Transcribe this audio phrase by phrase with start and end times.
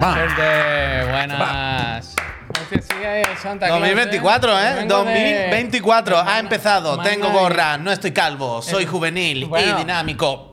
[0.00, 2.14] Gente, buenas.
[2.70, 4.62] El Santa Claus, 2024, ¿eh?
[4.70, 5.12] Yo vengo de-
[5.48, 6.98] 2024 ha empezado.
[7.00, 9.72] Tengo y- gorra, no estoy calvo, soy Eh, juvenil bueno.
[9.74, 10.50] y dinámico.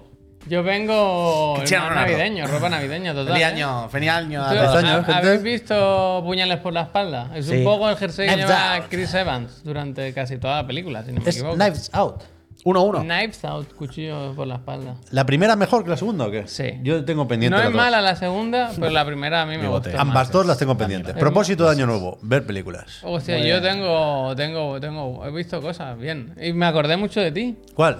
[0.47, 1.62] Yo vengo
[1.94, 3.28] navideño, ropa navideña total.
[3.33, 3.46] Feliz ¿eh?
[3.46, 4.44] año, feliz año.
[4.44, 4.76] a ¿Tú- todos.
[4.76, 5.28] Feliz año, ha- gente.
[5.28, 7.29] ¿Habéis visto puñales por la espalda?
[7.35, 7.58] Es Sí.
[7.58, 8.85] un poco el jersey que lleva Out.
[8.89, 11.55] Chris Evans durante casi toda la película, si no me Es equivoco.
[11.55, 12.23] Knives Out.
[12.63, 13.01] 1-1.
[13.03, 14.96] Knives Out, cuchillo por la espalda.
[15.11, 16.48] ¿La primera mejor que la segunda o qué?
[16.48, 16.79] Sí.
[16.83, 17.75] Yo tengo pendiente No es dos.
[17.75, 19.89] mala la segunda, pero la primera a mí me gustó.
[19.97, 21.16] Ambas dos las tengo pendientes.
[21.16, 22.99] Propósito de año nuevo, ver películas.
[23.03, 26.35] Hostia, yo tengo, tengo, tengo, he visto cosas bien.
[26.41, 27.57] Y me acordé mucho de ti.
[27.73, 27.97] ¿Cuál?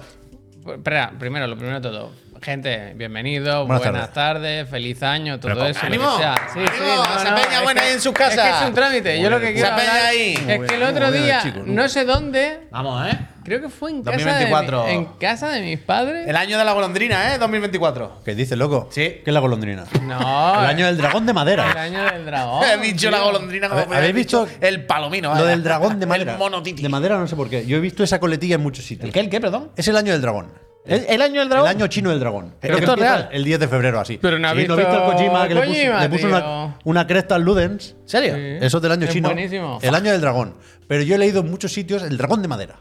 [0.64, 2.10] Espera, primero, lo primero de todo.
[2.40, 4.68] Gente, bienvenido, Buenas buenas, tardes.
[4.68, 5.80] feliz año, todo Pero, eso.
[5.80, 6.16] lo ¡ánimo!
[6.16, 6.34] que sea.
[6.52, 6.96] Sí, sí, ¡Ánimo!
[7.04, 9.20] no, ¡Se no, peña buena que- ahí en su Es que es un trámite.
[9.22, 10.34] Yo lo que Se quiero peña hablar ahí.
[10.34, 13.18] es que el otro Muy bien, día, chico, no sé dónde, Vamos, ¿eh?
[13.44, 14.82] Creo que fue en casa, 2024.
[14.84, 16.28] De, mi- en casa de mis padres.
[16.28, 17.38] El año de la golondrina, ¿eh?
[17.38, 18.20] 2024.
[18.24, 18.88] ¿Qué dices, loco?
[18.90, 19.00] Sí.
[19.02, 19.84] ¿Qué es la golondrina?
[20.02, 21.70] No, El año del dragón de el madera.
[21.72, 22.64] año del dragón.
[22.72, 25.28] He dicho la golondrina como ver, me ¿habéis visto el palomino.
[25.30, 25.46] Lo vaya.
[25.46, 26.32] del dragón de madera.
[26.32, 26.82] El monotiti.
[26.82, 27.64] De madera no sé por qué.
[27.66, 29.06] Yo he visto esa coletilla en muchos sitios.
[29.06, 29.20] ¿El qué?
[29.20, 29.70] ¿El qué, perdón?
[29.76, 30.52] Es el año del dragón.
[30.84, 31.70] ¿El, el año del dragón?
[31.70, 32.54] El año chino del dragón.
[32.60, 33.28] ¿Pero Creo que esto es real?
[33.30, 34.18] El 10 de febrero, así.
[34.20, 37.42] Pero no has Sí, visto el Kojima que le puso, le una, una cresta al
[37.42, 37.94] Ludens.
[38.02, 38.34] ¿En serio?
[38.34, 38.66] Sí.
[38.66, 39.28] Eso es del año Es chino.
[39.28, 39.78] buenísimo.
[39.80, 40.56] El año del dragón.
[40.88, 42.80] Pero yo he leído en muchos sitios el dragón de madera.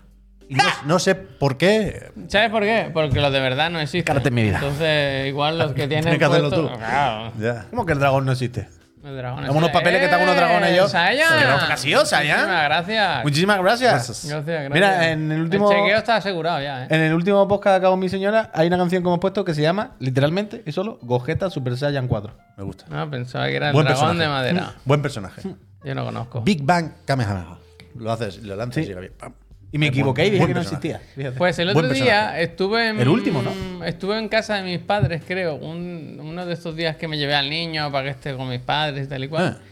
[0.52, 2.12] Y no, no sé por qué.
[2.28, 2.90] ¿Sabes por qué?
[2.94, 4.04] Porque los de verdad no existen.
[4.04, 4.56] Cárate en mi vida.
[4.58, 6.78] Entonces, igual los que tienen Tienes que hacerlo puesto- tú.
[6.78, 7.32] Claro.
[7.40, 7.68] Ya.
[7.70, 8.68] ¿Cómo que el dragón no existe?
[9.04, 10.88] El dragón Dame unos papeles que tengo unos dragones yo.
[10.88, 11.26] Saya.
[11.40, 12.36] Pero graciosa, ya.
[12.36, 13.24] Muchísimas gracias.
[13.24, 13.94] Muchísimas gracias.
[13.94, 14.26] Gracias.
[14.46, 14.72] Gracias.
[14.72, 15.70] Mira, en el último.
[15.72, 16.88] chequeo está asegurado ya, ¿eh?
[16.90, 19.54] En el último podcast que acabo mi señora, hay una canción que hemos puesto que
[19.56, 22.34] se llama, literalmente, y solo, Gogeta Super Saiyan 4.
[22.58, 22.86] Me gusta.
[22.90, 24.24] No, pensaba que era el Buen dragón personaje.
[24.50, 24.74] de madera.
[24.86, 25.42] Buen personaje.
[25.84, 26.42] Yo no conozco.
[26.42, 27.58] Big Bang Kamehameha.
[27.96, 29.14] Lo haces, lo lanzas y llega bien.
[29.18, 29.34] Pam.
[29.74, 30.88] Y me equivoqué y dije que no personaje.
[30.88, 31.14] existía.
[31.16, 31.38] Fíjate.
[31.38, 32.44] Pues el Buen otro día personaje.
[32.44, 33.00] estuve en.
[33.00, 33.86] El último, ¿no?
[33.86, 35.56] Estuve en casa de mis padres, creo.
[35.56, 38.60] Un- uno de estos días que me llevé al niño para que esté con mis
[38.60, 39.60] padres y tal y cual.
[39.60, 39.64] Ah.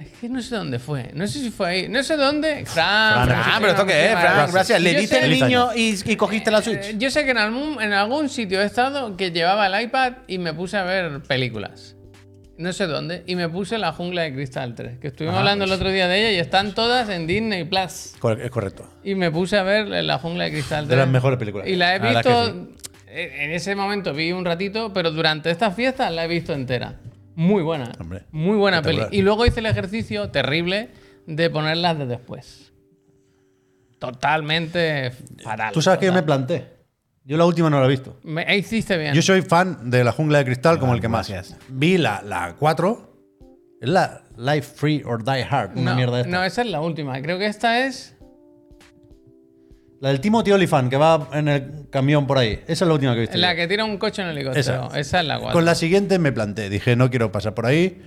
[0.00, 1.10] Es que no sé dónde fue.
[1.14, 1.88] No sé si fue ahí.
[1.88, 2.64] No sé dónde.
[2.66, 4.52] Fran, Fran, Fran, Ah, pero esto qué es, Frank.
[4.52, 4.80] gracias.
[4.80, 5.76] ¿Le diste el niño año.
[5.76, 6.78] y, y cogiste la Switch?
[6.90, 10.12] Eh, Yo sé que en algún, en algún sitio he estado que llevaba el iPad
[10.26, 11.93] y me puse a ver películas.
[12.56, 13.22] No sé dónde.
[13.26, 14.98] Y me puse La Jungla de Cristal 3.
[14.98, 15.72] Que estuvimos Ah, hablando pues.
[15.72, 18.14] el otro día de ella y están todas en Disney Plus.
[18.20, 18.88] Cor- Es correcto.
[19.02, 20.88] Y me puse a ver La Jungla de Cristal 3.
[20.90, 21.66] De las mejores películas.
[21.68, 22.68] Y la he La visto.
[23.16, 27.00] En ese momento vi un ratito, pero durante estas fiestas la he visto entera.
[27.36, 27.90] Muy buena.
[28.00, 29.02] Hombre, muy buena peli.
[29.12, 30.88] Y luego hice el ejercicio terrible
[31.26, 32.72] de ponerlas de después.
[33.98, 35.72] Totalmente fatal.
[35.72, 36.46] Tú sabes que yo me total.
[36.46, 36.73] planté.
[37.26, 38.18] Yo la última no la he visto.
[38.22, 39.14] Me hiciste bien.
[39.14, 41.28] Yo soy fan de la jungla de cristal como el que más.
[41.28, 41.58] gracias.
[41.68, 43.14] Vi la, la 4.
[43.80, 45.72] Es la Life Free or Die Hard.
[45.74, 46.30] Una no, mierda esta.
[46.30, 47.20] no, esa es la última.
[47.22, 48.14] Creo que esta es.
[50.00, 52.62] La del Timothy Olyphant que va en el camión por ahí.
[52.66, 53.38] Esa es la última que he visto.
[53.38, 53.56] La yo.
[53.56, 54.88] que tira un coche en el helicóptero.
[54.88, 54.98] Esa.
[55.00, 55.54] Esa, es la cuatro.
[55.54, 56.68] Con la siguiente me planté.
[56.68, 58.02] Dije, no quiero pasar por ahí.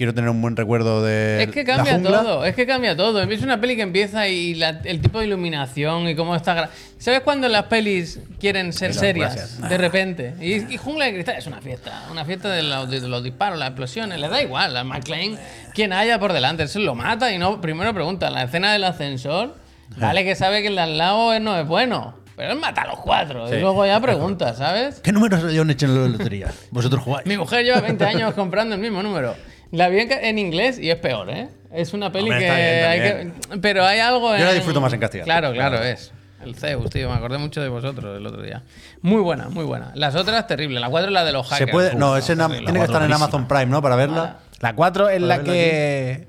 [0.00, 1.42] Quiero tener un buen recuerdo de.
[1.42, 2.22] Es que la cambia jungla.
[2.22, 3.20] todo, es que cambia todo.
[3.22, 6.56] Es una peli que empieza y la- el tipo de iluminación y cómo está.
[6.56, 9.34] gra- ¿Sabes cuando las pelis quieren ser serias?
[9.36, 9.68] gracias.
[9.68, 10.34] De repente.
[10.40, 12.04] Y, y Jungla de Cristal es una fiesta.
[12.10, 14.18] Una fiesta de los, de los disparos, las explosiones.
[14.18, 15.38] Le da igual a McLean
[15.74, 16.62] quien haya por delante.
[16.62, 17.60] Él se lo mata y no.
[17.60, 19.54] Primero pregunta, la escena del ascensor.
[19.98, 22.14] Vale, que sabe que el de al lado no es bueno.
[22.36, 23.54] Pero él mata a los cuatro.
[23.54, 25.00] Y luego ya pregunta, ¿sabes?
[25.00, 26.46] ¿Qué números le han hecho en la lotería?
[26.70, 27.26] Vosotros jugáis.
[27.26, 29.34] Mi mujer lleva 20 años comprando el mismo número.
[29.70, 31.48] La vi en, inglés y es peor, ¿eh?
[31.72, 33.58] Es una peli Hombre, que, bien, hay.
[33.60, 34.40] Pero hay algo en.
[34.40, 35.26] Yo la disfruto más en castellano.
[35.26, 36.12] Claro, claro, es.
[36.42, 37.08] El Zeus, tío.
[37.08, 38.62] Me acordé mucho de vosotros el otro día.
[39.02, 39.92] Muy buena, muy buena.
[39.94, 40.80] Las otras, terrible.
[40.80, 41.94] La cuatro es la de los Se hackers.
[41.94, 43.12] no, ese tiene que estar en.
[43.12, 43.82] Amazon Prime, ¿no?
[43.82, 44.38] Para verla.
[44.60, 46.28] La 4 es la que.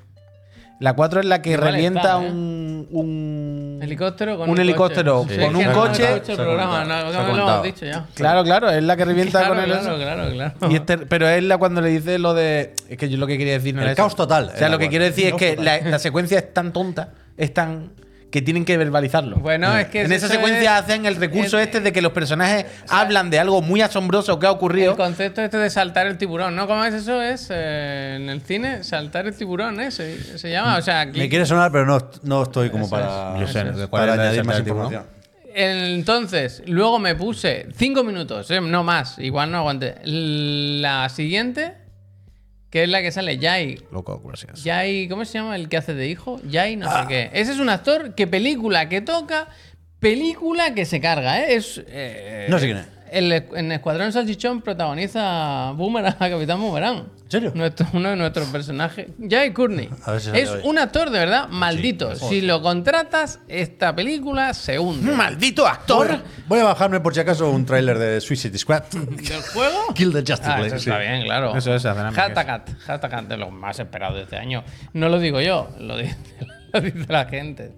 [0.82, 2.30] La 4 es la que Igual revienta está, ¿eh?
[2.32, 3.80] un, un.
[3.84, 5.36] Helicóptero con un helicóptero coche.
[5.40, 6.04] con Sí, un que no coche.
[6.06, 7.50] hemos hecho el programa, no, Se ha no lo comentado.
[7.52, 8.06] hemos dicho ya.
[8.16, 9.70] Claro, claro, es la que revienta Claro, con el.
[9.72, 10.54] claro, claro, claro.
[10.72, 12.74] Y este- pero es la cuando le dice lo de.
[12.90, 14.02] Es que yo lo que quería decir no El era eso.
[14.02, 16.74] caos total, O sea, lo que quiero decir es que la, la secuencia es tan
[16.74, 17.92] tonta, es tan.
[18.32, 19.36] Que tienen que verbalizarlo.
[19.38, 22.14] Bueno, es que en esa secuencia es- hacen el recurso es- este de que los
[22.14, 24.92] personajes hablan de algo muy asombroso que ha ocurrido.
[24.92, 26.66] El concepto este de saltar el tiburón, ¿no?
[26.66, 27.22] ¿Cómo es eso?
[27.22, 29.92] Es eh, en el cine, saltar el tiburón, ¿eh?
[29.92, 30.78] Se, se llama.
[30.78, 31.20] O sea, aquí.
[31.20, 33.42] Me quiere sonar, pero no, no estoy como Eso para, es.
[33.42, 34.86] Yo sé, ¿de cuál para de añadir más saltar el tiburón?
[34.94, 35.22] información.
[35.54, 38.62] Entonces, luego me puse cinco minutos, ¿eh?
[38.62, 39.96] no más, igual no aguanté.
[40.06, 41.74] La siguiente,
[42.72, 43.80] que es la que sale Jai.
[43.92, 44.64] Loco, gracias.
[44.64, 46.40] Jai, ¿cómo se llama el que hace de hijo?
[46.52, 47.04] Jai, no Ah.
[47.04, 47.30] sé qué.
[47.40, 49.48] Ese es un actor que película que toca,
[50.00, 51.56] película que se carga, ¿eh?
[51.56, 52.88] Es, eh, No sé quién es.
[53.12, 56.98] El, en Escuadrón Salchichón protagoniza Boomerang, a Capitán Boomerang.
[57.26, 57.52] ¿En serio?
[57.56, 59.08] Nuestro, uno de nuestros personajes.
[59.30, 59.90] Jay Courtney.
[60.06, 60.62] A ver si sale es hoy.
[60.66, 62.14] un actor de verdad maldito.
[62.16, 65.12] si lo contratas, esta película se hunde.
[65.14, 66.20] ¡Maldito actor!
[66.48, 68.84] Voy a bajarme por si acaso un tráiler de Suicide Squad.
[68.92, 69.78] ¿Del juego?
[69.96, 71.08] Kill the Justice Ah, League, eso está sí.
[71.08, 71.56] bien, claro.
[71.56, 74.64] Eso es, hashtag de los más esperados de este año.
[74.94, 76.18] No lo digo yo, lo dice,
[76.74, 77.72] lo dice la gente.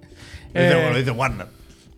[0.54, 1.48] Dice, Eh, bueno, dice Warner.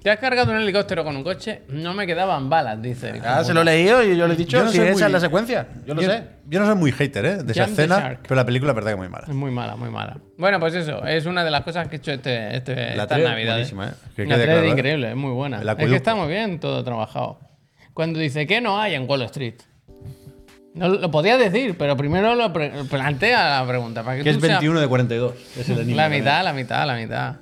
[0.05, 1.63] ¿Te has cargado un helicóptero con un coche?
[1.69, 3.19] No me quedaban balas, dice.
[3.25, 5.01] Ah, se lo he leído y yo le he dicho Yo no si esa muy-
[5.01, 5.67] es la secuencia.
[5.83, 6.23] Yo lo yo, sé.
[6.45, 7.37] yo no soy muy hater, ¿eh?
[7.43, 9.25] De esa Jump escena, pero la película es verdad que es muy mala.
[9.27, 10.17] Es muy mala, muy mala.
[10.37, 13.87] Bueno, pues eso, es una de las cosas que he hecho este, este, La buenísima,
[13.87, 13.91] ¿eh?
[14.15, 14.69] Que Una quede 3D claro, ¿eh?
[14.69, 15.59] increíble, es muy buena.
[15.59, 17.39] Es que está muy bien todo trabajado.
[17.95, 19.55] Cuando dice que no hay en Wall Street.
[20.75, 24.03] No lo podía decir, pero primero lo pre- plantea la pregunta.
[24.03, 25.33] Para que, Que es tú seas- 21 de 42.
[25.57, 27.35] Es el La mitad, la mitad, la mitad.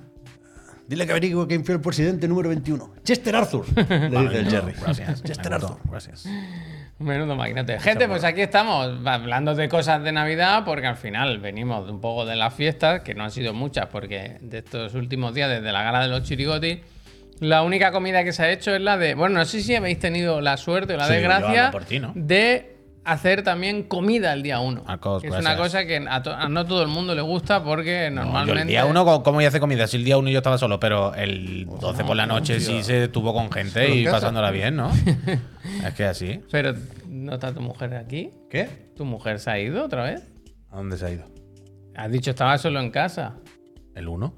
[0.87, 2.95] Dile que averigüe quién fue el presidente número 21.
[3.03, 3.65] Chester Arthur.
[3.75, 4.73] Le dice el Jerry.
[4.79, 5.23] Gracias.
[5.23, 5.77] Chester Arthur.
[5.89, 6.25] Gracias.
[6.99, 7.79] Menudo maquinate.
[7.79, 12.01] Gente, pues aquí estamos hablando de cosas de Navidad porque al final venimos de un
[12.01, 15.71] poco de las fiestas, que no han sido muchas porque de estos últimos días, desde
[15.71, 16.79] la gala de los chirigotis,
[17.39, 19.15] la única comida que se ha hecho es la de...
[19.15, 21.71] Bueno, no sé si habéis tenido la suerte o la Sí, desgracia
[22.13, 22.72] de
[23.05, 24.83] hacer también comida el día 1.
[24.85, 28.09] Marcos, es una cosa que a, to- a no todo el mundo le gusta porque
[28.11, 28.61] No, yo normalmente...
[28.61, 29.87] el día uno, ¿cómo ya hace comida?
[29.87, 33.05] Si el día uno yo estaba solo, pero el 12 por la noche sí se
[33.05, 34.91] estuvo con gente y pasándola bien, ¿no?
[35.85, 36.39] es que así.
[36.51, 36.73] Pero,
[37.07, 38.31] ¿no está tu mujer aquí?
[38.49, 38.91] ¿Qué?
[38.95, 40.23] ¿Tu mujer se ha ido otra vez?
[40.71, 41.25] ¿A dónde se ha ido?
[41.95, 43.35] Has dicho estaba solo en casa.
[43.95, 44.33] ¿El 1?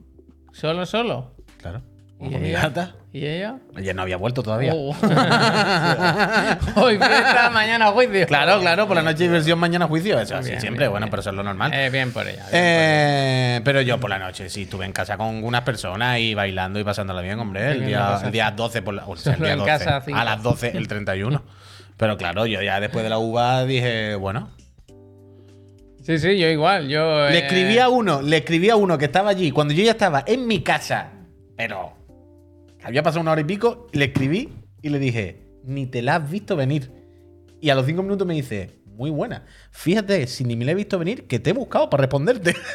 [0.52, 1.36] ¿Solo, solo?
[1.58, 1.82] Claro.
[2.20, 2.62] ¿Y ella?
[2.62, 2.96] gata.
[3.12, 3.58] ¿Y ella?
[3.78, 4.72] Ella no había vuelto todavía.
[4.74, 4.90] Oh.
[6.76, 8.26] Hoy fiesta, mañana juicio.
[8.28, 10.20] Claro, claro, por la noche diversión, mañana juicio.
[10.20, 11.12] Eso así Bien, siempre, bien, bueno, bien.
[11.12, 11.74] pero eso es lo normal.
[11.74, 12.46] Eh, bien por ella.
[12.52, 16.80] Eh, pero yo por la noche sí estuve en casa con unas personas y bailando
[16.80, 17.72] y pasándola bien, hombre.
[17.72, 20.24] El día, el día 12 por la, o sea, el día en 12, casa, a
[20.24, 21.44] las 12 el 31.
[21.98, 24.50] Pero claro, yo ya después de la uva dije, bueno.
[26.04, 26.88] Sí, sí, yo igual.
[26.88, 29.84] Yo, Le eh, escribí a uno, le escribí a uno que estaba allí cuando yo
[29.84, 31.12] ya estaba en mi casa,
[31.56, 31.94] pero
[32.86, 34.50] había pasado una hora y pico, le escribí
[34.84, 36.92] y le dije, ni te la has visto venir.
[37.60, 39.44] Y a los cinco minutos me dice, muy buena.
[39.72, 42.56] Fíjate, si ni me la he visto venir, que te he buscado para responderte.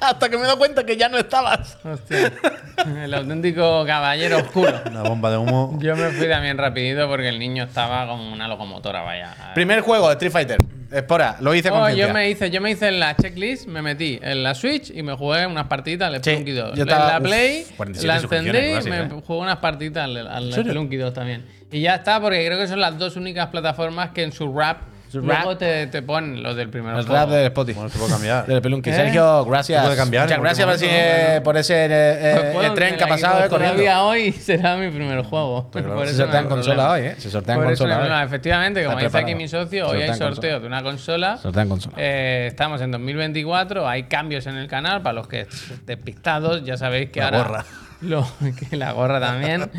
[0.00, 1.76] Hasta que me he dado cuenta que ya no estabas.
[1.84, 2.32] Hostia,
[3.04, 4.72] el auténtico caballero oscuro.
[4.88, 5.76] Una bomba de humo.
[5.82, 9.34] Yo me fui también rapidito porque el niño estaba como una locomotora, vaya.
[9.54, 10.58] Primer juego, Street Fighter.
[10.92, 13.82] Espora, lo hice con Oh, yo me hice, yo me hice en la checklist, me
[13.82, 16.76] metí en la Switch y me jugué unas partidas al Sí, Spelunky 2.
[16.76, 19.08] yo En estaba- la uf, Play 47 la encendí y casi, me ¿eh?
[19.26, 20.52] jugué unas partidas al, al?
[20.52, 21.44] Spelunky 2 también.
[21.72, 24.78] Y ya está, porque creo que son las dos únicas plataformas que en su rap
[25.12, 27.14] luego te, te ponen los del primer El juego.
[27.20, 27.74] rap de Spotify.
[27.76, 28.46] Bueno, se puede cambiar.
[28.46, 28.90] Del pelunqui.
[28.90, 28.94] ¿Eh?
[28.94, 29.80] Sergio, gracias.
[29.80, 33.04] Se puede cambiar Muchas gracias por, cualquier ese- por ese eh, eh, Pues tren que
[33.04, 33.74] ha pasado eh, corriendo.
[33.74, 35.70] Todavía hoy será mi primer juego.
[35.72, 37.14] Pero Por se eso no sortea hay en consola hoy, ¿eh?
[37.18, 38.24] Se sortea en Por consola hoy.
[38.26, 41.36] Efectivamente, como Está dice aquí mi socio, hoy hay sorteo de una consola.
[41.38, 41.94] Sortea en consola.
[41.98, 45.46] Eh, estamos en 2024, hay cambios en el canal para los que
[45.86, 47.64] despistados, ya sabéis que La ahora gorra.
[48.02, 48.28] lo-
[48.68, 49.70] que la gorra también,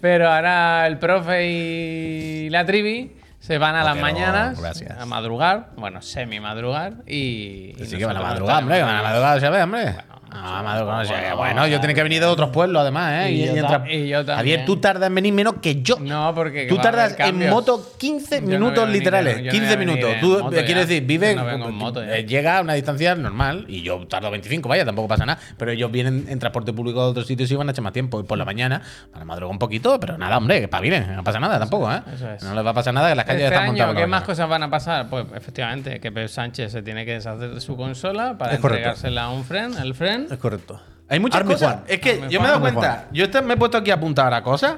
[0.00, 3.12] pero ahora el profe y la trivi
[3.48, 4.98] se van a las mañanas gracias.
[5.00, 8.82] a madrugar, bueno, semi madrugar y, y Sí que van a madrugar, hombre.
[8.82, 9.96] Van a madrugar, ¿sabes, hombre?
[10.30, 13.32] Ah, madrugar, o sea, que bueno, yo tengo que venir de otros pueblos, además, ¿eh?
[13.32, 14.36] Y yo entra- ta- y yo también.
[14.36, 15.96] Javier, tú tardas en venir menos que yo.
[16.00, 19.36] No, porque Tú tardas en moto 15 Yo no minutos venir literales.
[19.44, 20.20] no 15 voy a venir minutos.
[20.20, 21.34] Tú, eh, quieres decir, vive.
[21.34, 22.16] Yo no vengo en moto ya.
[22.18, 25.40] eh, llega a una distancia normal y yo tardo 25, vaya, tampoco pasa nada.
[25.56, 28.20] Pero ellos vienen en transporte público de otros sitios y van a echar más tiempo.
[28.20, 28.82] Y por la mañana
[29.12, 32.00] van a madrugar un poquito, pero nada, hombre, que pavilen, no pasa nada tampoco, ¿eh?
[32.14, 32.42] eso es.
[32.42, 33.94] No les va a pasar nada que las calles Este están montadas.
[33.96, 35.08] ¿qué más cosas van a pasar?
[35.08, 39.30] Pues efectivamente, que Pep Sánchez se tiene que deshacer de su consola para entregársela a
[39.30, 40.17] un friend, al friend.
[40.30, 40.80] Es correcto.
[41.08, 41.74] Hay muchas cosas.
[41.76, 41.84] Juan.
[41.88, 42.74] Es que yo me he dado Juan.
[42.74, 42.92] cuenta.
[43.02, 44.76] Army Yo este- me he puesto aquí a apuntar a cosas.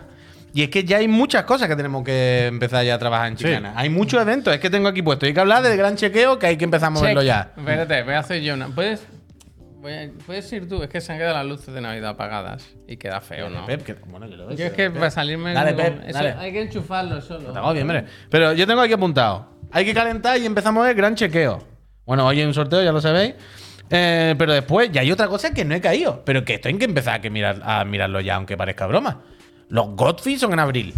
[0.52, 3.36] Y es que ya hay muchas cosas que tenemos que empezar ya a trabajar en
[3.36, 3.72] Chicana.
[3.76, 4.52] Hay muchos eventos.
[4.52, 5.24] Es que tengo aquí puesto.
[5.26, 7.26] Hay que hablar del gran chequeo que hay que empezar a moverlo Check.
[7.28, 7.52] ya.
[7.56, 8.66] Espérate, voy a hacer yo una.
[8.68, 9.06] ¿Puedes,
[9.80, 10.82] voy a- ¿Puedes ir tú?
[10.82, 13.64] Es que se han quedado las luces de Navidad apagadas y queda feo, ¿no?
[13.64, 14.94] Pep, que- bueno, yo lo veo, Yo es que Pep.
[14.98, 15.52] para salirme.
[15.52, 16.32] Dale, con- Pep, eso dale.
[16.32, 17.56] Hay que enchufarlo solo.
[17.56, 18.06] Hago bien, hombre.
[18.28, 19.46] Pero yo tengo aquí apuntado.
[19.70, 21.62] Hay que calentar y empezamos el gran chequeo.
[22.04, 23.34] Bueno, hoy hay un sorteo, ya lo sabéis.
[23.90, 26.22] Eh, pero después ya hay otra cosa que no he caído.
[26.24, 29.20] Pero que esto hay que empezar a, que mirar, a mirarlo ya, aunque parezca broma.
[29.68, 30.94] Los Godfrey son en abril.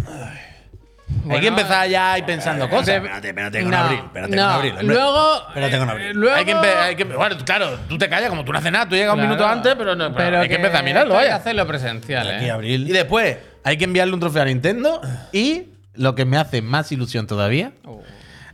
[1.29, 2.89] hay que empezar ya y pensando cosas.
[2.95, 3.99] Espérate, espérate con No, abril.
[4.05, 4.71] Espérate no, con abril.
[4.71, 4.87] hombre.
[4.87, 5.47] Luego.
[5.47, 6.11] Espérate con eh, abril.
[6.13, 8.71] luego Hay que, empe- hay que- bueno, claro, tú te callas como tú no haces
[8.71, 11.27] nada, tú llegas un minuto antes, pero, no, pero hay que, empezar a mirarlo, Hay
[11.27, 12.51] que hacerlo presencial, Aquí ¿eh?
[12.51, 12.87] abril.
[12.87, 15.63] Y después hay que enviarle un trofeo a Nintendo y
[15.95, 18.01] lo que me hace más ilusión todavía, Oh.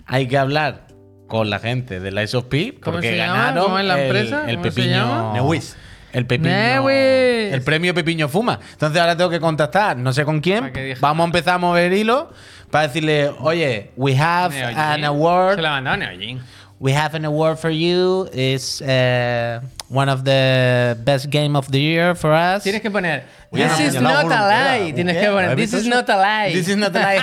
[0.05, 0.88] hay que hablar
[1.29, 4.43] con la gente de la P ¿Cómo porque ganaron ¿Cómo es la el- empresa?
[4.50, 5.33] el, ¿Cómo se pepiño llama?
[5.33, 5.77] Newiz.
[6.12, 7.53] el pepiño Newiz.
[7.53, 11.25] el premio pepiño fuma entonces ahora tengo que contactar no sé con quién vamos a
[11.27, 12.31] empezar a mover hilo
[12.69, 15.55] para decirle, oye, we have Neo an award.
[15.55, 16.39] Se la mandó Neojin.
[16.81, 18.29] We have an award for you.
[18.31, 19.59] It's uh,
[19.89, 22.63] one of the best game of the year for us.
[22.63, 24.91] Tienes que poner This is not a lie.
[24.91, 26.53] ¿o Tienes que poner ¿Has This is not a lie.
[26.53, 27.21] This is not a lie.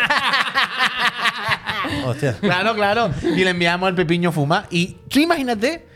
[2.05, 2.35] Hostia.
[2.41, 3.11] claro, claro.
[3.23, 4.67] Y le enviamos el Pepiño Fuma.
[4.71, 5.87] Y tú imagínate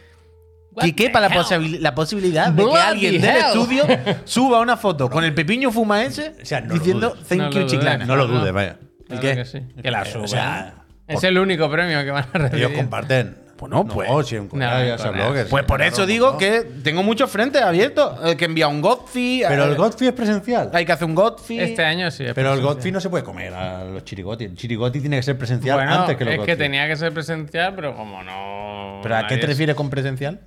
[0.72, 3.84] What que quepa la, posibil- la posibilidad de que alguien del estudio
[4.24, 7.50] suba una foto con el Pepiño Fuma ese O sea, no lo diciendo thank No
[7.50, 7.66] you.
[7.66, 8.06] Chiclana.
[8.06, 8.40] No lo No, no.
[8.40, 8.76] dudes, vaya.
[9.06, 9.34] Claro qué?
[9.34, 9.60] que sí.
[9.82, 10.74] Que la O sea,
[11.08, 12.64] es el único premio que van a recibir.
[12.66, 13.36] ellos comparten.
[13.68, 14.08] Pues.
[14.08, 15.46] No, si un colega, No, ya sea con blogger.
[15.48, 18.18] Pues por eso digo que tengo muchos frentes abiertos.
[18.24, 19.42] El que envía un Godfrey.
[19.46, 20.70] Pero el eh, Godfrey es presencial.
[20.72, 21.60] Hay que hacer un Godfrey.
[21.60, 22.24] Este año sí.
[22.24, 22.60] es Pero el.
[22.60, 24.44] Godfrey no se puede comer a los chirigoti.
[24.44, 26.56] El chirigoti tiene que ser presencial Bueno, antes que los es que Godfrey.
[26.56, 29.00] tenía que ser presencial, pero como no.
[29.02, 30.40] ¿Pero a qué te refieres con presencial?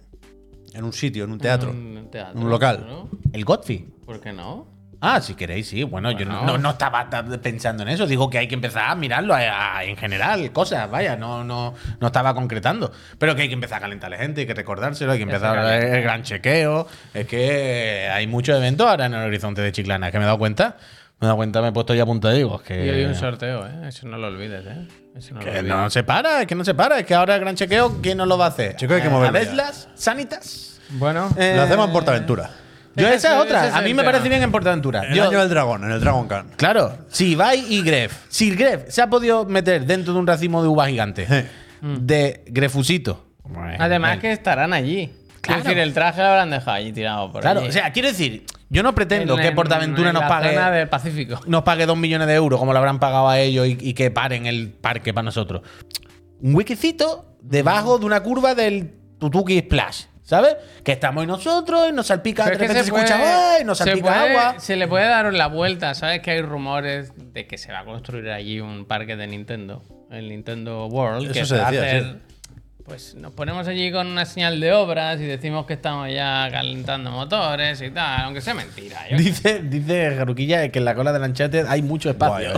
[0.73, 1.69] En un sitio, en un teatro.
[1.69, 2.85] En un teatro, En un local.
[2.87, 3.09] ¿no?
[3.31, 3.87] El Godfrey.
[4.05, 4.67] ¿Por qué no?
[5.05, 5.83] Ah, si queréis, sí.
[5.83, 6.53] Bueno, yo no, Bueno.
[6.53, 8.07] no, no estaba ta- pensando en eso.
[8.07, 11.73] Digo que hay que empezar a mirarlo a- a- en general, cosas, vaya, no, no,
[11.99, 12.89] no estaba concretando.
[13.19, 15.23] Pero que hay que empezar a calentar a la gente, hay que recordárselo, hay que
[15.23, 16.87] empezar a ver el gran chequeo.
[17.13, 20.37] Es que hay muchos eventos ahora en el horizonte de Chiclana, que me he dado
[20.37, 20.77] cuenta.
[21.19, 22.55] Me he dado cuenta, me he puesto ya a punto de digo.
[22.61, 23.87] Es que, Y hoy un sorteo, ¿eh?
[23.89, 24.87] Eso no lo olvides, ¿eh?
[25.15, 25.65] Eso no lo que olvides.
[25.75, 26.97] no se para, es que no se para.
[26.99, 28.75] Es que ahora el gran chequeo, ¿quién no lo va a hacer?
[28.77, 29.45] Chico, hay que moverlo ya.
[29.45, 29.89] ¿Adeslas?
[29.95, 30.79] ¿Sanitas?
[30.91, 32.49] Bueno, Eh, Lo hacemos en Portaventura.
[32.95, 33.75] Yo esa es otra.
[33.75, 35.03] a mí me parece bien en Portaventura.
[35.05, 36.47] En el Yo- año del dragón, en el Dragon Khan.
[36.57, 40.61] Claro, si Ibai y Gref, si Gref se ha podido meter dentro de un racimo
[40.61, 41.27] de uvas gigantes
[41.81, 43.25] de Grefusito.
[43.79, 45.11] además que estarán allí.
[45.41, 45.59] Claro.
[45.59, 47.67] Es decir, el traje lo habrán dejado allí tirado por Claro, allí.
[47.69, 50.53] o sea, quiero decir, yo no pretendo En- que en- Portaventura en nos la pague
[50.53, 51.41] zona del Pacífico.
[51.47, 54.09] nos pague dos millones de euros como lo habrán pagado a ellos y, y que
[54.09, 55.61] paren el parque para nosotros.
[56.41, 60.55] Un wikicito debajo de una curva del Tutuki Splash, ¿sabes?
[60.83, 63.63] Que estamos ahí nosotros y nos salpica, de es que se, puede- escucha ¡ay!
[63.63, 64.59] nos se salpica puede- agua.
[64.59, 65.93] Se le puede dar la vuelta.
[65.93, 69.83] ¿Sabes que hay rumores de que se va a construir allí un parque de Nintendo?
[70.11, 71.25] El Nintendo World.
[71.25, 72.19] Eso que se va a decía, hacer- sí.
[72.85, 77.11] Pues nos ponemos allí con una señal de obras y decimos que estamos ya calentando
[77.11, 79.07] motores y tal, aunque sea mentira.
[79.09, 82.51] Yo- Dice, dice Jaruquilla que en la cola del Uncharted hay mucho espacio.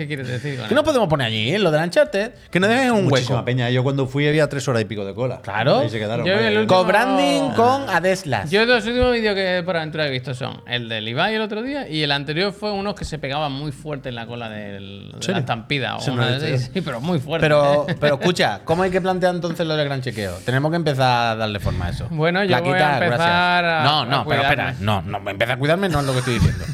[0.00, 0.82] ¿Qué quieres decir con ¿Qué eso?
[0.82, 2.32] podemos poner allí, en lo del Uncharted?
[2.50, 3.44] Que nos dejen un Muchísima hueco.
[3.44, 3.68] peña.
[3.68, 5.42] Yo cuando fui había tres horas y pico de cola.
[5.42, 5.80] Claro.
[5.80, 6.24] Ahí se quedaron.
[6.24, 6.48] Yo vaya.
[6.48, 8.50] el último- Co-branding con Adeslas.
[8.50, 11.62] Yo los últimos vídeos que por aventura he visto son el del Ibai el otro
[11.62, 15.12] día y el anterior fue unos que se pegaban muy fuerte en la cola del,
[15.20, 15.96] de la estampida.
[15.96, 16.72] O Ese no una lo he de- visto yo.
[16.72, 17.44] sí, pero muy fuerte.
[17.44, 20.32] Pero, pero escucha, ¿cómo hay que plantear entonces lo del gran chequeo?
[20.46, 22.06] Tenemos que empezar a darle forma a eso.
[22.08, 24.74] Bueno, yo voy a empezar a- No, no, a pero espera.
[24.80, 26.64] No, no, empieza a cuidarme, no es lo que estoy diciendo.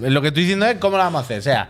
[0.08, 1.40] lo que estoy diciendo es cómo lo vamos a hacer.
[1.40, 1.68] O sea,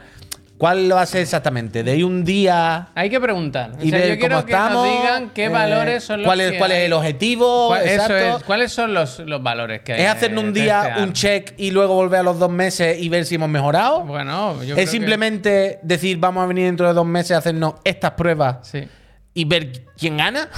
[0.60, 1.82] ¿cuál va a ser exactamente?
[1.82, 3.72] ¿De ahí un día Hay que preguntar.
[3.80, 4.86] O y sea, ver yo quiero que estamos?
[4.86, 7.68] nos digan qué Eh, valores son los ¿cuál es, que ¿Cuál es el objetivo?
[7.68, 8.36] ¿Cuál- eso exacto?
[8.38, 8.44] es.
[8.44, 10.02] ¿Cuáles son los, los valores que hay?
[10.02, 13.08] ¿Es hacernos un día este un check y luego volver a los dos meses y
[13.08, 14.02] ver si hemos mejorado?
[14.04, 17.38] Bueno, yo creo que- ¿Es simplemente decir vamos a venir dentro de dos meses a
[17.38, 18.86] hacernos estas pruebas Sí.
[19.32, 20.48] y ver quién gana?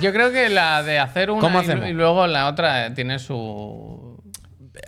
[0.00, 4.11] Yo creo que la de hacer una ¿Cómo y- y luego la otra tiene su.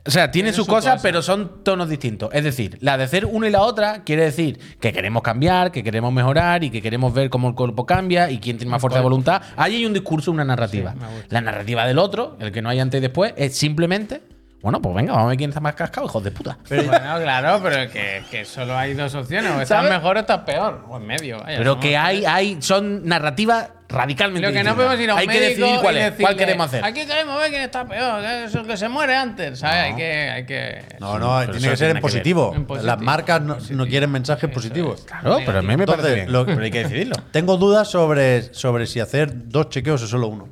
[0.06, 1.02] O sea, tiene, sus su cosas, cosa.
[1.02, 2.28] pero son tonos distintos.
[2.34, 5.82] Es decir, la de hacer uno y la otra quiere decir que queremos cambiar, que
[5.82, 8.99] queremos mejorar y que queremos ver cómo el cuerpo cambia y quién tiene más fuerza
[8.99, 9.40] de voluntad.
[9.56, 10.92] Ahí hay un discurso, una narrativa.
[10.92, 14.20] Sí, la narrativa del otro, el que no hay antes y después, es simplemente,
[14.64, 16.56] bueno, pues venga, vamos a ver quién está más cascado, hijos de puta.
[16.68, 16.88] bueno,
[17.23, 19.50] claro, pero que, que solo hay dos opciones.
[19.52, 19.90] O estás ¿Sabes?
[19.92, 20.87] mejor o estás peor.
[20.88, 21.38] O en medio.
[21.38, 25.21] vaya, Pero que hay, hay, son narrativas radicalmente Lo que no podemos ir a un
[25.21, 26.83] Hay que médico decidir cuál y es, decirle, cuál queremos hacer.
[26.85, 28.23] Aquí queremos ver quién está peor.
[28.23, 29.59] que Eso que se muere antes.
[29.59, 29.76] ¿sabes?
[29.76, 30.30] Hay que.
[30.30, 32.52] Hay que No, no, Pero tiene que ser tiene en positivo.
[32.56, 32.87] En positivo.
[32.90, 35.02] Las marcas no, no quieren mensajes positivos.
[35.04, 36.33] Claro, pero a mí me parece Entonces, bien.
[36.33, 37.16] lo- pero hay que decidirlo.
[37.33, 40.49] Tengo dudas sobre, sobre si hacer dos chequeos o solo uno.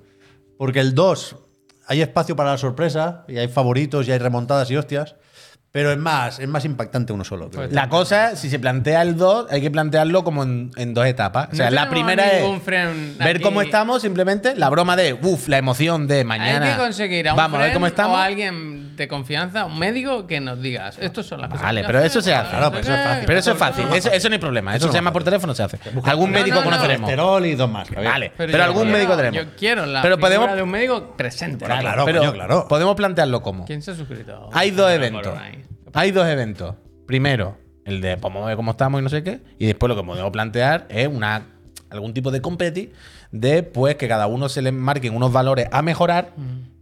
[0.58, 1.36] Porque el 2
[1.86, 5.16] hay espacio para la sorpresa y hay favoritos y hay remontadas y hostias.
[5.72, 7.48] Pero es más, es más impactante uno solo.
[7.50, 11.06] Pues La cosa, si se plantea el 2, hay que plantearlo como en, en dos
[11.06, 11.48] etapas.
[11.50, 13.40] O sea, No la primera es ver aquí.
[13.42, 16.66] cómo estamos, simplemente la broma de, uff, la emoción de mañana.
[16.66, 18.12] Hay que conseguir a un Vamos a ver cómo estamos.
[18.14, 20.98] o a alguien de confianza, un médico que nos digas.
[21.00, 21.62] Estos son las cosas.
[21.64, 22.50] Vale, pero eso se hace.
[22.50, 23.24] Claro, pero eso es fácil.
[23.26, 24.76] Pero eso es fácil, eso, eso no hay problema.
[24.76, 25.78] Eso, Eso se llama por teléfono, se hace.
[26.04, 26.70] Algún No, médico no, no.
[26.70, 27.10] conoceremos.
[27.46, 27.88] Y dos más.
[27.88, 28.12] Javier.
[28.12, 29.42] Vale, pero, algún quiero- médico tenemos.
[29.42, 31.64] Yo quiero la Pero podemos- de un médico presente.
[31.64, 32.68] Claro, claro, pero coño, claro.
[32.68, 33.64] podemos plantearlo como.
[33.64, 34.50] ¿Quién se ha suscrito?
[34.52, 35.32] Hay dos eventos.
[35.94, 36.74] Hay dos eventos.
[37.06, 39.40] Primero, el de pues, cómo estamos y no sé qué.
[39.58, 41.42] Y después lo que podemos plantear es una
[41.90, 42.90] algún tipo de competi
[43.32, 46.32] de pues que cada uno se le marquen unos valores a mejorar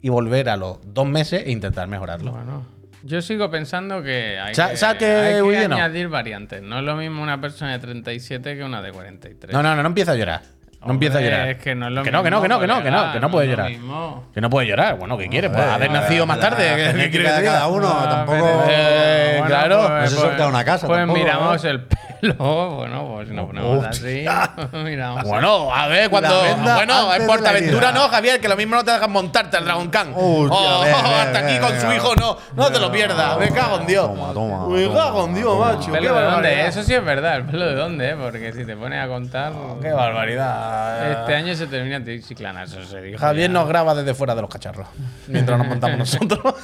[0.01, 2.31] y volver a los dos meses e intentar mejorarlo.
[2.33, 2.65] Bueno,
[3.03, 5.75] yo sigo pensando que hay Sa- que, hay que Guille, no.
[5.77, 6.63] añadir variantes.
[6.63, 9.53] No es lo mismo una persona de 37 que una de 43.
[9.53, 10.43] No, no, no, no empieza a llorar.
[10.85, 11.49] No empieza a llorar.
[11.49, 13.13] Es que no es lo que no, que no, que no, que no, que no,
[13.13, 13.69] que no puede llorar.
[13.71, 14.25] mismo.
[14.33, 14.97] Que no puede llorar.
[14.97, 15.51] Bueno, ¿qué quiere?
[15.51, 16.71] Pues Eh, haber nacido más tarde.
[16.71, 18.39] La ¿qué- quiere cada uno Ah, tampoco.
[18.39, 19.89] pero- Eh, claro.
[20.01, 21.71] No se sortea una casa Pues tampoco, miramos ¿eh?
[21.71, 21.87] el,
[22.39, 24.25] Luego, bueno, pues si nos ponemos así.
[25.25, 26.41] Bueno, a ver, cuando.
[26.75, 30.13] Bueno, en Portaventura no, Javier, que lo mismo no te dejan montarte al Dragon Khan.
[30.15, 32.37] Uy, Oh, hasta aquí con su hijo no.
[32.55, 33.39] No te lo pierdas.
[33.39, 34.07] Me cago en Dios.
[34.07, 35.93] Toma, toma, Me cago en Dios, macho.
[35.93, 36.67] ¿Pelo de dónde?
[36.67, 38.17] Eso sí es verdad, el pelo de dónde, ¿eh?
[38.17, 39.53] Porque si te pones a contar.
[39.81, 41.21] Qué barbaridad.
[41.21, 43.19] Este año se termina Chiclana, eso se dijo.
[43.19, 44.87] Javier nos graba desde fuera de los cacharros.
[45.29, 46.55] Mientras nos montamos nosotros.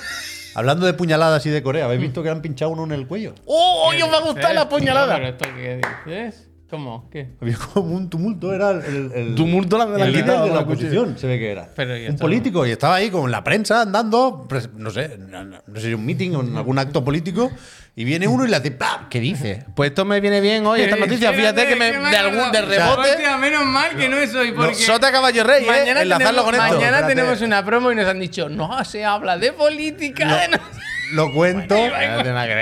[0.56, 3.06] Hablando de puñaladas y de Corea, ¿habéis visto que le han pinchado uno en el
[3.06, 3.34] cuello?
[3.44, 5.18] ¡Oh, hoy os va a gustar la ¿Pero puñalada!
[5.28, 6.48] esto qué dices?
[6.70, 7.08] ¿Cómo?
[7.10, 7.28] ¿Qué?
[7.40, 10.48] Había como un tumulto, era el, el, el- Tumulto la de la el líder de
[10.48, 11.68] la oposición, se ve que era.
[11.76, 15.80] Pero, ¿y un político, y estaba ahí con la prensa andando, no sé, no, sé
[15.82, 17.52] si un meeting o en algún acto político,
[17.98, 19.08] y viene uno y le hace ¡pam!
[19.08, 19.64] ¿Qué dice?
[19.74, 21.32] Pues esto me viene bien hoy, esta noticia.
[21.32, 23.10] Fíjate que me, de algún de rebote.
[23.10, 24.74] Hostia, menos mal que no es hoy, porque.
[24.74, 25.66] Sota Caballo Rey, ¿eh?
[25.66, 26.66] Mañana, Enlazarlo tenemos, con esto.
[26.76, 27.14] mañana Espérate.
[27.14, 30.26] tenemos una promo y nos han dicho, no se habla de política.
[30.42, 30.58] de no-
[31.12, 31.74] Lo cuento,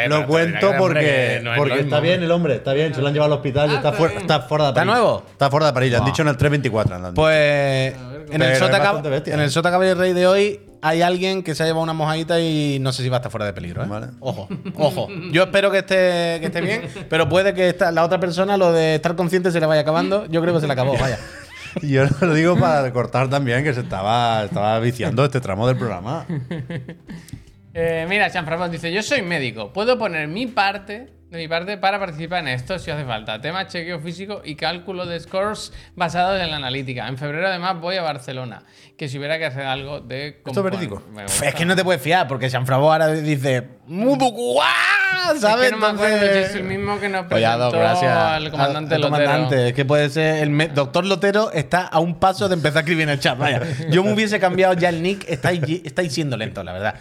[0.08, 3.38] lo cuento porque, porque está bien el hombre, está bien, se lo han llevado al
[3.38, 4.92] hospital y Ah, está, está fuera, está fuera de ¿Está París.
[4.94, 5.24] nuevo?
[5.32, 7.20] Está fuera de París, le han dicho en el 324 andando.
[7.20, 7.94] Pues
[8.30, 9.44] en el, Sota, en ¿eh?
[9.44, 12.78] el Sota Caballo Rey de hoy hay alguien que se ha llevado una mojadita y
[12.78, 13.82] no sé si va a estar fuera de peligro.
[13.82, 13.86] ¿eh?
[13.88, 14.08] Vale.
[14.20, 15.08] Ojo, ojo.
[15.32, 18.70] Yo espero que esté, que esté bien, pero puede que esta- la otra persona lo
[18.72, 20.26] de estar consciente se le vaya acabando.
[20.26, 21.18] Yo creo que se le acabó, vaya.
[21.82, 26.26] Yo lo digo para cortar también que se estaba, estaba viciando este tramo del programa.
[27.72, 31.08] Eh, mira, Chanfrapón dice: Yo soy médico, puedo poner mi parte.
[31.34, 33.40] De mi parte, para participar en esto si hace falta.
[33.40, 37.08] Tema chequeo físico y cálculo de scores basados en la analítica.
[37.08, 38.62] En febrero, además, voy a Barcelona.
[38.96, 40.40] Que si hubiera que hacer algo de.
[40.46, 41.02] ¿Esto es verídico?
[41.42, 44.66] Es que no te puedes fiar, porque Sanfrabo ahora dice ¡Mudu guá!
[45.38, 45.66] ¿Sabes?
[45.66, 48.16] Es que no me acuerdo es el mismo que nos Oye, presentó gracias.
[48.16, 49.24] al comandante Al- al Lotero.
[49.30, 49.68] comandante.
[49.68, 50.42] Es que puede ser.
[50.42, 53.38] El doctor Lotero está a un paso de empezar a escribir en el chat.
[53.38, 53.60] Vaya.
[53.90, 55.24] Yo me hubiese cambiado ya el nick.
[55.28, 56.94] Estáis, estáis siendo lentos, la verdad.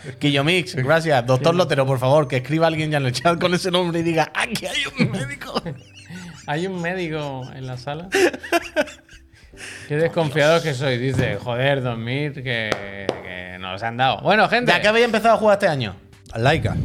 [0.44, 1.26] Mix, gracias.
[1.26, 4.04] Doctor Lotero, por favor, que escriba alguien ya en el chat con ese nombre y
[4.04, 5.62] diga: ¡Aquí hay un médico!
[6.46, 8.10] Hay un médico en la sala.
[9.88, 10.98] Qué desconfiado que soy.
[10.98, 12.70] Dice, joder, dormir, que,
[13.24, 14.20] que nos han dado.
[14.22, 14.72] Bueno, gente.
[14.72, 15.96] ¿Ya que habéis empezado a jugar este año?
[16.38, 16.76] Laika.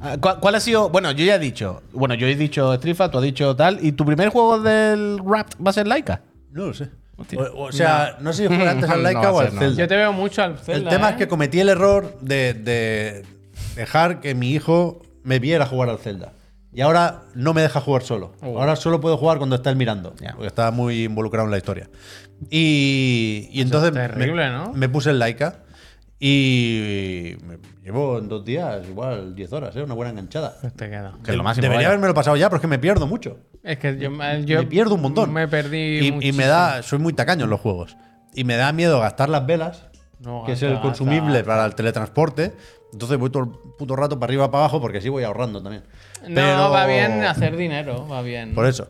[0.00, 0.90] Ah, ¿Cuál, cuál ha sido?
[0.90, 1.82] Bueno, yo ya he dicho.
[1.92, 3.84] Bueno, yo he dicho Strifa, tú has dicho tal.
[3.84, 6.20] ¿Y tu primer juego del rap va a ser Laika?
[6.50, 6.90] No lo sé.
[7.16, 9.60] O, o sea, no, sé si fue antes al No Laika o al ser, no.
[9.60, 9.82] Zelda.
[9.82, 11.12] Yo te veo mucho al El Zelda, tema ¿eh?
[11.12, 13.24] es que cometí el error de, de
[13.76, 16.32] dejar que mi hijo me viera jugar al Zelda.
[16.72, 18.32] Y ahora no me deja jugar solo.
[18.42, 18.58] Oh.
[18.58, 20.12] Ahora solo puedo jugar cuando está él mirando.
[20.20, 20.32] Ya.
[20.32, 21.88] Porque está muy involucrado en la historia.
[22.50, 24.72] Y, y entonces es terrible, me, ¿no?
[24.72, 25.60] me puse el Laika.
[26.18, 29.82] Y me llevo en dos días igual 10 horas, ¿eh?
[29.82, 30.54] una buena enganchada.
[30.60, 31.12] Pues te queda.
[31.24, 31.62] Que lo máximo.
[31.64, 33.38] Debería haberme lo pasado ya, pero es que me pierdo mucho.
[33.62, 34.10] Es que yo,
[34.44, 35.32] yo me pierdo un montón.
[35.32, 36.82] Me perdí Y, y me da.
[36.82, 37.96] Soy muy tacaño en los juegos.
[38.34, 39.86] Y me da miedo gastar las velas,
[40.20, 41.46] No, que es gasta, el consumible gasta.
[41.46, 42.54] para el teletransporte.
[42.92, 45.82] Entonces voy todo el puto rato para arriba para abajo porque así voy ahorrando también.
[46.28, 48.54] No, Pero- va bien hacer dinero, va bien.
[48.54, 48.88] Por eso.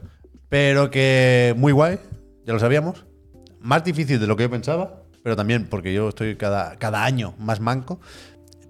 [0.51, 1.99] Pero que muy guay,
[2.47, 3.07] ya lo sabíamos.
[3.61, 7.35] Más difícil de lo que yo pensaba, pero también porque yo estoy cada, cada año
[7.39, 7.99] más manco.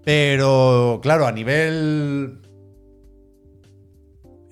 [0.05, 2.41] Pero claro, a nivel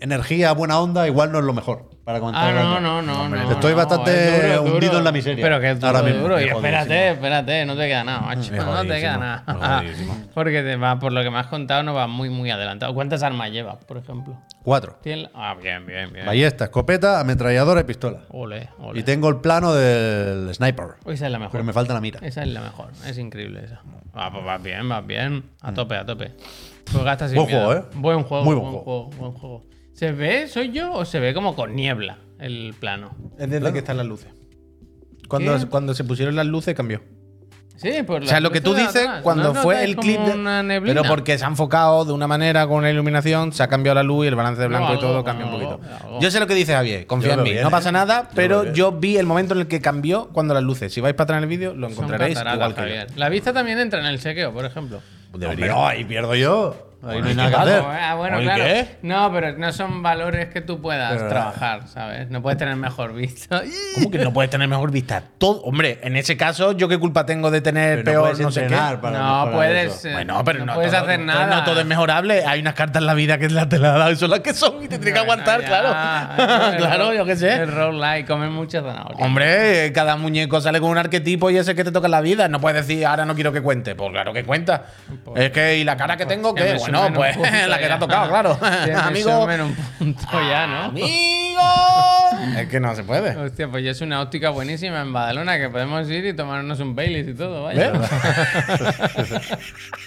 [0.00, 2.56] energía, buena onda, igual no es lo mejor para comentar.
[2.56, 3.50] Ah, no, no, no, no.
[3.52, 5.42] Estoy bastante hundido en la miseria.
[5.42, 6.40] Pero que es duro, duro.
[6.40, 8.52] Y Es espérate, espérate, no te queda nada, macho.
[8.54, 9.84] No te queda nada.
[10.34, 12.92] Porque te va, por lo que me has contado, no va muy, muy adelantado.
[12.94, 14.36] ¿Cuántas armas llevas, por ejemplo?
[14.62, 14.98] Cuatro.
[15.34, 16.26] Ah, bien, bien, bien.
[16.26, 18.20] Ballesta, escopeta, ametralladora y pistola.
[18.30, 19.00] Ole, ole.
[19.00, 20.94] Y tengo el plano del sniper.
[21.06, 21.52] Esa es la mejor.
[21.52, 22.20] Pero me falta la mira.
[22.22, 22.90] Esa es la mejor.
[23.06, 23.80] Es increíble esa.
[24.14, 25.44] Ah, pues vas bien, vas bien.
[25.60, 26.32] A tope, a tope.
[26.90, 27.84] Pues gastas sin Buen juego, ¿eh?
[27.94, 29.10] Buen juego, Muy buen juego.
[29.16, 29.71] Buen juego.
[30.02, 33.14] ¿Se ve, soy yo, o se ve como con niebla el plano?
[33.38, 34.26] Es desde que están las luces.
[35.28, 35.66] Cuando, ¿Qué?
[35.66, 37.00] cuando se pusieron las luces cambió.
[37.76, 40.18] Sí, por O sea, lo que tú dices, cuando fue el clip.
[40.18, 41.02] de- Una neblina?
[41.02, 44.02] pero porque se ha enfocado de una manera con la iluminación, se ha cambiado la
[44.02, 45.80] luz y el balance de No, blanco y todo cambia un poquito.
[46.04, 46.18] algo.
[46.20, 47.52] Yo sé lo que dice Javier, confía en mí.
[47.62, 50.64] No pasa nada, Yo pero yo vi el momento en el que cambió cuando las
[50.64, 50.92] luces.
[50.92, 52.98] Si vais para atrás en el vídeo, lo encontraréis cataratas, igual que yo.
[53.02, 53.06] Javier.
[53.18, 55.00] La vista también entra en el chequeo, por ejemplo.
[55.38, 56.88] No, ahí pierdo yo.
[57.04, 57.78] Ahí no hay ¿y nada qué que pasa?
[57.78, 58.00] hacer.
[58.00, 58.64] Ah, bueno, ¿Oye, claro.
[58.64, 58.86] qué?
[59.02, 62.30] No, pero no son valores que tú puedas Pero- trabajar, ¿sabes?
[62.30, 63.62] No puedes tener mejor vista.
[63.96, 65.20] ¿Cómo que no puedes tener mejor vista?
[65.38, 68.38] Todo, hombre, en ese caso, ¿yo qué culpa tengo de tener Pero no peor puedes
[68.40, 68.66] no sé qué?
[68.66, 69.94] entrenar para No mejorar puedes.
[69.96, 70.08] eso.
[70.08, 71.56] eh, Bueno, pero no, puedes todo- hacer pero nada.
[71.56, 72.44] No todo es mejorable.
[72.46, 74.40] Hay unas cartas en la vida que la te las ha dado y son las
[74.40, 75.66] que son y te tienes que Bueno, aguantar, ya.
[75.66, 75.88] claro.
[76.72, 77.52] El claro, ro- yo qué sé.
[77.52, 79.26] El roguelike, comer mucha zanahoria.
[79.26, 82.46] Hombre, cada muñeco sale con un arquetipo y ese que te toca en la vida.
[82.48, 83.96] No puedes decir, ahora no quiero que cuente.
[83.96, 84.84] Pues claro que cuenta.
[85.34, 86.54] es que, ¿y la cara que tengo?
[86.54, 86.76] Que ¿Qué?
[86.78, 87.37] Bueno, un pues
[87.68, 88.59] la que te ha tocado, claro.
[89.02, 89.42] Amigo.
[89.42, 90.83] sumen un punto ya, ¿no?
[90.85, 91.61] ¡Amigo!
[92.59, 93.37] es que no se puede.
[93.37, 96.94] Hostia, pues ya es una óptica buenísima en Badalona que podemos ir y tomarnos un
[96.94, 97.92] Baileys y todo, vaya.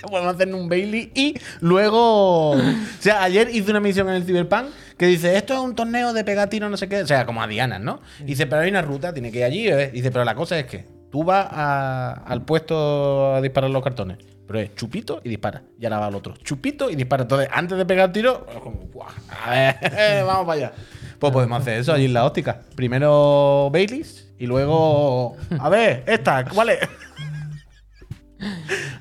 [0.01, 2.51] Podemos hacernos un Bailey y luego.
[2.51, 2.61] O
[2.99, 4.67] sea, ayer hice una misión en el Cyberpunk
[4.97, 7.41] que dice, esto es un torneo de pegar tiro, no sé qué, o sea, como
[7.41, 8.01] a Diana, ¿no?
[8.21, 9.67] Y dice, pero hay una ruta, tiene que ir allí.
[9.67, 9.91] ¿eh?
[9.93, 14.17] Dice, pero la cosa es que tú vas a- al puesto a disparar los cartones,
[14.45, 15.61] pero es chupito y dispara.
[15.79, 17.23] Y ahora va al otro, chupito y dispara.
[17.23, 19.07] Entonces, antes de pegar el tiro, es como, "Buah,
[19.45, 19.75] a ver,
[20.25, 20.71] vamos para allá.
[21.17, 22.59] Pues podemos hacer eso allí en la óptica.
[22.75, 26.79] Primero Baileys y luego, a ver, esta, ¿cuál es?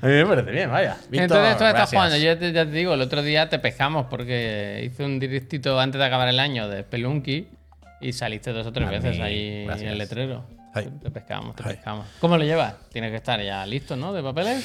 [0.01, 0.95] A mí me parece bien, vaya.
[1.09, 2.15] Víctor, Entonces tú estás jugando.
[2.15, 5.99] Yo te, ya te digo, el otro día te pescamos porque hice un directito antes
[5.99, 7.49] de acabar el año de Spelunky
[7.99, 10.45] y saliste dos o tres A veces mí, ahí en el letrero.
[10.75, 10.91] Ay.
[11.01, 11.75] Te pescamos, te Ay.
[11.75, 12.05] pescamos.
[12.19, 12.75] ¿Cómo lo llevas?
[12.91, 14.13] Tienes que estar ya listo, ¿no?
[14.13, 14.63] De papeles.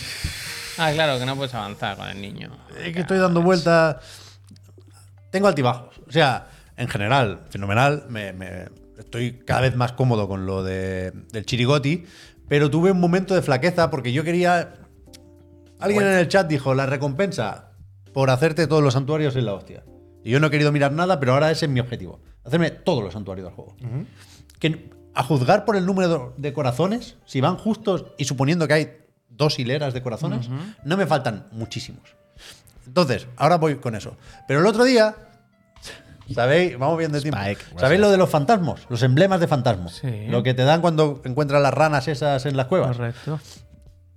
[0.78, 2.50] Ah, claro, que no puedes avanzar con el niño.
[2.78, 3.96] Es que estoy dando vueltas.
[5.30, 5.98] Tengo altibajos.
[6.06, 8.04] O sea, en general, fenomenal.
[8.08, 8.68] Me, me-
[8.98, 12.04] estoy cada vez más cómodo con lo de, del chirigoti.
[12.48, 14.74] Pero tuve un momento de flaqueza porque yo quería.
[15.78, 17.72] Alguien en el chat dijo: la recompensa
[18.12, 19.84] por hacerte todos los santuarios es la hostia.
[20.24, 23.02] Y yo no he querido mirar nada, pero ahora ese es mi objetivo: hacerme todos
[23.04, 23.76] los santuarios del juego.
[24.58, 28.96] Que a juzgar por el número de corazones, si van justos y suponiendo que hay
[29.28, 30.48] dos hileras de corazones,
[30.84, 32.02] no me faltan muchísimos.
[32.86, 34.16] Entonces, ahora voy con eso.
[34.48, 35.14] Pero el otro día,
[36.34, 36.78] ¿sabéis?
[36.78, 37.16] Vamos tiempo.
[37.18, 38.86] Spike, ¿Sabéis lo de los fantasmos?
[38.88, 39.94] Los emblemas de fantasmos.
[39.96, 40.26] Sí.
[40.28, 42.96] Lo que te dan cuando encuentras las ranas esas en las cuevas.
[42.96, 43.40] Correcto,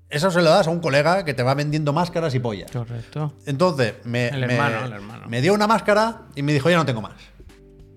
[0.10, 2.70] Eso se lo das a un colega que te va vendiendo máscaras y pollas.
[2.72, 3.34] correcto.
[3.46, 5.28] Entonces, me, El me- hermano, el hermano.
[5.28, 7.14] me dio una máscara y me dijo, ya no tengo más.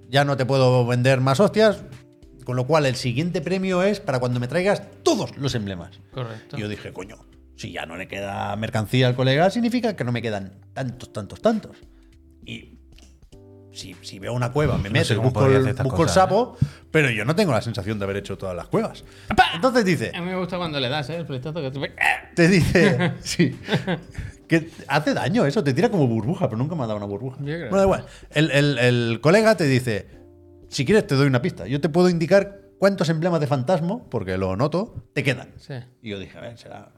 [0.09, 1.83] Ya no te puedo vender más hostias.
[2.47, 5.99] Con lo cual, el siguiente premio es para cuando me traigas todos los emblemas.
[6.13, 6.57] Correcto.
[6.57, 7.19] Y yo dije, coño,
[7.57, 11.43] si ya no le queda mercancía al colega, significa que no me quedan tantos, tantos,
[11.43, 11.77] tantos.
[12.45, 12.79] Y
[13.73, 16.09] si, si veo una cueva, me meto, busco, el, ¿eh?
[16.09, 16.57] sapo,
[16.93, 19.05] pero yo no tengo la sensación de haber hecho todas las cuevas.
[19.53, 21.17] Entonces dice, A mí me gusta cuando le das, ¿eh?
[21.17, 21.83] El flechazo que tú...
[22.37, 23.59] te dice, sí,
[24.49, 27.39] que hace daño eso, te tira como burbuja, pero nunca me ha dado una burbuja.
[27.41, 27.71] Yo creo.
[27.71, 28.07] Bueno, da igual.
[28.31, 30.07] El, el- el colega te dice,
[30.69, 34.37] si quieres te doy una pista, yo te puedo indicar cuántos emblemas de fantasma, porque
[34.37, 35.49] lo noto, te quedan.
[35.59, 35.75] Sí.
[36.03, 36.89] Y yo dije, a ver, será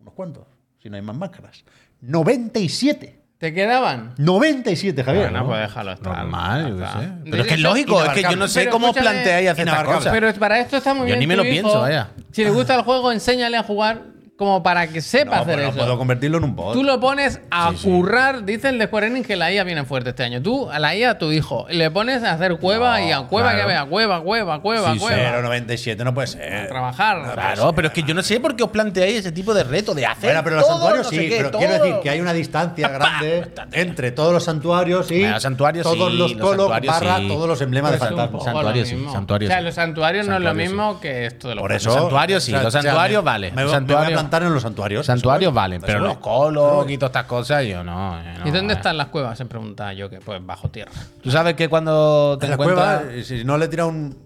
[0.00, 0.44] unos cuantos,
[0.82, 1.64] si no hay más máscaras.
[2.00, 3.24] 97.
[3.38, 4.14] ¿Te quedaban?
[4.18, 5.24] 97, Javier.
[5.26, 5.46] Bueno, ¿no?
[5.46, 6.16] pues déjalo estar.
[6.16, 7.00] Normal, yo qué está.
[7.00, 7.08] sé.
[7.24, 9.68] Pero es que es lógico, es que yo no sé Pero cómo escúchame, planteáis hacer
[9.68, 10.12] estas cosas.
[10.12, 11.18] Pero para esto está muy Yo bien.
[11.20, 11.52] ni me tu lo hijo.
[11.52, 12.10] pienso, vaya.
[12.32, 14.02] Si le gusta el juego, enséñale a jugar
[14.38, 15.78] como para que sepa No, hacer pues no eso.
[15.78, 16.72] puedo convertirlo en un bot.
[16.72, 20.10] Tú lo pones a currar, dice el de Square Enix que la IA viene fuerte
[20.10, 20.40] este año.
[20.40, 23.50] Tú a la IA a tu hijo le pones a hacer cueva y a cueva
[23.50, 23.66] claro.
[23.66, 25.16] que vea cueva, cueva, cueva, Sí, cueva.
[25.18, 26.54] Pero 97 no puede ser.
[26.54, 27.32] A trabajar.
[27.34, 29.92] Claro, pero es que yo no sé por qué os planteáis ese tipo de reto
[29.92, 30.28] de hacer.
[30.30, 31.58] Bueno, pero los todo, santuarios sé sí, qué, pero todo.
[31.58, 35.82] quiero decir que hay una distancia grande entre todos los santuarios y Bueno, los santuarios
[35.82, 37.28] todos sí, los los colos santuarios barra sí.
[37.28, 38.44] todos los emblemas de Pues un fantasmas.
[38.44, 39.64] Santuarios sí, santuarios O sea, sí.
[39.64, 40.74] los santuarios no es lo Santuarios sí.
[40.76, 41.92] mismo que esto de los Por eso.
[41.92, 43.50] santuarios sí, los santuarios vale.
[43.50, 43.70] Me, me
[44.36, 45.06] en los santuarios.
[45.06, 48.22] Santuarios valen, pero los colos y todas estas cosas, yo no.
[48.22, 48.76] yo no, ¿Y dónde eh.
[48.76, 49.36] están las cuevas?
[49.38, 50.92] Se preguntaba yo, que pues bajo tierra.
[51.22, 53.00] Tú sabes que cuando te En encuentras.
[53.02, 54.16] cueva, y si no le tira un,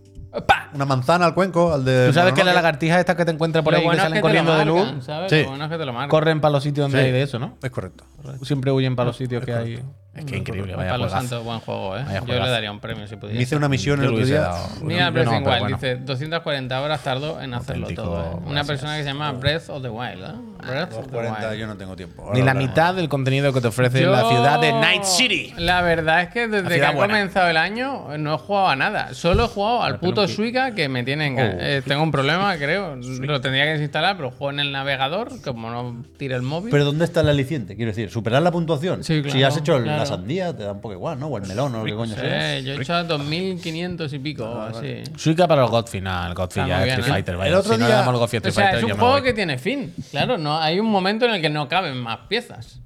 [0.46, 0.70] ¡Pa!
[0.74, 2.06] una manzana al cuenco, al de.
[2.08, 4.02] Tú sabes que las lagartijas estas que te encuentras por Lo ahí que bueno es
[4.02, 5.04] salen que lo corriendo de luz.
[5.28, 5.42] Sí.
[5.42, 6.08] Lo bueno es que te lo marcan.
[6.10, 7.04] corren para los sitios donde Sí.
[7.06, 7.56] hay de eso, ¿no?
[7.62, 8.04] Es correcto.
[8.42, 9.82] Siempre huyen para los sitios que hay.
[10.14, 11.26] Es que increíble, vaya Palo juegazo.
[11.28, 12.02] Santo, buen juego, ¿eh?
[12.04, 12.44] Vaya Yo juegazo.
[12.44, 13.40] le daría un premio si Me pudiera.
[13.40, 14.50] hice una misión el otro día.
[14.82, 18.20] Mira, Breath in pero Wild dice 240 horas tardó en hacerlo Auténtico, todo.
[18.22, 18.34] ¿eh?
[18.34, 18.66] Una gracias.
[18.66, 20.32] persona que se llama Breath of the Wild, ¿eh?
[20.66, 21.60] Breath of the 40, Wild.
[21.60, 22.30] yo no tengo tiempo.
[22.34, 25.54] Ni la mitad del contenido que te ofrece la ciudad de Night City.
[25.56, 27.14] La verdad es que desde que ciudad ha buena.
[27.14, 29.14] comenzado el año no he jugado a nada.
[29.14, 30.28] Solo he jugado al puto.
[30.28, 31.58] Suica que me tiene enga- Oh.
[31.58, 32.96] eh, Tengo un problema, creo.
[32.96, 36.70] Lo tendría que desinstalar, pero juego en el navegador, como no tira el móvil.
[36.70, 37.76] Pero ¿dónde está el aliciente?
[37.76, 39.02] Quiero decir, superar la puntuación.
[39.02, 40.16] Sí, Si claro, has hecho el- la claro.
[40.22, 41.26] sandía, te da un poco igual, ¿no?
[41.28, 42.58] O el melón, o lo que coño sea.
[42.60, 45.02] Yo he hecho a 2500 y pico, o así.
[45.16, 47.10] Suica para el God final, God Está ya Street ¿eh?
[47.10, 47.50] Fighter, vaya.
[47.50, 48.88] El otro si no día- le damos el God O Street sea, Fighter, es un
[48.90, 49.94] yo me juego que tiene fin.
[50.10, 52.80] Claro, no hay un momento en el que no caben más piezas.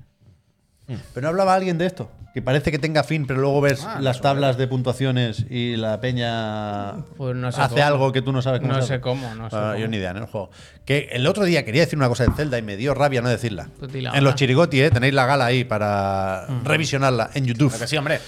[0.87, 2.11] Pero no hablaba alguien de esto.
[2.37, 6.03] Que parece que tenga fin, pero luego ves Ah, las tablas de puntuaciones y la
[6.03, 7.87] peña Pues no sé hace cómo.
[7.87, 9.77] algo que tú no sabes cómo No sé cómo, no sé Ah, cómo.
[9.79, 10.51] Yo ni idea en el juego.
[10.85, 13.31] Que el otro día quería decir una cosa de Zelda y me dio rabia no
[13.31, 13.71] decirla.
[13.79, 14.91] Pues en los chirigoti, ¿eh?
[14.91, 17.73] tenéis la gala ahí para revisionarla en YouTube.
[17.79, 18.21] Que sí, hombre.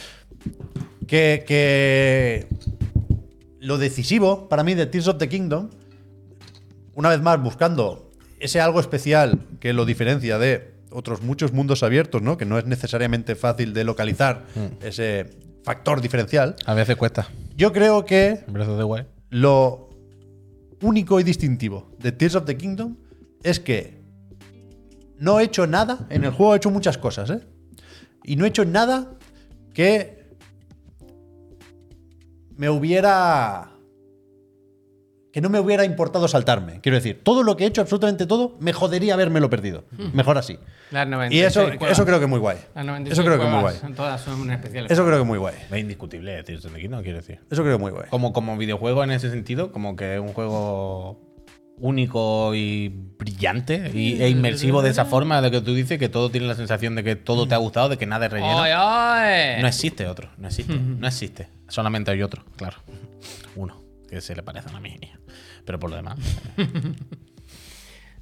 [1.07, 2.47] que, que
[3.61, 5.69] lo decisivo para mí de Tears of the Kingdom,
[6.95, 12.23] una vez más buscando ese algo especial que lo diferencia de otros muchos mundos abiertos,
[12.23, 12.37] ¿no?
[12.37, 14.45] que no es necesariamente fácil de localizar
[14.83, 15.31] ese
[15.65, 17.29] factor diferencial, A veces cuesta.
[17.57, 18.45] yo creo que
[18.85, 19.07] Wild.
[19.31, 19.91] lo
[20.81, 22.97] único y distintivo de Tears of the Kingdom
[23.43, 23.99] es que
[25.19, 27.41] no he hecho nada, en el juego he hecho muchas cosas, ¿eh?
[28.25, 29.11] Y no he hecho nada
[29.75, 30.27] que
[32.57, 33.71] me hubiera...
[35.39, 36.81] que no me hubiera importado saltarme.
[36.81, 39.85] Quiero decir, todo lo que he hecho, absolutamente todo, me jodería habérmelo perdido.
[40.13, 40.59] Mejor así.
[40.91, 41.93] Las Y 96 eso, cuevas.
[41.93, 42.59] eso creo que es muy guay.
[42.75, 43.77] Las 96 Eso creo que es muy guay.
[43.95, 44.91] Todas son especiales.
[44.91, 45.55] Eso creo que es muy guay.
[45.71, 47.37] Es indiscutible, of the Kingdom, quiero decir.
[47.49, 48.07] Eso creo que es muy guay.
[48.11, 51.21] Como, como videojuego en ese sentido, como que es un juego
[51.79, 56.31] único y brillante y, e inmersivo de esa forma de que tú dices que todo
[56.31, 58.65] tiene la sensación de que todo te ha gustado, de que nada es relleno.
[59.61, 61.49] No existe otro, no existe, no existe.
[61.69, 62.79] Solamente hay otro, claro.
[64.09, 64.99] Que se le parece a la mía.
[65.65, 66.19] Pero por lo demás.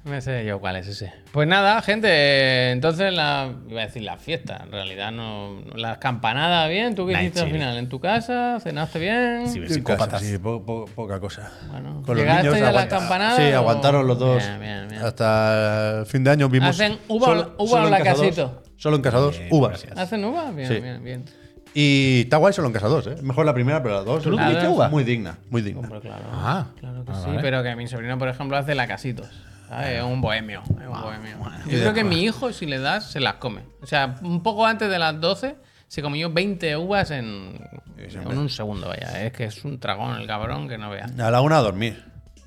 [0.03, 1.11] Me sé yo cuál es ese.
[1.33, 3.51] Pues nada, gente, entonces la.
[3.67, 5.59] Iba a decir la fiesta, en realidad no.
[5.75, 7.77] Las campanadas bien, ¿tú qué Night hiciste al final?
[7.77, 8.57] ¿En tu casa?
[8.61, 9.49] ¿Cenaste bien?
[9.49, 10.07] Sí, En psicópatas.
[10.21, 11.51] casa, sí, po- po- poca cosa.
[11.71, 14.37] Bueno, Con los ¿llegaste niños ya a las campanadas Sí, o- aguantaron los dos.
[14.37, 15.01] Bien, bien, bien.
[15.01, 16.69] Hasta el fin de año vimos.
[16.69, 18.07] ¿Hacen uva o- uva o en la dos.
[18.07, 18.63] casito?
[18.77, 19.85] Solo en casa 2, Bien, uvas.
[19.93, 20.51] ¿Hacen uva?
[20.51, 20.79] Bien, Sí.
[20.79, 21.25] bien, bien.
[21.73, 23.15] Y está guay solo en casa 2, ¿eh?
[23.21, 24.23] Mejor la primera, pero la 2.
[24.23, 24.89] ¿Tú no tuviste uva?
[24.89, 25.81] Muy digna, muy digna.
[25.81, 26.23] Hombre, claro.
[26.31, 27.27] Ah, claro que ah, sí.
[27.27, 27.41] vale.
[27.41, 29.27] Pero que mi sobrino, por ejemplo, hace la casitos.
[29.67, 29.97] ¿sabes?
[29.97, 30.61] Es un bohemio.
[30.65, 31.37] Es un bohemio.
[31.65, 33.61] Y Yo creo que mi hijo, si le das, se las come.
[33.81, 35.55] O sea, un poco antes de las 12,
[35.87, 37.59] se comió 20 uvas en,
[37.97, 39.23] en un segundo, vaya.
[39.25, 41.17] Es que es un tragón el cabrón que no veas.
[41.19, 42.03] A la una a dormir.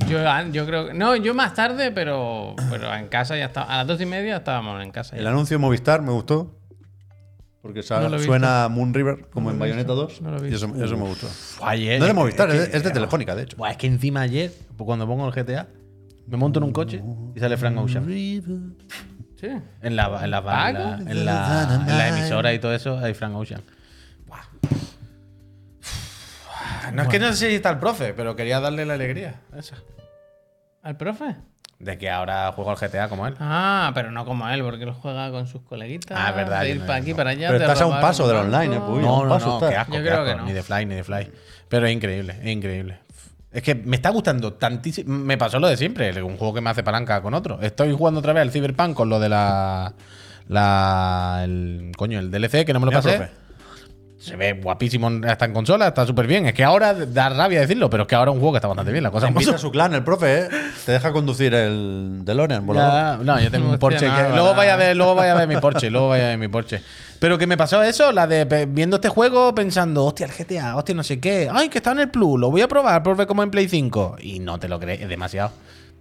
[0.09, 0.19] Yo,
[0.51, 0.95] yo creo que.
[0.95, 3.67] No, yo más tarde, pero, pero en casa ya estaba.
[3.73, 5.15] A las 12 y media estábamos en casa.
[5.17, 5.21] ya.
[5.21, 6.57] El anuncio de Movistar me gustó.
[7.63, 10.23] Porque No suena Moon River como No en Bayonetta visto, 2.
[10.23, 10.85] no lo he y eso, visto.
[10.85, 11.29] eso me gustó.
[11.63, 13.57] Ayer, No es de Movistar, es es, que- es de Telefónica, de hecho.
[13.59, 15.67] Buah, es que encima ayer, cuando pongo el GTA,
[16.27, 17.03] me monto en un coche
[17.35, 18.07] y sale Frank Ocean.
[19.39, 19.47] Sí.
[19.83, 20.79] En la, en la, en la, ¿Paco?
[21.11, 23.61] en la- en la emisora y todo eso hay Frank Ocean.
[24.27, 24.41] Buah.
[26.95, 29.59] No es que no sé si está el profe, pero quería darle la alegría a
[29.59, 29.77] esa.
[30.83, 31.37] ¿Al profe?
[31.81, 33.35] De que ahora juego al GTA como él.
[33.41, 36.17] Ah, pero no como él, porque él juega con sus coleguitas.
[36.21, 37.17] Ah, es verdad, De ir no- para aquí, no.
[37.17, 37.49] para allá.
[37.49, 39.01] Pero estás a un paso del online, eh, Puy.
[39.01, 40.31] No, no, paso no, qué asco, Yo qué creo asco.
[40.31, 40.45] que no.
[40.45, 41.33] Ni de fly, ni de fly.
[41.71, 42.99] Pero es increíble, es increíble.
[43.51, 45.13] Es que me está gustando tantísimo.
[45.13, 47.59] Me pasó lo de siempre, un juego que me hace palanca con otro.
[47.63, 49.95] Estoy jugando otra vez al Cyberpunk con lo de la.
[50.49, 51.41] La.
[51.45, 53.17] El, coño, el DLC que no me lo pasé.
[53.17, 53.33] profe.
[54.21, 56.45] Se ve guapísimo hasta en consola, está súper bien.
[56.45, 58.69] Es que ahora da rabia decirlo, pero es que ahora es un juego que está
[58.69, 59.03] bastante bien.
[59.03, 60.49] La cosa Invita a su clan, el profe, ¿eh?
[60.85, 62.93] Te deja conducir el DeLorean volador.
[63.21, 64.05] Ya, no, yo tengo un Porsche.
[64.05, 66.39] que- luego vaya a ver, luego vaya a ver mi Porsche, luego vaya a ver
[66.39, 66.83] mi Porsche.
[67.19, 70.95] Pero que me pasó eso, la de viendo este juego pensando, hostia, el GTA, hostia,
[70.95, 71.49] no sé qué.
[71.51, 73.69] Ay, que está en el Plus, lo voy a probar por ver cómo en Play
[73.71, 74.17] 5.
[74.21, 75.51] Y no te lo crees, es demasiado.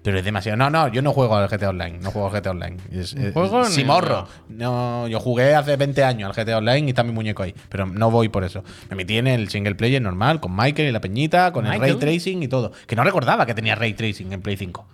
[0.01, 0.55] Pero es demasiado.
[0.57, 2.77] No, no, yo no juego al GTA Online, no juego al GTA Online.
[2.91, 4.27] Es, es- juego es- Simorro.
[4.47, 7.53] No, yo jugué hace 20 años al GTA Online y está mi muñeco ahí.
[7.67, 8.63] Pero no voy por eso.
[8.89, 11.91] Me metí en el single player normal, con Michael y la peñita, con el ray
[11.99, 12.71] tracing y todo.
[12.87, 14.87] Que no recordaba que tenía ray tracing en Play 5.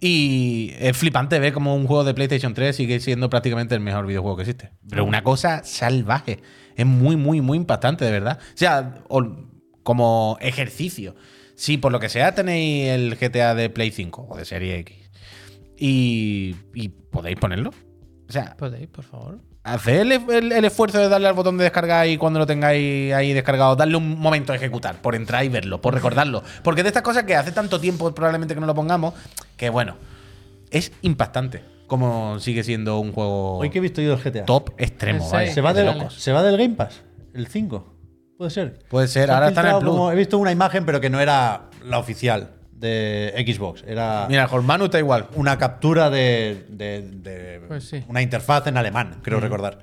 [0.00, 4.06] Y es flipante ver cómo un juego de PlayStation 3 sigue siendo prácticamente el mejor
[4.06, 4.70] videojuego que existe.
[4.90, 6.40] Pero una cosa salvaje.
[6.76, 8.38] Es muy, muy, muy impactante, de verdad.
[8.40, 8.96] O sea,
[9.82, 11.14] como ejercicio.
[11.56, 14.96] Si por lo que sea tenéis el GTA de Play 5 o de Serie X
[15.78, 17.70] y, y podéis ponerlo.
[18.28, 19.38] O sea, ¿Podéis, por favor?
[19.62, 23.12] Haced el, el- el esfuerzo de darle al botón de descargar y cuando lo tengáis
[23.14, 26.42] ahí descargado, darle un momento a ejecutar, por entrar y verlo, por recordarlo.
[26.62, 29.14] Porque de estas cosas que hace tanto tiempo probablemente que no lo pongamos,
[29.56, 29.96] que bueno,
[30.70, 34.44] es impactante como sigue siendo un juego Hoy que he visto yo el GTA.
[34.44, 35.28] top extremo.
[35.30, 35.52] Vaya.
[35.52, 36.14] ¿Se va, de del, locos.
[36.14, 37.02] ¿Se va del Game Pass?
[37.32, 37.95] ¿El 5?
[38.38, 38.78] Puede ser.
[38.88, 39.90] Puede ser, Se ahora está en Plus.
[39.90, 43.82] como- he visto una imagen, pero que no era la oficial de Xbox.
[43.86, 45.28] Era Mira, el Jormanu está igual.
[45.34, 48.04] una captura de, de- de Pues sí.
[48.08, 49.78] una interfaz en alemán, creo recordar.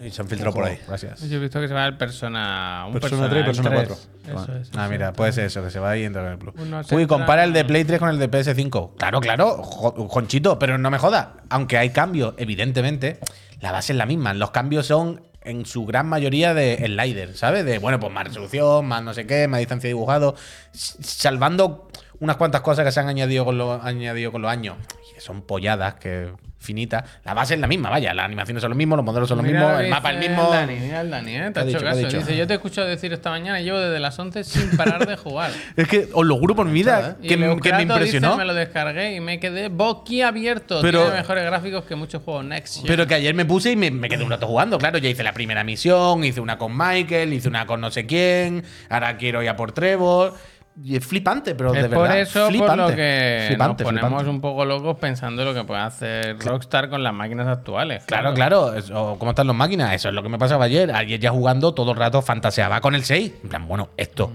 [0.00, 0.78] Y se han filtrado por ahí.
[0.86, 1.20] Gracias.
[1.28, 2.84] Yo he visto que se va el Persona.
[2.86, 3.96] Un Persona 3 y Persona el 4.
[4.22, 4.36] 3.
[4.36, 4.70] Eso es.
[4.76, 6.54] Ah, eso mira, puede ser eso, que se va ahí y entra en el Plus.
[6.56, 8.94] Uy, entra- compara el de Play 3 con el de PS5.
[8.96, 11.28] Claro, claro, jo- Jonchito, pero no me jodas.
[11.50, 13.18] Aunque hay cambios, evidentemente,
[13.60, 14.34] la base es la misma.
[14.34, 17.64] Los cambios son en su gran mayoría de slider, ¿sabes?
[17.64, 20.34] De, bueno, pues más resolución, más no sé qué, más distancia de dibujado,
[20.72, 21.88] salvando
[22.20, 24.76] unas cuantas cosas que se han añadido con, los añadido con los años,
[25.16, 27.04] y son polladas, que finitas.
[27.24, 29.46] La base es la misma, vaya, las animaciones son los mismos, los modelos son los
[29.46, 30.50] Mira mismos, lo el mapa es el mismo.
[30.50, 31.50] Dani, mira el Dani, ¿eh?
[31.52, 31.78] Te ha hecho dicho?
[31.78, 32.00] ¿Qué ha caso.
[32.06, 32.18] dicho?
[32.18, 35.06] Dice, yo te he escuchado decir esta mañana y llevo desde las 11 sin parar
[35.06, 35.50] de jugar.
[35.76, 38.36] Es que os lo juro por mi vida, que, me- que me Eufrato dice, impresionó.
[38.36, 40.80] me lo descargué y me quedé boquiabierto.
[40.82, 42.76] Pero- Tiene mejores gráficos que muchos juegos Next.
[42.78, 42.86] Gen.
[42.86, 44.78] Pero que ayer me puse y me, me quedé un rato jugando.
[44.78, 48.06] Claro, ya hice la primera misión, hice una con Michael, hice una con no sé
[48.06, 50.34] quién, ahora quiero ir a por Trevor.
[50.82, 52.20] Y es flipante, pero es de por verdad.
[52.20, 52.76] eso flipante.
[52.82, 54.30] por lo que Flipante, nos ponemos flipante.
[54.30, 58.04] un poco locos pensando lo que puede hacer Rockstar con las máquinas actuales.
[58.04, 58.74] Claro, claro.
[58.74, 59.92] eso- ¿Cómo están las máquinas?
[59.94, 60.92] Eso es lo que me pasaba ayer.
[60.94, 63.32] Ayer ya jugando todo el rato fantaseaba con el 6.
[63.42, 64.30] En plan, bueno, esto.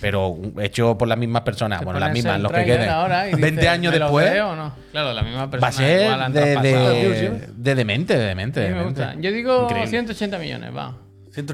[0.00, 1.80] Pero hecho por las mismas personas.
[1.80, 2.88] Te bueno, las mismas, los que queden.
[2.88, 4.30] ahora y 20 dices, años ¿me lo después.
[4.32, 4.72] veo o no?
[4.92, 5.60] Claro, la misma persona.
[5.60, 8.60] Va a ser de, de, de demente, de demente.
[8.60, 9.16] De.
[9.20, 9.90] Yo digo Increíble.
[9.90, 10.94] 180 millones, va.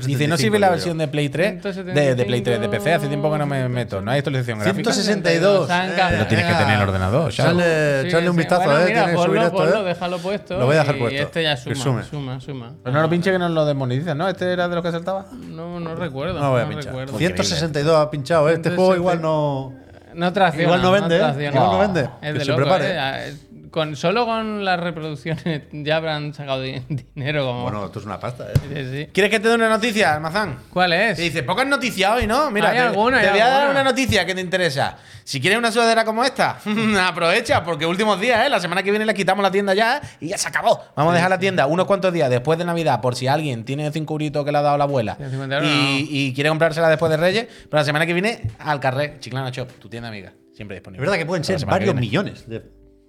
[0.07, 1.63] Dice, no sirve la 175 versión de Play 3,
[1.95, 4.01] de, de Play 3, de PC, hace tiempo que no me meto.
[4.01, 4.93] No hay actualización gráfica.
[4.93, 5.69] 162.
[5.69, 6.09] Zanca.
[6.11, 7.61] Pero tienes que tener el ordenador, Xavi.
[7.61, 8.85] Echarle, Sí, un vistazo, Bueno, eh.
[8.87, 9.85] Mira, Tiene que subir ponlo, esto, ponlo, eh.
[9.89, 10.59] déjalo puesto.
[10.59, 11.23] Lo voy a dejar y puesto.
[11.23, 12.75] este ya suma, suma, suma.
[12.83, 14.29] Pero no lo pinche que nos lo desmonetizan, ¿no?
[14.29, 15.27] ¿Este era de los que saltaba?
[15.33, 16.41] No, no recuerdo.
[16.41, 16.87] No voy a no pinchar.
[16.87, 17.19] recuerdo.
[17.19, 18.55] 162 ha pinchado, eh.
[18.55, 18.77] Este 160.
[18.77, 19.75] juego igual no.
[20.15, 20.63] No tracciona.
[20.65, 21.19] Igual no vende, ¿eh?
[21.19, 21.49] tracciona.
[21.57, 22.01] Igual no vende.
[22.23, 23.35] Es Que de se loco, prepare.
[23.77, 23.81] ¿Eh?
[23.87, 26.83] Con, solo con las reproducciones ya habrán sacado di-
[27.15, 27.63] dinero como...
[27.65, 28.55] Bueno, esto es una pasta, eh.
[28.69, 29.11] Sí, sí.
[29.13, 30.59] ¿Quieres que te dé una noticia, Almazán?
[30.73, 31.17] ¿Cuál es?
[31.17, 32.51] Te dice, pocas noticias hoy, ¿no?
[32.51, 34.97] Mira, Hay te, alguna, te hay voy a dar una noticia que te interesa.
[35.25, 36.59] Si quieres una sudadera como esta,
[37.07, 38.49] aprovecha, porque últimos días, ¿eh?
[38.49, 40.81] La semana que viene le quitamos la tienda ya y ya se acabó.
[40.97, 43.91] Vamos a dejar la tienda unos cuantos días después de Navidad, por si alguien tiene
[43.93, 47.11] cinco euritos que le ha dado la abuela 150 euros, y, y quiere comprársela después
[47.11, 47.47] de Reyes.
[47.69, 50.33] Pero la semana que viene, al carrer, Chiclana Shop, tu tienda amiga.
[50.55, 51.01] Siempre Es disponible.
[51.05, 52.63] verdad que pueden ser varios millones de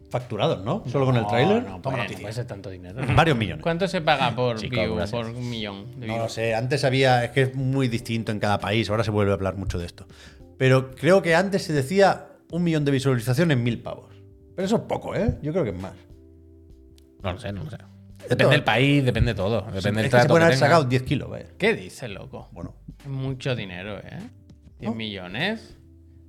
[0.10, 0.84] facturados, ¿no?
[0.88, 1.64] Solo con el tráiler.
[1.64, 2.22] No, Toma puede, noticia.
[2.22, 3.02] puede ser tanto dinero.
[3.16, 3.64] Varios millones.
[3.64, 7.32] ¿Cuánto se paga por view, por un millón de No lo sé, antes había, es
[7.32, 10.06] que es muy distinto en cada país, ahora se vuelve a hablar mucho de esto.
[10.58, 14.16] Pero creo que antes se decía un millón de visualizaciones, mil pavos.
[14.56, 15.38] Pero eso es poco, ¿eh?
[15.42, 15.94] Yo creo que es más.
[17.22, 17.78] No lo sé, no lo sé.
[18.30, 19.62] Depende del país, depende de todo.
[19.72, 20.66] Depende es del que se pueden que haber tenga.
[20.68, 21.46] sacado 10 kilos, vaya.
[21.58, 22.50] ¿Qué dices, loco?
[22.52, 24.20] Bueno, Es mucho dinero, ¿eh?
[24.80, 25.77] 10 millones.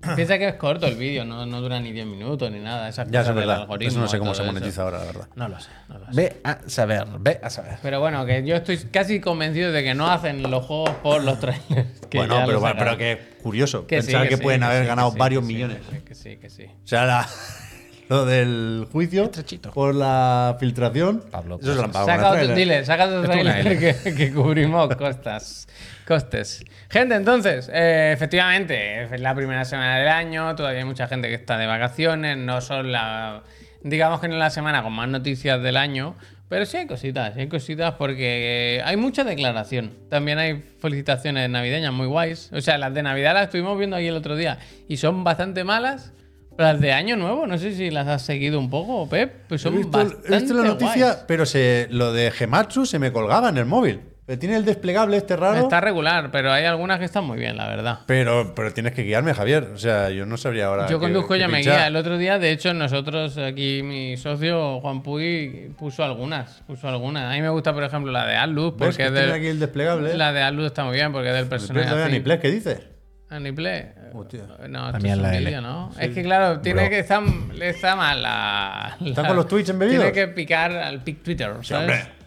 [0.16, 2.88] Piensa que es corto el vídeo, no, no dura ni 10 minutos ni nada.
[2.88, 3.60] Esas ya cosas es verdad.
[3.62, 4.52] algoritmo Eso no sé cómo se eso.
[4.52, 5.28] monetiza ahora, la verdad.
[5.34, 6.12] No lo sé, no lo sé.
[6.14, 7.78] Ve a saber, ve a saber.
[7.82, 11.40] Pero bueno, que yo estoy casi convencido de que no hacen los juegos por los
[11.40, 11.88] trailers.
[12.08, 15.10] que bueno, pero, pero que curioso Que sí, pensar que, sí, pueden haber sí, ganado
[15.12, 15.78] varios millones.
[16.04, 16.64] Que sí, que sí.
[16.84, 17.28] O sea, la-
[18.08, 19.70] lo del juicio Estrechito.
[19.70, 21.22] por la filtración.
[21.30, 25.68] Pablo, eso Saca otro, dile, saca otro trailer que, que cubrimos costas.
[26.06, 26.64] Costes.
[26.88, 31.34] Gente, entonces, eh, efectivamente, es la primera semana del año, todavía hay mucha gente que
[31.34, 33.42] está de vacaciones, no son la.
[33.82, 36.16] Digamos que no es la semana con más noticias del año,
[36.48, 39.92] pero sí hay cositas, sí hay cositas porque hay mucha declaración.
[40.08, 42.50] También hay felicitaciones navideñas muy guays.
[42.54, 45.62] O sea, las de Navidad las estuvimos viendo aquí el otro día y son bastante
[45.62, 46.14] malas.
[46.58, 49.64] Las de Año Nuevo, no sé si las has seguido un poco, Pep, pues He
[49.64, 51.24] son visto, bastante he visto la noticia, guays.
[51.28, 54.00] pero se, lo de Gematsu se me colgaba en el móvil.
[54.26, 55.56] Pero tiene el desplegable este raro.
[55.60, 58.00] Está regular, pero hay algunas que están muy bien, la verdad.
[58.06, 59.70] Pero, pero tienes que guiarme, Javier.
[59.72, 60.86] O sea, yo no sabría ahora.
[60.88, 61.86] Yo conduzco ya me guía.
[61.86, 66.60] El otro día, de hecho, nosotros aquí, mi socio Juan Puy puso algunas.
[66.66, 67.32] Puso algunas.
[67.32, 69.32] A mí me gusta, por ejemplo, la de Atlus, ¿Ves porque que es tiene del-
[69.34, 70.14] aquí el desplegable?
[70.14, 72.40] la de Atlus está muy bien, porque es del personaje.
[72.40, 72.80] ¿qué dices?
[73.30, 73.92] Aniplay.
[74.14, 74.40] Hostia.
[74.68, 75.44] No, esto También es un la L.
[75.46, 75.90] vídeo, ¿no?
[76.00, 76.90] Es que, claro, tiene Bro.
[76.90, 77.22] que estar,
[77.60, 80.00] está mal la, ¿Están la- con los tweets embebidos?
[80.04, 81.82] Tiene que picar al pic Twitter, Sí, ¿sabes?
[81.90, 82.18] hombre.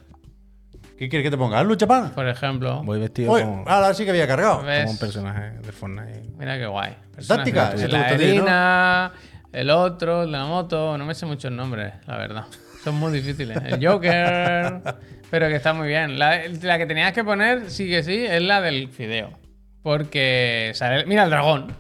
[0.99, 1.59] ¿Qué quieres que te ponga?
[1.59, 2.11] ¿Hazlo, chapán?
[2.11, 2.83] Por ejemplo.
[2.83, 4.61] Voy vestido Uy, como, ahora sí que había cargado.
[4.61, 4.81] ¿Ves?
[4.81, 6.23] como un personaje de Fortnite.
[6.37, 6.95] Mira qué guay.
[7.27, 9.11] Táctica, La gusta a ti, ¿no?
[9.59, 10.95] El otro, el de la moto.
[10.99, 12.45] No me sé muchos nombres, la verdad.
[12.83, 13.57] Son muy difíciles.
[13.65, 14.81] El Joker.
[15.31, 16.19] pero que está muy bien.
[16.19, 19.31] La, la que tenías que poner, sí que sí, es la del fideo.
[19.84, 21.06] Porque sale.
[21.06, 21.74] Mira el dragón.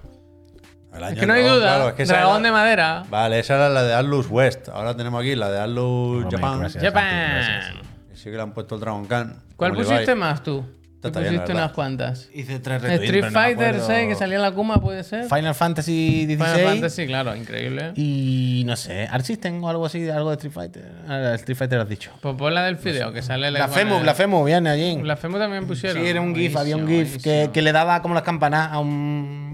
[0.93, 1.59] El Es que no hay duda.
[1.75, 3.03] claro, es que esa dragón era- de madera.
[3.09, 4.67] Vale, esa era la de Atlus West.
[4.69, 6.59] Ahora tenemos aquí la de Atlus Japan.
[6.59, 6.83] gracias.
[6.83, 7.81] Japan.
[8.13, 9.41] Sí que le han puesto el Dragon Khan.
[9.55, 10.19] ¿Cuál como pusiste Levi.
[10.19, 10.65] más tú?
[11.03, 12.29] La pusiste unas cuantas.
[12.33, 15.25] Hice tres Street Fighter 6 que salía en la Kuma, puede ser.
[15.25, 16.35] Final Fantasy XVI.
[16.35, 17.93] Final Fantasy, claro, increíble.
[17.95, 20.91] Y no sé, Art System o algo así, algo de Street Fighter.
[21.07, 22.11] Ah, Street Fighter has dicho.
[22.21, 25.01] Pues pon la del fideo, que sale La FEMU, la FEMU, viene allí.
[25.01, 26.01] La FEMU también pusieron.
[26.01, 28.79] Sí, era un GIF, había un GIF que, que le daba como las campanas a
[28.79, 29.50] un.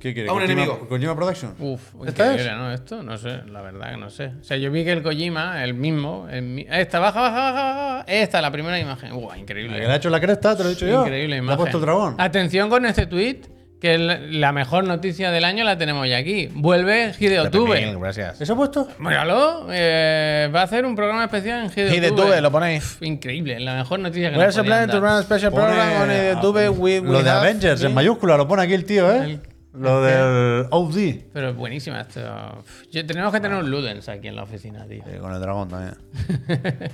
[0.00, 0.28] ¿Qué quiere?
[0.28, 0.88] A un Kojima- enemigo.
[0.88, 1.54] Kojima Production.
[1.58, 2.72] Uf, ¿Esta increíble, ¿no?
[2.72, 4.32] Esto, no sé, la verdad que no sé.
[4.40, 7.62] O sea, yo vi que el Kojima, el mismo, el mi- esta, baja, baja, baja,
[7.74, 8.04] baja.
[8.08, 9.12] Esta, la primera imagen.
[9.12, 9.78] Uah, El increíble.
[9.78, 11.02] que le ha hecho la cresta, te lo he dicho yo.
[11.02, 11.54] Increíble Le imagen.
[11.54, 12.14] ha puesto el dragón.
[12.18, 13.42] Atención con este tweet,
[13.80, 16.48] que la- la mejor noticia del año la tenemos ya aquí.
[16.52, 17.96] Vuelve Hideo Mil, Tube.
[17.98, 18.38] Gracias.
[18.38, 18.86] ¿Eso ha puesto?
[18.98, 22.98] Míralo, eh, va a hacer un programa especial en Hideo Y de Tube, lo ponéis.
[23.00, 26.02] Increíble, la mejor noticia que We're nos podían planning to run a special Pone- program
[26.02, 29.24] on the Tube with Lo de Avengers en mayúscula, lo pone aquí el tío, ¿eh?
[29.24, 29.40] El-
[29.72, 31.30] Lo del OD.
[31.32, 32.20] Pero es buenísima esto.
[32.90, 35.02] Yo- tenemos que tener un Ludens aquí en la oficina, tío.
[35.08, 35.94] Sí, con el dragón también.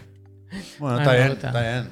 [0.79, 1.47] bueno, Ah, está me bien, gusta.
[1.49, 1.89] está bien.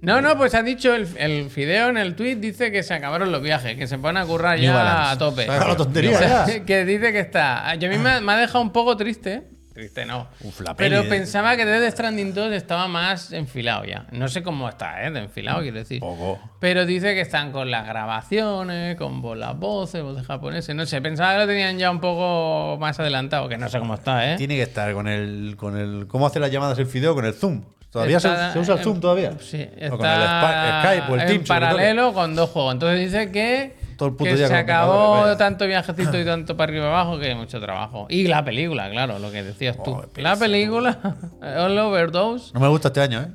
[0.00, 3.30] No, no, pues ha dicho el, el Fideo en el tweet, dice que se acabaron
[3.30, 5.12] los viajes, que se pone a currar New ya Balance.
[5.14, 5.46] a tope.
[5.46, 6.64] Saca la tontería O sea, ya.
[6.66, 7.72] que dice que está.
[7.76, 9.44] Yo a mí me, ha- me ha dejado un poco triste.
[9.72, 10.26] Triste no.
[10.60, 11.04] La pero eh.
[11.08, 14.06] pensaba que Dead Stranding 2 estaba más enfilado ya.
[14.12, 15.10] No sé cómo está, ¿eh?
[15.10, 16.00] De enfilado, quiero decir.
[16.00, 16.38] Poco.
[16.60, 20.74] Pero dice que están con las grabaciones, con las voces, voces japoneses.
[20.74, 23.94] No sé, pensaba que lo tenían ya un poco más adelantado, que no sé cómo
[23.94, 24.36] está, ¿eh?
[24.36, 26.06] Tiene que estar con el, con el.
[26.06, 27.14] ¿Cómo hace las llamadas el fideo?
[27.14, 27.62] Con el Zoom.
[27.90, 29.32] ¿Todavía se, Está se usa el Zoom todavía?
[29.40, 31.48] Sí, O con el está Skype o el en Teams.
[31.48, 32.72] paralelo con dos juegos.
[32.74, 35.36] Entonces dice que, Todo el puto que día se acabó vaya.
[35.36, 38.06] tanto viajecito y tanto para arriba y abajo que hay mucho trabajo.
[38.10, 39.92] Y la película, claro, lo que decías tú.
[39.92, 40.98] Oh, la película,
[41.40, 42.50] All Overdose.
[42.52, 43.28] No me gusta este año, ¿eh?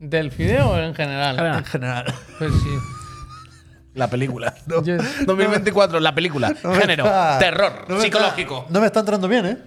[0.00, 1.38] ¿Del fideo en general?
[1.58, 2.12] En general.
[2.36, 2.70] Pues sí.
[3.94, 4.54] La película.
[4.66, 4.82] Yo-
[5.26, 6.52] 2024, la película.
[6.64, 7.04] No Género.
[7.04, 7.72] está- terror.
[8.00, 8.58] psicológico.
[8.62, 9.58] está- no me está entrando bien, ¿eh?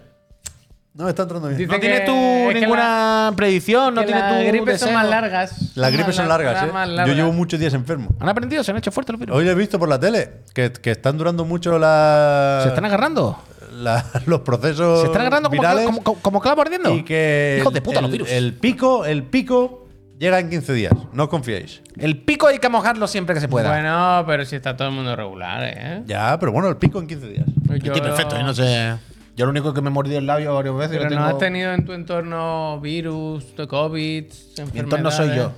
[0.94, 1.58] No me está entrando bien.
[1.58, 3.96] Dice ¿No tienes tú es que ninguna predicción?
[3.96, 4.94] ¿No que tienes las tú gripes son deseo?
[5.00, 5.78] más largas.
[5.78, 6.72] Las gripes son largas, las ¿eh?
[6.74, 8.10] más Yo llevo muchos días enfermo.
[8.20, 8.62] ¿Han aprendido?
[8.64, 9.36] ¿Se han hecho fuertes los virus?
[9.38, 12.84] Hoy lo he visto por la tele, que, que están durando mucho la, ¿Se están
[12.86, 13.42] agarrando?
[13.72, 16.94] la- los procesos ¿Se están agarrando como, virales como, como, como clavo ardiendo?
[16.94, 18.30] y que Hijos de puta, el, los virus.
[18.30, 19.88] el pico, el pico
[20.20, 20.94] llega en 15 días.
[21.14, 21.82] No os confiéis.
[21.98, 23.70] El pico hay que mojarlo siempre que se pueda.
[23.70, 26.04] Bueno, pero si está todo el mundo regular, ¿eh?
[26.06, 27.46] Ya, pero bueno, el pico en 15 días.
[27.82, 28.36] Yo- perfecto.
[28.38, 28.94] Yo no sé.
[29.42, 30.98] Yo lo único que me he mordido el labio varias veces.
[31.00, 34.26] Pero lo no has tenido en tu entorno virus, de COVID,
[34.72, 35.52] Mi entorno soy yo.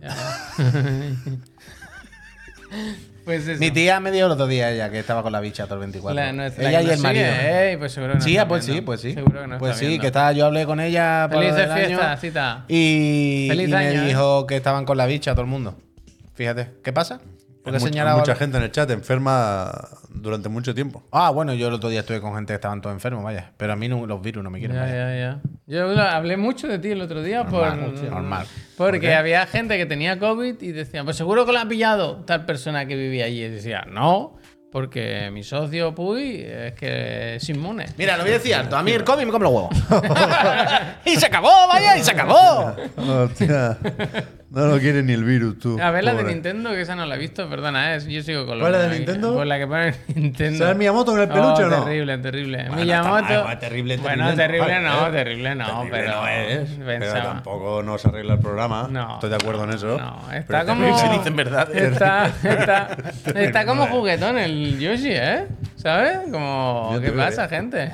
[0.00, 1.18] enfermedades?
[3.24, 3.58] Pues eso.
[3.60, 5.80] Mi tía me dio el otro día ella que estaba con la bicha todo el
[5.80, 6.14] 24.
[6.14, 7.26] La- nuestra ella y el marido.
[7.26, 7.78] sigue, ¿eh?
[7.78, 9.12] Pues seguro que nos Sí, está pues sí, pues sí.
[9.14, 10.00] Seguro que nos pues está sí, viendo.
[10.02, 12.64] que estaba, yo hablé con ella por Felices el año fiestas, cita.
[12.68, 14.00] y, Feliz y me ¿eh?
[14.06, 15.76] dijo que estaban con la bicha todo el mundo.
[16.34, 17.18] Fíjate, ¿qué pasa?
[17.18, 19.72] Porque Hay mucha- señalaba mucha gente en el chat enferma
[20.20, 21.02] durante mucho tiempo.
[21.12, 23.52] Ah, bueno, yo el otro día estuve con gente que estaban todos enfermos, vaya.
[23.56, 24.76] Pero a mí no- los virus no me quieren.
[24.76, 24.94] Ya, vaya.
[24.94, 25.40] ya, ya.
[25.66, 28.46] Yo lo- hablé mucho de ti el otro día Normal, por, normal.
[28.76, 32.44] porque había gente que tenía COVID y decían, pues seguro que lo ha pillado tal
[32.46, 33.44] persona que vivía allí.
[33.44, 34.36] Y decía, no,
[34.72, 37.86] porque mi socio Puy es que es inmune.
[37.96, 38.76] Mira, lo voy a decir alto.
[38.76, 39.70] A mí el COVID me come los huevos.
[41.06, 42.74] y se acabó, vaya, y se acabó.
[42.96, 43.78] Hostia.
[44.50, 45.78] No lo quiere ni el virus, tú.
[45.78, 46.32] A ver la de Pobre.
[46.32, 48.00] Nintendo, que esa no la he visto, perdona, ¿eh?
[48.08, 48.96] yo sigo con lo ¿Cuál es la de.
[48.96, 49.34] Nintendo?
[49.34, 50.58] Pues la que pone Nintendo.
[50.58, 51.84] ¿Será el Miyamoto con el peluche Oh, o no?
[51.84, 52.56] Terrible, terrible.
[52.68, 53.18] Bueno, Miyamoto.
[53.18, 55.10] está mal, bueno, terrible, Bueno, terrible terrible no, no, ¿eh?
[55.12, 56.10] terrible no, Terrible pero.
[56.20, 58.88] no es, pero tampoco nos arregla el programa.
[58.90, 59.14] No.
[59.14, 59.98] Estoy de acuerdo en eso.
[59.98, 60.88] No, está terrible.
[60.92, 60.98] como.
[60.98, 61.82] Se dicen verdades.
[61.92, 62.96] Está, está,
[63.34, 65.46] está como juguetón el Yoshi, ¿eh?
[65.80, 66.18] ¿Sabes?
[66.32, 66.90] Como.
[66.94, 67.48] Yo ¿Qué pasa, eh.
[67.48, 67.92] gente?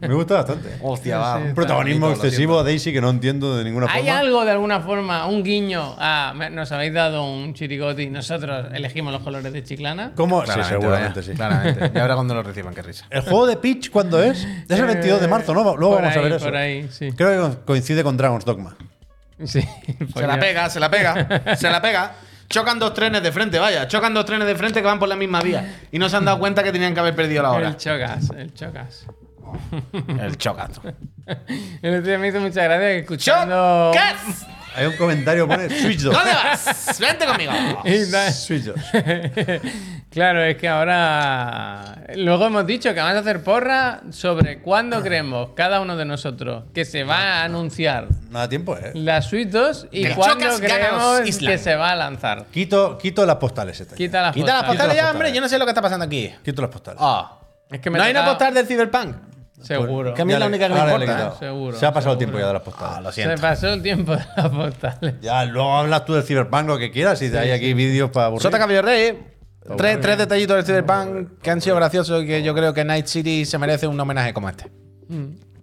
[0.00, 0.76] Me gusta bastante.
[0.82, 1.36] Hostia, Sí, va.
[1.38, 1.48] sí.
[1.48, 4.18] Un protagonismo bonito, excesivo a Daisy que no entiendo de ninguna ¿Hay forma.
[4.20, 5.96] algo de alguna forma, un guiño?
[6.36, 10.12] Me- nos habéis dado un chirigoti y nosotros elegimos los colores de Chiclana.
[10.14, 10.46] ¿Cómo?
[10.46, 11.32] Sí, seguramente vaya, sí.
[11.36, 11.90] Claramente.
[11.96, 13.06] Y ahora cuando lo reciban, qué risa.
[13.10, 14.46] ¿El juego de Peach cuándo es?
[14.68, 15.62] Es el 22 de marzo, ¿no?
[15.76, 16.44] Luego Por vamos a ver eso.
[16.44, 17.10] Por ahí, sí.
[17.12, 18.76] Creo que coincide con Dragon's Dogma.
[19.44, 19.60] Sí.
[19.62, 20.40] Se pues la ya.
[20.40, 22.12] pega, se la pega, se la pega.
[22.48, 23.86] Chocan dos trenes de frente, vaya.
[23.88, 25.80] Chocan dos trenes de frente que van por la misma vía.
[25.90, 27.68] Y no se han dado cuenta que tenían que haber perdido la hora.
[27.68, 29.06] El chocas, el chocas.
[30.20, 30.72] El chocan.
[31.82, 33.92] El otro día me hizo mucha gracia que escuchando.
[33.92, 34.46] ¡Chocas!
[34.76, 36.12] Hay un comentario pone Switch 2.
[36.14, 36.98] ¿Dónde vas?
[37.00, 37.52] Vente conmigo.
[38.32, 38.74] Switch 2.
[40.10, 42.02] claro, es que ahora.
[42.16, 46.64] Luego hemos dicho que vamos a hacer porra sobre cuándo creemos cada uno de nosotros
[46.74, 48.92] que se va a anunciar No da tiempo, ¿eh?
[48.94, 51.52] la Suite 2 y cuándo Chocas creemos Ganos Island.
[51.52, 52.44] que se va a lanzar.
[52.52, 53.80] Quito, quito las postales.
[53.80, 53.96] Esta.
[53.96, 54.78] Quita las Quita las postales.
[54.78, 55.32] postales ya, hombre.
[55.32, 56.30] Yo no sé lo que está pasando aquí.
[56.44, 57.00] Quito las postales.
[57.02, 57.38] Ah.
[57.70, 59.16] Es que me ¿No hay una postal del Cyberpunk?
[59.62, 60.14] Seguro.
[60.14, 61.00] Que a mí es la única que me importa.
[61.06, 61.38] quitado.
[61.38, 62.96] Seguro, Se ha pasado el tiempo ya de las postales.
[62.96, 63.40] Ah, lo Se siento.
[63.42, 65.14] pasó el tiempo de las postales.
[65.22, 68.42] Ya, luego hablas tú del Cyberpunk lo que quieras y hay aquí vídeos para aburrir.
[68.42, 69.18] Sota Caballo Rey.
[69.76, 73.06] Tres, tres detallitos del Cyberpunk que han sido graciosos y que yo creo que Night
[73.06, 74.70] City se merece un homenaje como este.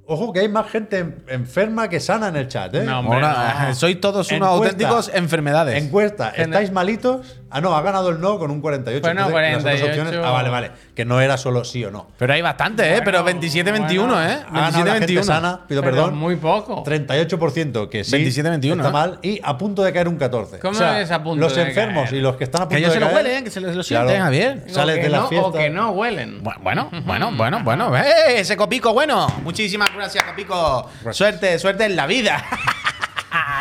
[0.06, 2.84] Ojo que hay más gente en- enferma que sana en el chat, ¿eh?
[2.84, 3.76] No, hombre, Ahora, no.
[3.76, 4.74] sois todos unos Encuesta.
[4.76, 5.82] auténticos enfermedades.
[5.82, 7.39] Encuesta, ¿estáis malitos?
[7.56, 9.01] Ah, no, ha ganado el no con un 48.
[9.01, 10.01] Bueno, Entonces, las otras 48.
[10.01, 10.72] opciones- ah, vale, vale.
[10.95, 12.08] Que no era solo sí o no.
[12.18, 13.01] Pero hay bastante, ¿eh?
[13.01, 14.24] Bueno, Pero 27-21, bueno.
[14.24, 14.39] ¿eh?
[14.49, 15.24] Ha ganado la gente 27-21.
[15.24, 16.16] sana, pido Pero perdón.
[16.18, 16.84] Muy poco.
[16.84, 18.12] 38% que sí.
[18.18, 18.91] 27-21, Está ¿eh?
[18.91, 19.20] mal.
[19.22, 20.58] Y a punto de caer un 14.
[20.60, 22.16] ¿Cómo es a punto Los de enfermos caer?
[22.16, 23.68] y los que están a punto Que ellos de se lo huelen, que se lo,
[23.72, 23.84] lo Claro.
[24.10, 24.64] sienten, Javier.
[24.68, 25.47] Sales o de la no, fiesta.
[25.47, 26.43] O que no huelen.
[26.43, 27.95] Bu- Bueno, bueno, bueno, bueno.
[27.97, 28.39] ¡Eh!
[28.39, 29.28] Ese copico, bueno.
[29.43, 30.89] Muchísimas gracias, copico.
[31.12, 32.43] Suerte, suerte en la vida.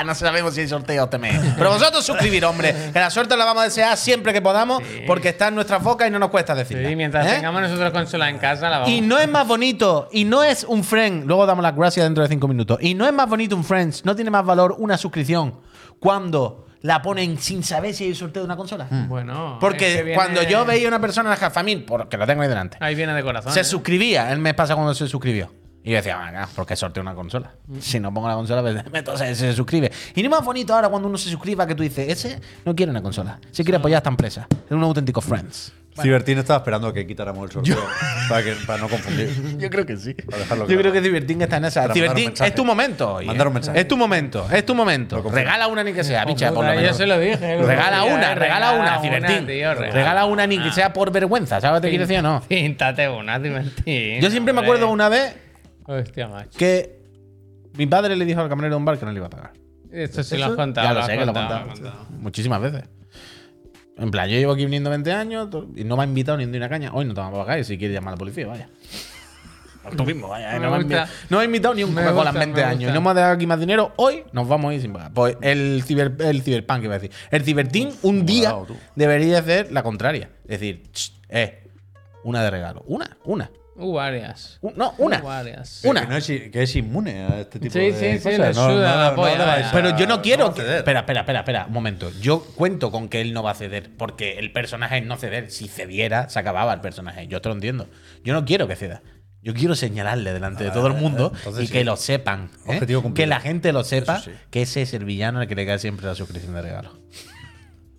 [0.05, 1.41] no sabemos si hay sorteo este mes.
[1.57, 2.75] Pero vosotros suscribir, hombre.
[2.93, 6.07] Que la suerte la vamos a desear siempre que podamos, porque está en nuestra foca
[6.07, 6.89] y no nos cuesta decirlo.
[6.89, 8.97] Sí, mientras tengamos nosotros consola en casa, la vamos ¿Eh?
[8.97, 11.25] Y no es más bonito, y no es un friend.
[11.27, 12.79] Luego damos las gracias dentro de cinco minutos.
[12.81, 15.55] Y no es más bonito un friends, no tiene más valor una suscripción
[15.99, 18.89] cuando la ponen sin saber si hay sorteo de una consola.
[19.09, 19.59] Bueno.
[19.61, 22.43] Porque es que viene- cuando yo veía una persona en la Jafamil, porque lo tengo
[22.43, 23.53] ahí delante, Ahí viene de corazón.
[23.53, 23.65] se ¿eh?
[23.65, 25.51] suscribía el mes pasado cuando se suscribió.
[25.85, 27.53] Y yo decía, venga, ¿por qué sorteo una consola?
[27.81, 29.91] Si no pongo la consola, pues meto, se, suscribe.
[30.15, 32.75] Y no es más bonito ahora cuando uno se suscriba que tú dices, ese no
[32.75, 33.41] quiere una consola.
[33.51, 34.47] Se quiere apoyar a esta empresa.
[34.51, 35.73] Es un auténtico friends.
[36.01, 37.85] Cibertín estaba esperando que quitáramos el sorteo.
[38.29, 39.59] Para, que, para no confundir.
[39.59, 40.15] Yo creo que sí.
[40.17, 40.67] Yo claro.
[40.67, 41.83] creo que Divertín está en esa.
[41.83, 42.49] Para mandar un Divertín, mensaje.
[42.49, 43.15] es tu momento.
[43.15, 43.27] oye.
[43.27, 43.81] Mandar un mensaje.
[43.81, 45.23] Es tu momento, es tu momento.
[45.31, 46.81] Regala una ni que sea, bicha, Oh, por lo.
[46.81, 47.59] Yo se lo dije.
[47.59, 49.47] Regala una, regala una, Cibertín.
[49.47, 50.25] tío, regala.
[50.25, 52.41] una ni que sea por vergüenza, ¿sabes lo que quiero decir o no?
[52.49, 54.21] Píntate una, Cibertín.
[54.21, 55.35] Yo siempre me acuerdo una vez
[55.87, 56.59] Hostia, macho.
[56.59, 57.01] que
[57.75, 59.53] mi padre le dijo al camarero de un bar que no le iba a pagar.
[59.91, 60.89] Esto sí lo has contado.
[60.89, 61.67] ya lo sé que lo he contado.
[62.11, 62.85] Muchísimas veces.
[63.99, 66.57] En plan, yo llevo aquí viniendo 20 años y no me ha invitado ni de
[66.57, 66.91] una caña.
[66.95, 68.69] Hoy no te vamos a pagar y si quieres llamar a la policía, vaya.
[69.97, 70.53] Tú mismo, vaya.
[70.53, 70.97] Me no, me no
[71.31, 72.83] me has invitado ni un Me Coca-Cola en gusta, 20 me años.
[72.91, 73.93] Y no hemos dejado aquí más dinero.
[73.97, 75.13] Hoy nos vamos a ir sin pagar.
[75.13, 77.11] Pues el, ciber, el Cyberpunk, iba a decir.
[77.31, 78.55] El Cyberteam un día
[78.95, 80.31] debería hacer la contraria.
[80.45, 81.69] Es decir, "Ch, eh,
[82.25, 82.83] una de regalo.
[82.87, 83.51] Una, una.
[83.75, 84.59] Hubo varias.
[84.61, 85.19] Un- no, una.
[85.21, 85.81] Hubo varias.
[85.85, 86.03] Una.
[86.03, 88.39] Que, no es, que es inmune a este tipo Sí, de sí, sí, cosas.
[88.49, 90.53] le suda la polla, le a- Pero yo no quiero.
[90.53, 91.65] que- espera, espera, espera, espera.
[91.67, 92.11] Un momento.
[92.21, 93.91] Yo cuento con que él no va a ceder.
[93.97, 95.51] Porque el personaje es no ceder.
[95.51, 97.27] Si cediera, se acababa el personaje.
[97.29, 97.89] Yo te lo entiendo.
[98.25, 99.03] Yo no quiero que ceda.
[99.45, 101.73] Yo quiero señalarle delante de todo el mundo entonces y sí.
[101.73, 102.51] que lo sepan.
[102.67, 102.75] ¿eh?
[102.75, 103.25] Objetivo cumplido.
[103.25, 104.31] Que la gente lo sepa sí.
[104.51, 106.97] que ese es el villano al que le cae siempre la suscripción de regalo.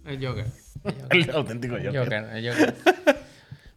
[0.06, 0.46] El Joker.
[1.10, 1.86] El auténtico El.
[1.98, 2.76] Joker, el Joker.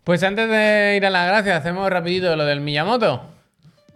[0.07, 3.24] Pues antes de ir a la gracia, hacemos rapidito lo del Miyamoto.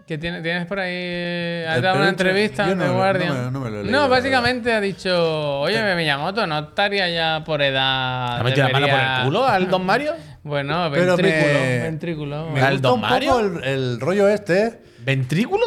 [0.09, 1.63] Que tiene- tienes por ahí.
[1.69, 3.45] Has dado una entrevista no- The no Guardian.
[3.45, 7.45] me- no me lo he leído, la básicamente ha dicho: Oye, Miyamoto, ¿no estaría ya
[7.45, 8.41] por edad?
[8.41, 10.15] ¿Ha metido la mano por debería- el culo al Don Mario?
[10.43, 11.61] Bueno, Pero ventrículo.
[11.61, 12.51] me- ventrículo.
[12.51, 13.31] Me ¿Al gusta Don un Mario?
[13.31, 14.81] poco el, el rollo este.
[15.05, 15.65] ¿Ventrículo?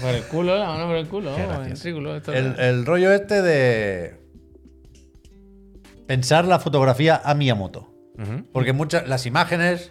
[0.00, 1.36] Por el culo, la mano por el culo.
[1.36, 1.44] Qué.
[1.44, 2.16] Ventrículo.
[2.16, 4.18] esto- El, el rollo este de
[6.06, 7.91] pensar la fotografía a Miyamoto.
[8.52, 9.90] Porque muchas las imágenes.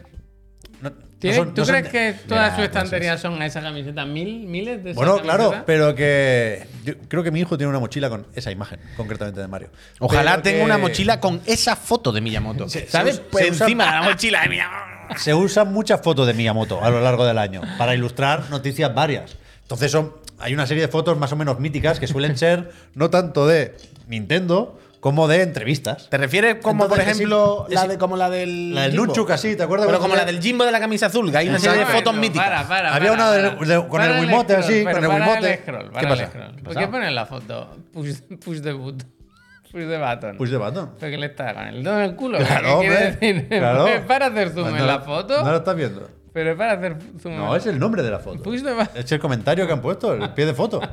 [0.82, 3.62] no- no ¿Tiene- son- ¿Tú no son crees de- que todas sus estanterías son esa
[3.62, 4.06] camiseta?
[4.06, 4.48] ¿Mil?
[4.48, 6.66] ¿Miles de Bueno, claro, pero que.
[6.84, 9.70] Yo creo que mi hijo tiene una mochila con esa imagen, concretamente de Mario.
[10.00, 12.68] Ojalá Pero tenga que una mochila con esa foto de Miyamoto.
[12.68, 13.18] Se- ¿Sabes?
[13.18, 15.20] se Pues se usa- encima de la mochila de Miyamoto.
[15.20, 19.38] Se usan muchas fotos de Miyamoto a lo largo del año para ilustrar noticias varias.
[19.62, 23.12] Entonces son, hay una serie de fotos más o menos míticas que suelen ser no
[23.12, 23.76] tanto de
[24.08, 26.08] Nintendo como de entrevistas.
[26.10, 28.74] ¿Te refieres como, por Entonces, ejemplo, es- la de como la del.
[28.74, 28.96] La del?
[28.96, 29.88] Nunchuk así, ¿te acuerdas?
[29.88, 32.16] Pero como la del Jimbo de la camisa azul, que hay una serie de fotos
[32.16, 32.46] míticas.
[32.46, 35.04] para, para, Había para, una de- de- con Para el Wiimote scroll, así, pero con
[35.04, 35.58] el Wiimote.
[35.58, 36.24] scroll, ¿Qué pasa?
[36.24, 36.56] el scroll.
[36.56, 37.76] ¿Qué ¿Por qué ponen la foto?
[37.92, 38.12] Push,
[38.46, 39.12] push the button.
[39.72, 40.38] Push the button.
[40.38, 40.90] Push the button.
[41.00, 42.38] ¿Pero qué le está con el dedo en el culo?
[42.40, 43.48] Claro, ¿Qué quiere hombre, decir?
[43.60, 43.88] claro.
[43.88, 45.44] ¿Es para hacer zoom Pues en no- la foto?
[45.44, 46.10] No lo estás viendo.
[46.34, 48.44] Pero es para hacer zoom No, en es el nombre de la foto.
[48.44, 48.90] Push the button.
[49.02, 50.80] Es el comentario que han puesto, el pie de foto.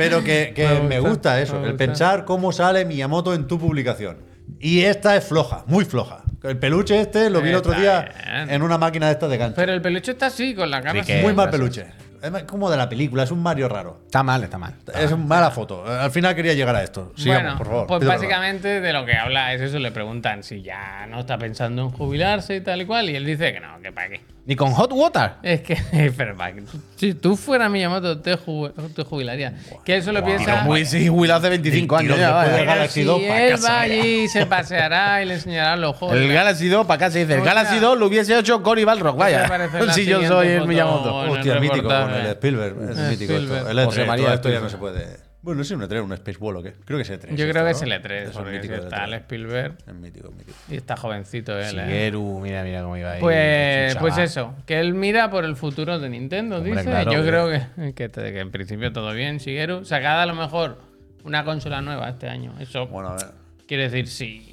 [0.00, 1.84] Pero que, que Me me, gusta, eso, me el gusta.
[1.86, 4.18] pensar cómo sale Miyamoto en tu publicación.
[4.58, 6.22] Y esta es floja, muy floja.
[6.42, 8.50] El peluche este lo vi el otro día bien.
[8.50, 9.56] en una máquina de estas de gancho.
[9.56, 11.86] Pero el peluche está así, con la cara muy mal peluche.
[12.22, 14.02] Es como de la película, es un Mario raro.
[14.04, 14.74] Está mal, está mal.
[14.94, 15.86] Es una mala foto.
[15.86, 17.12] Al final quería llegar a esto.
[17.16, 17.86] Sigamos, bueno, por favor.
[17.86, 19.78] pues básicamente de lo que habla es eso.
[19.78, 23.08] Le preguntan si ya no está pensando en jubilarse y tal y cual.
[23.08, 24.20] Y él dice que no, que para qué.
[24.50, 25.34] Ni con hot water.
[25.44, 25.76] Es que,
[26.16, 26.52] pero para.
[26.96, 29.52] Si tú fueras Miyamoto, te, ju- te jubilarías.
[29.84, 30.62] Que eso lo piensa.
[30.64, 32.18] Muy sí, jubilado hace 25 años.
[32.18, 32.52] Ya, vaya.
[32.54, 35.94] del Galaxy 2 si pa' él casa, va allí, se paseará y le enseñará los
[35.94, 36.16] juegos.
[36.16, 37.34] El Galaxy 2, para acá se dice.
[37.34, 39.48] El O sea, Galaxy 2 lo hubiese hecho Cory Balrog, me vaya.
[39.94, 40.66] Si yo soy el.
[40.66, 41.22] Miyamoto.
[41.26, 42.90] en el Hostia, mítico el Spielberg.
[42.90, 43.68] Es El mítico esto.
[43.70, 45.29] El E3, José María esto ya no se puede.
[45.42, 46.74] Bueno, no sé, un E3, un Space Ball o qué.
[46.84, 47.28] Creo que es E3.
[47.34, 49.16] Yo esto, creo que es el E3, Eso es porque mítico está el E3.
[49.20, 50.58] Spielberg Es mítico, mítico.
[50.68, 51.78] y está jovencito él.
[51.78, 51.84] ¿eh?
[51.86, 53.20] Shigeru, mira, mira cómo iba ahí.
[53.20, 56.84] Pues, pues eso, que él mira por el futuro de Nintendo, Hombre, dice.
[56.84, 59.84] claro, Yo creo que, que, te- que en principio todo bien, Shigeru.
[59.86, 60.78] Sacada a lo mejor
[61.24, 62.54] una consola nueva este año.
[62.60, 63.26] Eso Bueno, a ver.
[63.66, 64.49] quiere decir sí.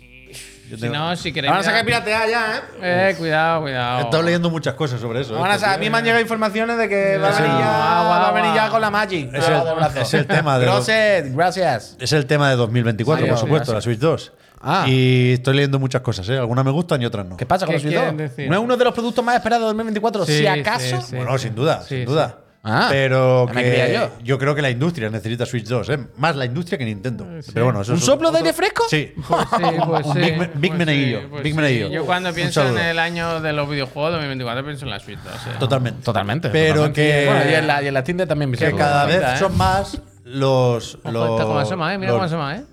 [0.69, 1.51] Yo Si tengo- no, si queréis.
[1.51, 3.09] Van a sacar mirar- piratear ya, ¿eh?
[3.11, 3.99] Eh, cuidado, He cuidado.
[4.01, 5.33] estado leyendo muchas cosas sobre eso.
[5.35, 7.57] Van a esto, sacar- a mí me han llegado informaciones de que va a venir
[7.57, 8.63] ya, agua, va a venir agua.
[8.65, 9.33] ya con la Magic.
[9.33, 10.65] Es el, es el tema de.
[10.65, 11.95] los- Gracias, gracias.
[11.99, 13.75] Es el tema de 2024, Adiós, por supuesto, gracias.
[13.75, 14.31] la Switch 2.
[14.59, 14.85] Ah.
[14.87, 16.37] Y estoy leyendo muchas cosas, ¿eh?
[16.37, 17.37] Algunas me gustan y otras no.
[17.37, 18.29] ¿Qué pasa con ¿Qué los Switch quieren 2?
[18.29, 18.49] decir?
[18.49, 20.25] ¿No es uno de los productos más esperados de 2024?
[20.25, 20.79] Sí, si acaso.
[21.01, 21.15] sí, sí.
[21.15, 22.05] Bueno, sin duda, Sí, sin sí.
[22.05, 22.37] duda.
[22.63, 24.37] Ah, pero que yo.
[24.37, 25.99] creo que la industria necesita Switch 2, ¿eh?
[26.17, 27.25] Más la industria que Nintendo.
[27.41, 27.51] Sí.
[27.53, 28.83] Pero bueno, eso ¿Un es soplo de aire fresco?
[28.89, 29.13] Sí.
[29.27, 30.19] Pues sí, pues Un sí.
[30.19, 31.55] Big pues Meneillo, sí, pues Big.
[31.55, 31.89] Meneillo.
[31.89, 35.33] Yo cuando pienso en el año de los videojuegos 2024 pienso en la Switch 2.
[35.33, 35.49] eh.
[35.59, 36.03] Totalmente.
[36.03, 36.49] Totalmente.
[36.49, 37.01] Pero totalmente.
[37.01, 39.39] que- Bueno, y en la, y en la Deck también Que cada vez cuenta, ¿eh?
[39.39, 40.95] son más los.
[40.95, 41.97] Ojo, los está como asoma, eh.
[41.97, 42.63] Mira los- cómo asoma, eh.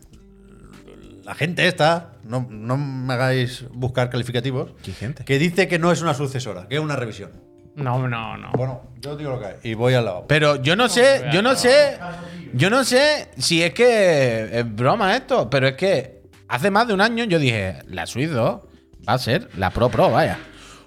[1.24, 5.24] La gente esta, no, no me hagáis buscar calificativos, ¿Qué gente?
[5.24, 7.30] que dice que no es una sucesora, que es una revisión.
[7.76, 8.52] No, no, no.
[8.52, 9.54] Bueno, yo digo lo que hay.
[9.62, 10.24] Y voy al lado.
[10.28, 11.98] Pero yo no sé, yo no sé,
[12.52, 16.94] yo no sé si es que es broma esto, pero es que hace más de
[16.94, 18.60] un año yo dije, la Switch 2
[19.08, 20.38] va a ser la Pro Pro, vaya.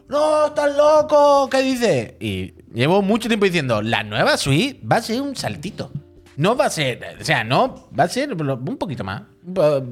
[0.07, 2.13] No, estás loco, ¿qué dices?
[2.21, 5.91] Y llevo mucho tiempo diciendo, la nueva Switch va a ser un saltito.
[6.38, 9.23] No va a ser, o sea, no, va a ser un poquito más.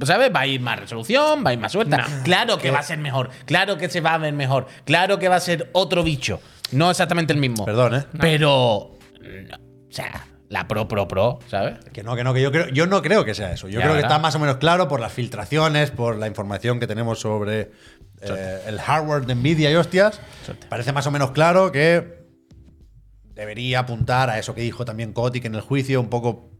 [0.05, 0.31] ¿Sabes?
[0.33, 2.05] Va a ir más resolución, va a ir más suelta.
[2.23, 5.27] Claro que va a ser mejor, claro que se va a ver mejor, claro que
[5.27, 6.39] va a ser otro bicho.
[6.71, 7.65] No exactamente el mismo.
[7.65, 8.03] Perdón, ¿eh?
[8.19, 8.97] Pero.
[9.21, 11.77] no, o sea, la Pro Pro Pro, ¿sabes?
[11.93, 13.67] Que no, que no, que yo creo, yo no creo que sea eso.
[13.67, 14.11] Yo Ya, creo que ¿verdad?
[14.11, 17.71] está más o menos claro por las filtraciones, por la información que tenemos sobre
[18.21, 20.19] eh, el hardware de Nvidia y hostias.
[20.69, 22.25] Parece más o menos claro que
[23.33, 26.51] debería apuntar a eso que dijo también Kotick en el juicio, un poco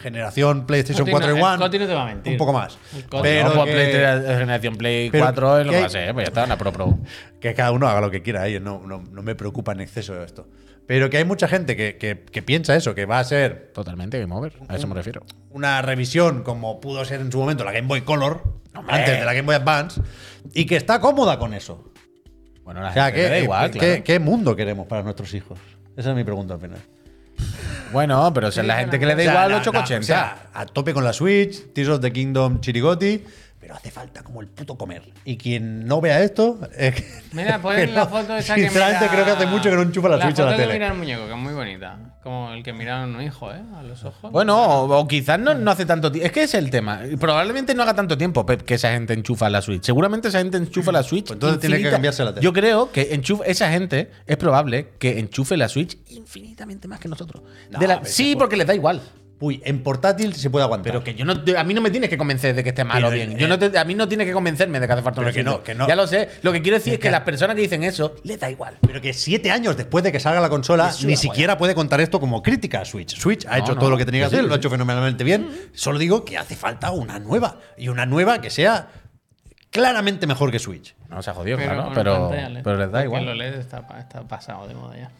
[0.00, 1.58] generación PlayStation Coti 4 y no- One.
[1.58, 2.32] Coti no te va a mentir.
[2.32, 2.78] Un poco más.
[3.22, 5.90] Pero no, pues que- PlayStation generación Play pero 4 es lo que- que va a
[5.90, 6.98] ser, pues ya está, una Pro Pro.
[7.40, 10.22] que cada uno haga lo que quiera, ahí no, no, no me preocupa en exceso
[10.22, 10.48] esto.
[10.86, 14.18] Pero que hay mucha gente que, que- que piensa eso, que va a ser Totalmente
[14.18, 15.22] Game Over, a eso me refiero.
[15.50, 18.42] una revisión como pudo ser en su momento la Game Boy Color,
[18.74, 18.96] Hombre.
[18.96, 20.00] antes de la Game Boy Advance,
[20.54, 21.92] y que está cómoda con eso.
[22.64, 24.02] Bueno, la O sea, gente ¿qué, le da igual, qué- claro.
[24.04, 25.58] qué mundo queremos para nuestros hijos?
[25.96, 26.78] Esa es mi pregunta al final.
[27.92, 29.98] Bueno, pero es la gente que le da O sea, igual na- 880.
[29.98, 33.24] na- o sea, a tope con la Switch, Tears of the Kingdom, Chirigoti,
[33.60, 35.02] pero hace falta como el puto comer.
[35.24, 36.58] Y quien no vea esto.
[36.76, 36.94] eh,
[37.32, 39.76] Mira, que ponen la no- foto esa que Sinceramente, mira- creo que hace mucho que
[39.76, 40.72] no enchufa la, Switch a la foto que tele.
[40.74, 41.98] mira el muñeco, que es muy bonita.
[42.22, 43.60] Como el que mira a un hijo, ¿eh?
[43.76, 44.30] A los ojos.
[44.32, 46.26] Bueno, o, o quizás no, no hace tanto tiempo.
[46.26, 47.00] Es que ese es el tema.
[47.18, 49.84] Probablemente no haga tanto tiempo Pep, que esa gente enchufa la Switch.
[49.84, 51.26] Seguramente esa gente enchufa la Switch.
[51.28, 52.44] Pues entonces tiene que cambiarse la tele.
[52.44, 57.08] Yo creo que enchufa, esa gente es probable que enchufe la Switch infinitamente más que
[57.08, 57.42] nosotros.
[57.70, 59.00] No, De la- pero sí, se porque les da igual.
[59.42, 60.92] Uy, en portátil se puede aguantar.
[60.92, 63.02] Pero que yo no, a mí no me tienes que convencer de que esté mal
[63.02, 63.32] o bien.
[63.32, 65.28] eh, Yo no te- a mí no tienes que convencerme de que hace falta Pero
[65.28, 65.62] una que no, Switch.
[65.64, 65.88] que no.
[65.88, 66.28] Ya lo sé.
[66.42, 68.76] Lo que quiero decir es que, que- las personas que dicen eso les da igual.
[68.82, 72.20] Pero que siete años después de que salga la consola, ni siquiera puede contar esto
[72.20, 73.16] como crítica a Switch.
[73.18, 73.80] Switch ha No, hecho no.
[73.80, 75.48] todo lo que tenía que Sí, hacer, sí, lo ha hecho fenomenalmente bien.
[75.72, 77.60] Solo digo que hace falta una nueva.
[77.78, 78.88] Y una nueva que sea
[79.70, 80.94] claramente mejor que Switch.
[81.08, 81.92] No se ha jodido, pero, claro.
[81.94, 83.24] Pero, pantalla pero les da igual.
[83.24, 85.10] Lo LED está, pa- está pasado de moda ya.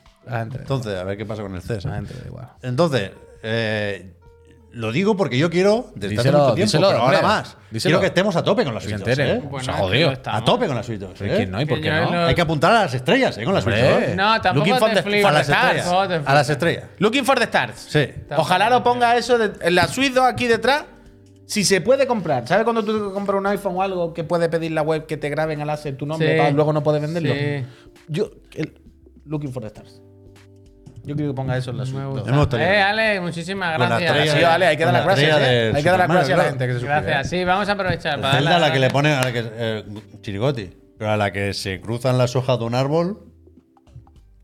[0.43, 1.62] Entonces, a ver qué pasa con el
[2.27, 2.49] igual.
[2.62, 3.12] Entonces,
[3.43, 4.12] eh,
[4.72, 7.22] lo digo porque yo quiero, desde Díselo, hace mucho tiempo, díselo, pero ahora hombre.
[7.28, 7.91] más, Díselo.
[7.91, 9.30] quiero que estemos a tope con las entere.
[9.32, 9.34] ¿eh?
[9.38, 9.91] Pues Bueno, se es jodió.
[9.99, 10.41] que lo estamos.
[10.41, 11.03] A tope con las Switch.
[11.03, 11.09] ¿eh?
[11.18, 11.61] Pero ¿y quién no?
[11.61, 12.11] ¿Y por Que qué yo no?
[12.12, 13.45] lo- Hay que apuntar a las estrellas ¿eh?
[13.45, 13.64] con las.
[13.66, 14.12] Hombre.
[14.12, 14.14] ¿eh?
[14.16, 16.09] No, tampoco Looking for the- las estrellas.
[16.09, 16.84] te A las estrellas.
[16.99, 17.86] Looking for the stars.
[17.88, 18.07] Sí.
[18.36, 20.84] Ojalá lo ponga eso de, en la Switch 2 aquí detrás.
[21.47, 24.70] Si se puede comprar, ¿sabes cuando tú compras un iPhone o algo que puede pedir
[24.70, 26.38] la web que te graben al láser tu nombre Sí.
[26.38, 27.34] para luego no puedes venderlo?
[27.34, 27.66] Sí.
[28.07, 28.80] Yo, el,
[29.26, 30.01] Looking for the stars.
[31.05, 32.13] Yo quiero que ponga eso en la Switch Me 2.
[32.15, 32.31] gusta.
[32.31, 32.75] Me gustaría.
[32.75, 34.11] Eh, Ale, muchísimas la gracias.
[34.11, 35.37] estrella Sí, de- vale, hay que dar las la gracias.
[35.41, 35.43] ¿eh?
[35.45, 37.01] de Hay que dar las gracias a la gente que se suscribe.
[37.03, 37.31] Gracias.
[37.31, 39.45] Sí, vamos a aprovechar para Zelda darle a la que le pone a la que,
[39.53, 39.85] eh,
[40.21, 43.19] Chirigoti, pero a la que se cruzan las hojas de un árbol,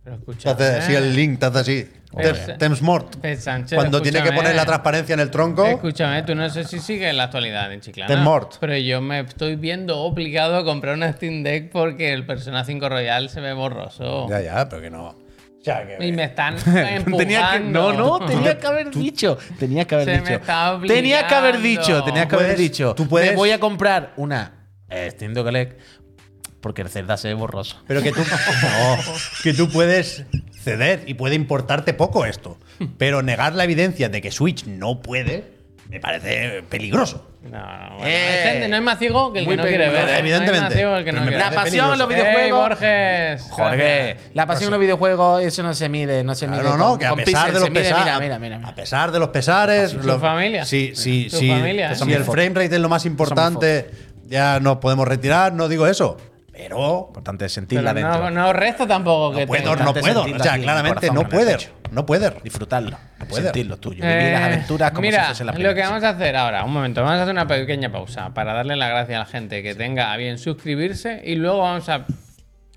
[0.03, 0.51] Pero te escucha.
[0.53, 0.99] hace así eh.
[0.99, 1.89] el link, te hace así.
[2.59, 3.23] Temps mort.
[3.23, 5.67] Eh, Sánchez, Cuando tiene que poner la transparencia en el tronco.
[5.67, 8.09] Escúchame, tú no sé si sigues la actualidad en Chiclana.
[8.15, 8.55] Ten mort.
[8.59, 12.89] Pero yo me estoy viendo obligado a comprar una Steam Deck porque el Persona 5
[12.89, 14.27] Royal se ve borroso.
[14.31, 15.15] Ya, ya, pero que no.
[15.69, 16.07] O sea, que.
[16.07, 17.17] Y me están empujando.
[17.19, 19.37] Tenía que, no, no, tenía que haber dicho.
[19.59, 20.33] Tenía que haber Se me dicho.
[20.35, 22.95] está Tenía que haber dicho, tenía que haber Puedes- dicho.
[22.95, 25.69] tú puedes- Me voy a comprar una eh, Steam Deck OLED
[26.61, 27.83] porque el Zelda se ve borroso.
[27.89, 28.21] Pero que tú.
[28.62, 28.97] no,
[29.43, 30.25] que tú puedes
[30.62, 32.59] ceder y puede importarte poco esto.
[32.97, 35.56] Pero negar la evidencia de que Switch no puede,
[35.89, 37.30] me parece peligroso.
[37.43, 39.89] No, no, bueno, Eh, hay gente, no hay más ciego que el que no quiere
[39.89, 40.09] ver.
[40.09, 40.18] ¿eh?
[40.18, 40.74] Evidentemente.
[41.05, 42.68] que no quiere La pasión en los videojuegos.
[42.68, 43.43] Borges.
[43.51, 46.64] Jorge, la pasión en los videojuegos, eso no se mide, no se mide.
[46.64, 47.99] No, no, con- que a pesar de los pesares.
[48.05, 48.68] Mira, mira, mira.
[48.68, 49.93] A pesar de los pesares.
[49.93, 50.64] Su lo- familia.
[50.64, 51.49] Sí, sí, Su sí.
[51.51, 51.95] familia, ¿eh?
[51.95, 53.91] Si el frame rate es lo más importante,
[54.26, 56.16] ya nos podemos retirar, no digo eso.
[56.57, 57.05] Pero.
[57.09, 58.31] Importante es sentirla Pero dentro.
[58.31, 60.23] no, no resta tampoco No que puedo, no puedo.
[60.23, 61.53] O sea, claramente corazón, no en el puede.
[61.57, 61.71] pecho.
[61.93, 62.33] No puede.
[62.43, 62.97] Disfrutarlo,
[63.29, 63.43] puede.
[63.45, 64.03] sentirlo tuyo.
[64.03, 65.75] Vivir las Eh, aventuras como mira, si fuese la lo primera.
[65.75, 68.75] que vamos a hacer ahora, un momento, vamos a hacer una pequeña pausa para darle
[68.77, 72.07] las gracias a la gente que tenga a bien suscribirse y luego vamos a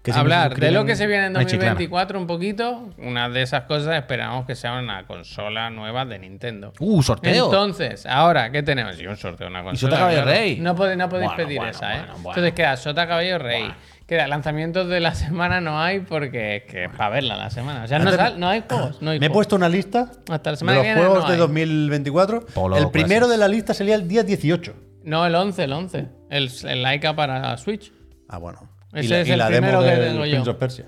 [0.01, 1.71] Que hablar de lo que se viene en no hay chiclana.
[1.71, 2.89] 2024 un poquito.
[2.99, 6.71] Una de esas cosas esperamos que sea una consola nueva de Nintendo.
[6.79, 7.45] Uh, sorteo.
[7.45, 8.95] Entonces, ahora, ¿qué tenemos?
[8.95, 9.91] Sí, un sorteo, una consola.
[9.91, 10.31] Sota Caballo claro.
[10.39, 10.57] Rey?
[10.59, 11.97] No, podéis, no podéis Bueno, pedir bueno, esa, ¿eh?
[11.99, 12.29] bueno, bueno.
[12.29, 13.73] Entonces queda Sota Caballo Rey.
[14.07, 17.83] Queda lanzamientos de la semana no hay porque es que es para verla la semana.
[17.83, 19.01] O sea, no, Antes- sal- no hay juegos.
[19.01, 21.27] No hay Me he puesto una lista Hasta la de los que viene juegos no
[21.27, 21.39] de hay.
[21.39, 22.45] 2024.
[22.55, 23.29] Polo, el primero gracias.
[23.31, 24.73] de la lista sería el día 18.
[25.03, 26.07] No, el 11, el 11.
[26.29, 27.91] El, el Laika para Switch.
[28.27, 28.68] Ah, bueno.
[28.93, 30.31] Ese y la, es y el la primero demo que del tengo yo.
[30.31, 30.85] Prince of Persia.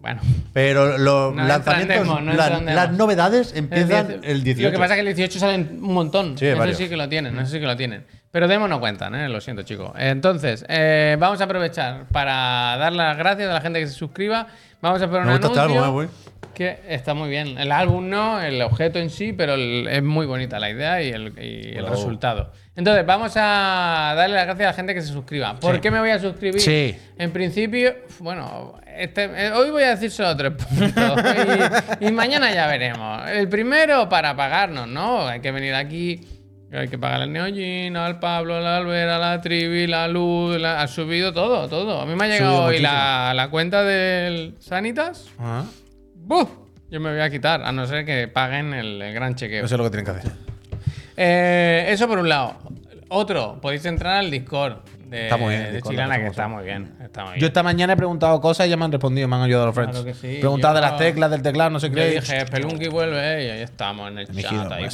[0.00, 0.20] Bueno.
[0.52, 2.76] Pero los No entra en lanzamientos, demo, no la- entra en demo.
[2.76, 4.68] las novedades empiezan El 10 el 18.
[4.68, 6.36] Lo que pasa es que el 18 salen un montón.
[6.36, 6.76] Sí, eso varios.
[6.76, 8.04] sí que lo tienen, eso sí que lo tienen.
[8.30, 9.28] Pero demo no cuentan, ¿eh?
[9.28, 9.92] lo siento, chicos.
[9.96, 14.48] Entonces, eh, vamos a aprovechar para dar las gracias a la gente que se suscriba.
[14.84, 16.08] Vamos a poner un Me este anuncio álbum, eh,
[16.52, 17.56] que está muy bien.
[17.56, 21.08] El álbum no, el objeto en sí, pero el- es muy bonita la idea y
[21.08, 21.96] el, y el Bravo.
[21.96, 22.52] resultado.
[22.76, 25.58] Entonces, vamos a darle las gracias a la gente que se suscriba.
[25.58, 25.80] ¿Por Sí.
[25.80, 26.60] qué me voy a suscribir?
[26.60, 26.94] Sí.
[27.16, 30.92] En principio, bueno, este, eh, hoy voy a decir solo tres puntos.
[32.00, 33.26] y, y mañana ya veremos.
[33.30, 35.26] El primero, para pagarnos, ¿no?
[35.26, 36.20] Hay que venir aquí.
[36.72, 40.58] Hay que pagar al Neogin, al Pablo, al Albert, a la Trivi, la Luz.
[40.60, 42.00] la- ha subido todo, todo.
[42.00, 45.28] A mí me ha llegado hoy la, la cuenta del Sanitas.
[45.38, 45.64] Ah,
[46.16, 46.48] ¡Buf!
[46.90, 49.64] Yo me voy a quitar, a no ser que paguen el, el gran chequeo.
[49.64, 50.32] Eso es lo que tienen que hacer.
[51.16, 52.56] Eh, eso por un lado.
[53.08, 54.78] Otro, podéis entrar al Discord.
[55.10, 56.94] De, Está muy bien, de que está muy bien.
[57.02, 57.40] Está muy bien.
[57.40, 59.74] Yo esta mañana he preguntado cosas y ya me han respondido, me han ayudado los
[59.74, 60.00] friends.
[60.00, 60.36] Claro sí.
[60.40, 62.10] Preguntado de Yo- las teclas del teclado, no sé Yo qué.
[62.20, 64.36] dije, Spelunky vuelve y ahí estamos en el chat.
[64.36, 64.88] Elegido, ahí.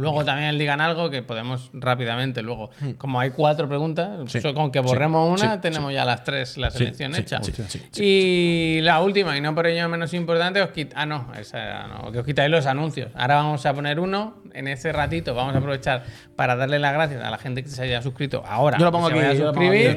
[0.00, 2.42] Luego también digan algo que podemos rápidamente.
[2.42, 4.10] Luego, como hay cuatro preguntas.
[4.28, 4.40] Sí.
[4.54, 7.42] con que borremos Sí, una, tenemos ya las tres, la selección hecha.
[7.42, 11.04] sí, sí, sí, y la última, y no por ello menos importante, os quit- ah,
[11.06, 13.10] no, esa era, no, que os quitáis los anuncios.
[13.14, 15.34] Ahora vamos a poner uno en ese ratito.
[15.34, 16.04] Vamos a aprovechar
[16.36, 18.78] para darle las gracias a la gente que se haya suscrito ahora.
[18.78, 19.96] Yo lo pongo que se aquí, vaya a suscribir.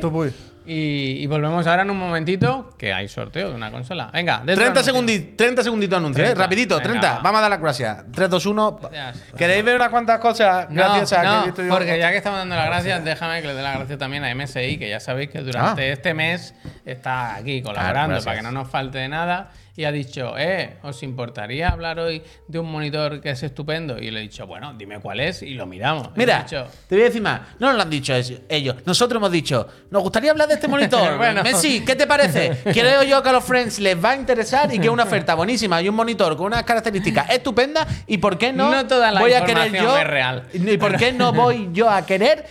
[0.66, 4.10] Y, y volvemos ahora en un momentito, que hay sorteo de una consola.
[4.14, 4.84] Venga, dentro 30 anuncio.
[4.94, 6.28] segunditos, 30 segunditos anuncio, ¿eh?
[6.28, 7.12] 30, Rapidito, venga, 30.
[7.16, 7.20] va.
[7.22, 8.04] Vamos a dar las gracias.
[8.14, 8.80] 3, 2, 1.
[8.92, 9.26] Gracias.
[9.36, 10.70] ¿Queréis ver unas cuantas cosas?
[10.70, 13.04] No, Gracias a que no, he visto yo- porque ya que estamos dando las gracias,
[13.04, 15.94] déjame que le dé las gracias también a MSI, que ya sabéis que durante Ah.
[15.94, 16.54] este mes
[16.86, 19.50] está aquí colaborando para que no nos falte de nada.
[19.76, 23.98] Y ha dicho, eh, ¿os importaría hablar hoy de un monitor que es estupendo?
[23.98, 26.10] Y le he dicho, bueno, dime cuál es y lo miramos.
[26.18, 27.40] Mira, dicho, te voy a decir más.
[27.60, 28.14] No nos lo han dicho
[28.50, 28.76] ellos.
[28.86, 31.18] Nosotros hemos dicho, nos gustaría hablar de este monitor.
[31.18, 31.44] Bueno.
[31.44, 32.58] Messi, ¿qué te parece?
[32.64, 35.36] Creo yo que a los friends les va a interesar y que es una oferta
[35.36, 37.88] buenísima y un monitor con unas características estupendas.
[38.08, 39.98] ¿Y por qué no, No toda la voy a querer información yo?
[39.98, 40.44] es real.
[40.54, 42.46] ¿Y por qué no voy yo a querer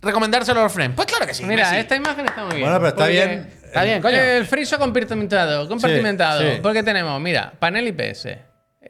[0.00, 0.94] recomendárselo a los friends?
[0.96, 1.44] Pues claro que sí.
[1.44, 1.76] Mira, Messi.
[1.80, 2.62] esta imagen está muy bien.
[2.68, 3.60] Bueno, pero está porque- bien.
[3.70, 4.16] Está bien, coño.
[4.18, 6.40] El friso compartimentado, compartimentado.
[6.40, 6.58] sí.
[6.60, 8.36] Porque tenemos, mira, panel IPS.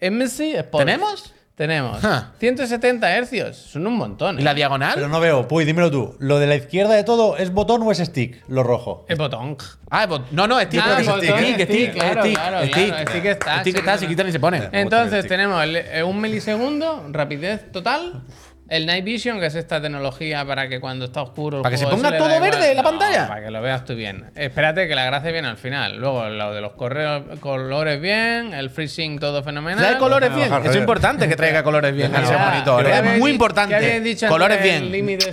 [0.00, 0.86] MSI Sport.
[0.86, 1.34] ¿Tenemos?
[1.60, 2.00] Tenemos.
[2.00, 2.32] Ja.
[2.38, 3.54] 170 hercios.
[3.54, 4.38] Son un montón.
[4.38, 4.44] ¿Y ¿eh?
[4.44, 4.92] la diagonal?
[4.94, 5.46] Pero no veo.
[5.46, 6.16] Puy, dímelo tú.
[6.18, 8.42] ¿Lo de la izquierda de todo es botón o es stick?
[8.48, 9.04] Lo rojo.
[9.10, 9.58] El botón.
[9.90, 12.86] Ah, bot- no, no, stick, Ah, stick, botón, stick, stick, stick, claro, stick, claro, stick.
[12.86, 14.70] claro, stick está, Stick está, se quitan y se pone.
[14.72, 18.22] Entonces tenemos el- eh, un milisegundo, rapidez total.
[18.70, 21.56] El Night Vision, que es esta tecnología para que cuando está oscuro.
[21.56, 23.26] el ¿Para que se ponga todo verde la No, pantalla?
[23.26, 24.30] Para que lo veas tú bien.
[24.36, 25.96] Espérate que la gracia viene al final.
[25.96, 29.84] Luego lo de los correos, colores bien, el freezing todo fenomenal.
[29.84, 30.52] Trae colores bien.
[30.54, 32.84] Eso es importante que traiga colores bien en ese monitor.
[32.84, 34.00] ¿qué Es habéis muy importante.
[34.02, 34.88] dicho colores bien.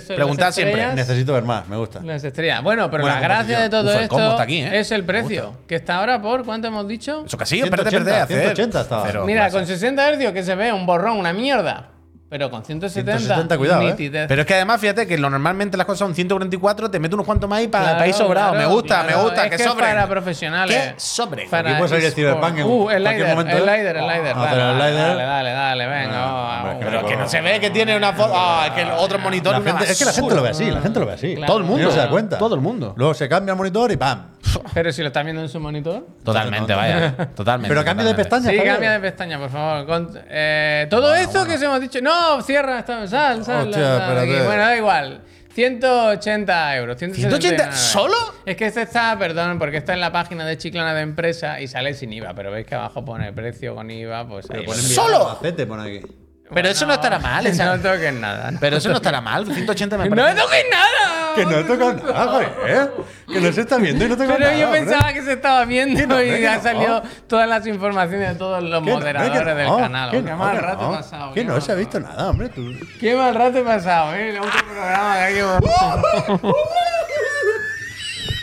[0.08, 0.94] Preguntad siempre.
[0.94, 2.00] Necesito ver más, me gusta.
[2.02, 2.60] Las estrellas.
[2.60, 4.80] Bueno, pero Buena la gracia de todo Uf, esto está aquí, ¿eh?
[4.80, 7.22] es el precio, que está ahora por, ¿cuánto hemos dicho?
[7.24, 8.56] Eso casi, espérate, 180, espérate, hacer.
[8.56, 9.24] 180 estaba.
[9.24, 11.90] Mira, con 60 Hz que se ve un borrón, una mierda.
[12.30, 14.26] Pero con 170, 170, cuidado, ¿eh?
[14.28, 17.24] Pero es que además, fíjate que lo normalmente las cosas son 144, te meto unos
[17.24, 18.52] cuantos más y para Claro, ir sobrado.
[18.52, 19.16] claro, me gusta, claro.
[19.16, 19.86] me gusta, Es que, que sobre.
[19.86, 20.76] para profesionales.
[20.76, 21.46] Que sobre.
[21.48, 22.12] Para Aquí puede salir.
[22.12, 23.64] Cyberpunk en Uh, el cualquier Lider, momento, el.
[23.66, 24.32] Lider, el Lider.
[24.36, 26.10] Ah, Dale, dale, Lider- Dale, dale, dale, venga.
[26.16, 28.32] Ah, Pero que no se ve que tiene una foto.
[28.36, 30.80] Ah, es que el otro monitor gente- es que la gente lo ve así, la
[30.82, 31.34] gente lo ve así.
[31.34, 31.46] Claro.
[31.50, 31.82] Todo el mundo.
[31.86, 32.36] No se da cuenta.
[32.36, 32.92] Todo el mundo.
[32.96, 34.32] Luego se cambia el monitor y ¡pam!
[34.74, 36.06] Pero si lo están viendo en su monitor.
[36.24, 37.14] Totalmente, vaya.
[37.34, 37.68] Totalmente.
[37.68, 38.50] Pero cambio de pestaña.
[38.50, 38.72] Sí, Javier.
[38.74, 39.86] cambia de pestaña, por favor.
[39.86, 42.00] Con- eh, todo esto que se hemos dicho.
[42.00, 43.68] No, cierra, está, sal, sal.
[43.68, 44.30] Hostia, sal, aquí.
[44.44, 45.22] Bueno, da igual.
[45.54, 46.96] 180 euros.
[46.98, 48.14] 180 ¿Solo?
[48.46, 51.66] Es que este está, perdón, porque está en la página de Chiclana de Empresa y
[51.66, 52.32] sale sin IVA.
[52.34, 54.26] Pero veis que abajo pone precio con IVA.
[54.28, 55.08] Pues ahí lo- ponen ¡Solo!
[55.18, 56.06] bien Albacete, pone aquí.
[56.52, 57.46] Pero eso no estará mal.
[57.46, 58.50] esa- No toques nada.
[58.50, 58.58] ¿no?
[58.60, 59.44] Pero eso no estará mal.
[59.46, 60.40] 180 me ¡No parece.
[60.40, 61.34] toques nada!
[61.34, 62.26] Que no toca nada,
[62.58, 62.90] Javier.
[63.28, 64.56] Que no se está viendo y no toca Pero nada.
[64.56, 64.80] yo hombre.
[64.86, 66.62] pensaba que se estaba viendo no, y que ya no.
[66.62, 70.10] salió todas las informaciones de todos los Que no, moderadores que no, del canal.
[70.10, 70.94] que Qué no, mal que rato no.
[70.94, 71.32] he pasado.
[71.34, 72.48] Que qué no se ha visto nada, hombre.
[72.48, 72.62] Tú.
[72.98, 74.30] Qué mal rato he pasado, ¿eh?
[74.30, 75.40] El otro programa de aquí.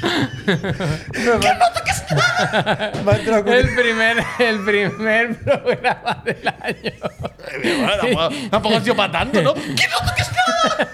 [0.46, 0.52] Me
[3.46, 6.92] el, primer, el primer programa del año.
[7.64, 9.54] Bueno, tampoco- Tampoco ha sido para tanto, ¿no?
[9.76, 10.92] ¿Qué no toques nada?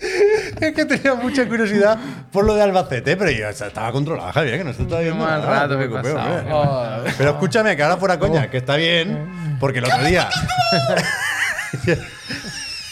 [0.60, 1.98] Es que tenía mucha curiosidad
[2.32, 5.78] por lo de Albacete, pero yo estaba controlado, Javier, que no viendo mal nada, rato
[5.90, 6.36] pasado.
[6.38, 6.52] hombre.
[6.52, 7.14] Joder.
[7.18, 10.28] Pero escúchame, que ahora fuera coña, que está bien, porque el otro día.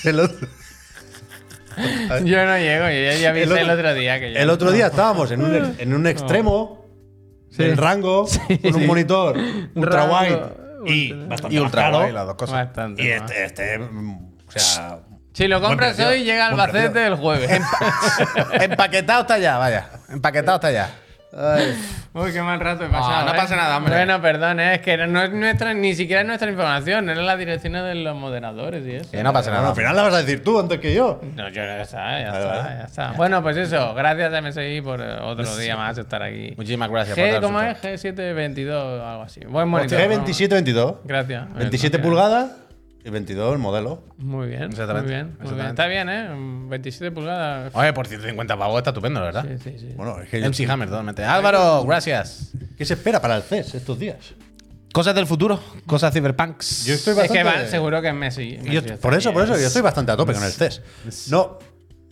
[0.04, 0.48] el, otro,
[2.24, 4.38] Yo no llego, yo ya, ya El avisé el otro- día que yo.
[4.40, 6.84] el otro día estábamos en un, en un extremo
[7.56, 8.26] del rango,
[8.62, 9.36] con un monitor
[9.74, 10.18] ultra Rango,
[10.84, 11.98] wide y bastante Y ultra caro.
[11.98, 12.66] guay, las dos cosas.
[12.66, 13.02] Bastante.
[13.02, 15.00] Y este, este, o sea.
[15.32, 17.60] Si lo compras hoy, llega Albacete el jueves.
[18.60, 19.88] Empaquetado está ya, vaya.
[20.08, 20.90] Empaquetado está ya.
[21.30, 23.12] Uy, qué mal rato he pasado.
[23.12, 23.36] Ah, no ¿eh?
[23.36, 23.94] pasa nada, hombre.
[23.94, 24.76] Bueno, perdón, ¿eh?
[24.76, 28.16] es que no es nuestra, ni siquiera es nuestra información, era la dirección de los
[28.16, 29.10] moderadores y eso.
[29.10, 29.70] Que no pasa Bueno, nada.
[29.70, 31.20] al final la vas a decir tú antes que yo.
[31.36, 32.78] No, yo ya está, ya Vale, está, vale.
[32.78, 33.12] ya está.
[33.12, 36.54] Bueno, pues eso, gracias a MSI por eh, otro día más estar aquí.
[36.56, 37.78] Muchísimas gracias por G, dar ¿Cómo es?
[37.82, 39.40] G722 o algo así.
[39.46, 39.98] Buen monitor.
[40.00, 40.24] ¿no?
[40.24, 40.96] G27-22.
[41.04, 41.54] Gracias.
[41.54, 42.02] 27 Gracias.
[42.02, 42.50] pulgadas
[43.08, 44.04] y 22 el modelo.
[44.18, 45.42] Muy bien, muy Exactamente, bien, muy bien.
[45.42, 45.70] exactamente.
[45.70, 46.28] Está bien, ¿eh?
[46.34, 47.74] Mm, 27 pulgadas.
[47.74, 49.44] Oye, por 150 pavos está estupendo, ¿verdad?
[49.48, 49.94] Sí, sí, sí.
[49.96, 51.24] Bueno, es que yo- MC Hammer, totalmente.
[51.24, 52.52] Álvaro, gracias.
[52.76, 54.16] ¿Qué se espera para el CES estos días?
[54.92, 56.84] Cosas del futuro, cosas cyberpunks.
[56.86, 58.58] Yo estoy Es que bastante- va- seguro que es Messi.
[59.00, 60.82] Por eso, por eso, yo estoy bastante a tope con el CES.
[61.30, 61.58] No,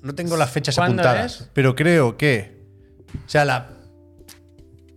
[0.02, 1.50] no tengo las fechas ¿Cuándo apuntadas, es?
[1.52, 2.56] pero creo que.
[3.24, 3.68] O sea, la-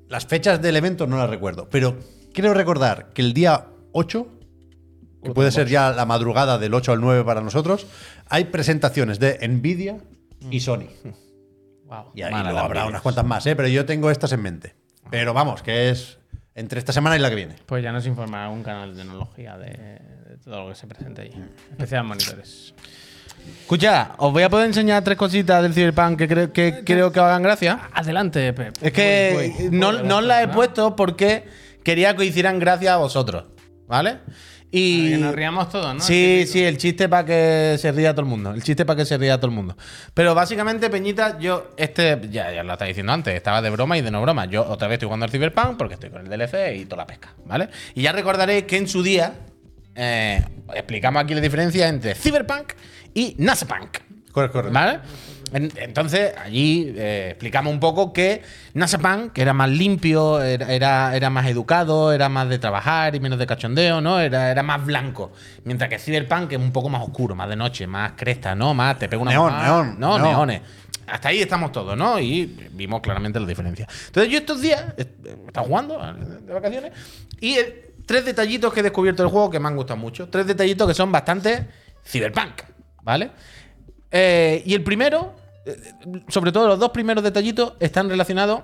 [0.10, 1.98] las fechas del evento no las recuerdo, pero
[2.34, 4.28] creo recordar que el día 8,
[5.24, 7.88] que puede ser ya la madrugada del 8 al 9 para nosotros,
[8.28, 9.98] hay presentaciones de Nvidia
[10.50, 10.88] y Sony.
[11.86, 12.12] Wow.
[12.14, 13.56] Y ahí Mala luego la habrá unas cuantas más, ¿eh?
[13.56, 14.76] Pero yo tengo estas en mente.
[15.10, 16.20] Pero vamos, que es
[16.56, 17.56] entre esta semana y la que viene.
[17.66, 21.22] Pues ya nos informará algún canal de tecnología de, de todo lo que se presente
[21.24, 21.34] allí.
[21.72, 22.74] Especial monitores.
[23.62, 27.20] Escucha, os voy a poder enseñar tres cositas del Cyberpunk que, creo que creo que
[27.20, 27.90] os hagan gracia.
[27.94, 28.76] Adelante, Pep.
[28.82, 29.78] Es que Voy, voy.
[29.80, 31.46] no, Voy no os las he puesto porque
[31.84, 33.46] quería que hicieran gracia a vosotros.
[33.88, 34.20] ¿Vale?
[34.72, 35.04] Y.
[35.04, 36.02] Para que nos riamos todos, ¿no?
[36.02, 38.52] Sí, sí, el chiste para que se ría todo el mundo.
[38.52, 39.76] El chiste para que se ría todo el mundo.
[40.14, 44.02] Pero básicamente, Peñita, yo, este, ya, ya lo estaba diciendo antes, estaba de broma y
[44.02, 44.46] de no broma.
[44.46, 47.08] Yo otra vez estoy jugando al Cyberpunk porque estoy con el DLC y toda la
[47.08, 47.70] pesca, ¿vale?
[47.96, 49.34] Y ya recordaréis que en su día
[49.96, 50.42] eh,
[50.74, 52.74] explicamos aquí la diferencia entre Cyberpunk
[53.14, 53.98] y NASAPunk.
[54.32, 54.74] Correcto, correcto.
[54.74, 55.00] ¿Vale?
[55.52, 58.42] En- Entonces, allí eh, explicamos un poco que
[58.74, 63.20] NASAPunk, que era más limpio, era, era, era más educado, era más de trabajar y
[63.20, 64.20] menos de cachondeo, ¿no?
[64.20, 65.32] Era, era más blanco.
[65.64, 68.74] Mientras que Cyberpunk es un poco más oscuro, más de noche, más cresta, ¿no?
[68.74, 70.30] Más te pega una Neón, neón, No, neón.
[70.30, 70.62] neones.
[71.08, 72.20] Hasta ahí estamos todos, ¿no?
[72.20, 73.88] Y vimos claramente la diferencia.
[74.08, 75.02] Entonces, yo estos días he
[75.48, 76.14] estado jugando eh,
[76.46, 76.92] de vacaciones
[77.42, 77.56] y
[78.06, 80.30] tres detallitos que he descubierto del juego que me han gustado mucho.
[80.30, 81.66] Tres detallitos que son bastante
[82.06, 82.62] Cyberpunk,
[83.02, 83.32] ¿vale?
[84.12, 85.34] Eh, y el primero,
[85.66, 85.76] eh,
[86.28, 88.62] sobre todo los dos primeros detallitos, están relacionados.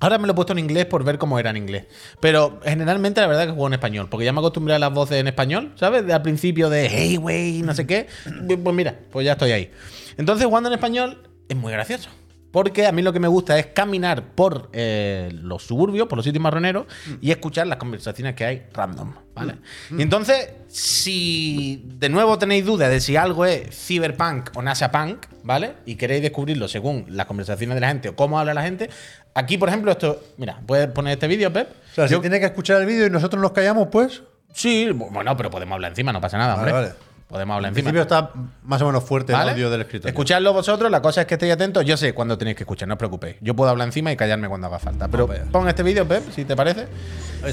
[0.00, 1.84] Ahora me lo he puesto en inglés por ver cómo era en inglés.
[2.20, 4.08] Pero generalmente la verdad es que juego en español.
[4.08, 6.04] Porque ya me acostumbré a las voces en español, ¿sabes?
[6.04, 8.08] De al principio de hey, wey, no sé qué.
[8.48, 9.70] Pues mira, pues ya estoy ahí.
[10.16, 12.10] Entonces, jugando en español es muy gracioso.
[12.52, 16.24] Porque a mí lo que me gusta es caminar por eh, los suburbios, por los
[16.24, 16.84] sitios marroneros,
[17.22, 19.54] y escuchar las conversaciones que hay random, ¿vale?
[19.96, 25.72] Y entonces, si de nuevo tenéis dudas de si algo es cyberpunk o nasapunk, ¿vale?
[25.86, 28.90] Y queréis descubrirlo según las conversaciones de la gente o cómo habla la gente,
[29.34, 30.22] aquí, por ejemplo, esto.
[30.36, 31.68] Mira, puedes poner este vídeo, Pep.
[31.70, 34.22] O sea, Yo- si tiene que escuchar el vídeo y nosotros nos callamos, pues.
[34.52, 36.88] Sí, bueno, pero podemos hablar encima, no pasa nada, Vale, hombre.
[36.88, 37.11] vale.
[37.32, 37.90] Podemos hablar En encima.
[37.90, 38.30] principio está
[38.64, 39.44] más o menos fuerte ¿Vale?
[39.52, 40.10] el audio del escritorio.
[40.10, 41.82] Escuchadlo vosotros, la cosa es que estéis atentos.
[41.82, 43.36] Yo sé cuándo tenéis que escuchar, no os preocupéis.
[43.40, 45.08] Yo puedo hablar encima y callarme cuando haga falta.
[45.08, 45.44] Pero allá.
[45.50, 46.88] pon este vídeo, Pep, si te parece.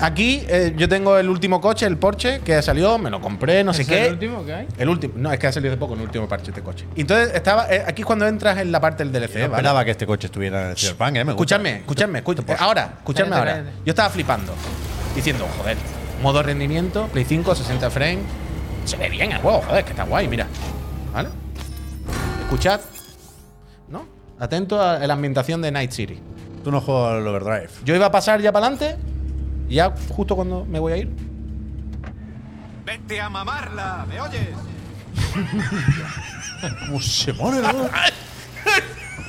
[0.02, 3.74] Aquí eh, yo tengo el último coche, el Porsche, que salió, me lo compré, no
[3.74, 4.06] sé ¿Es qué.
[4.08, 4.68] el último que hay?
[4.78, 6.86] El último, no, es que ha salido hace poco el último parche este coche.
[6.98, 9.46] Entonces estaba, eh, aquí es cuando entras en la parte del DLC, Yo ¿vale?
[9.46, 11.12] esperaba que este coche estuviera en el Cyberpunk, ¿eh?
[11.12, 11.32] Me gusta.
[11.32, 12.56] Escuchadme, escuchadme, escuchadme.
[12.60, 13.64] Ahora, escuchadme ahora.
[13.86, 14.54] Yo estaba flipando,
[15.16, 15.78] diciendo, joder,
[16.22, 18.26] modo rendimiento, Play 5, 60 frames.
[18.90, 20.48] Se ve bien el juego, joder, que está guay, mira.
[21.14, 21.30] ¿Vale?
[22.42, 22.82] Escuchad,
[23.88, 24.08] ¿no?
[24.40, 26.20] Atento a la ambientación de Night City.
[26.64, 27.70] Tú no juegas al Overdrive.
[27.86, 28.98] Yo iba a pasar ya para adelante,
[29.68, 31.12] y ya justo cuando me voy a ir.
[32.84, 34.50] Vete a mamarla, ¿me oyes?
[36.88, 37.70] ¿Cómo se pone, no?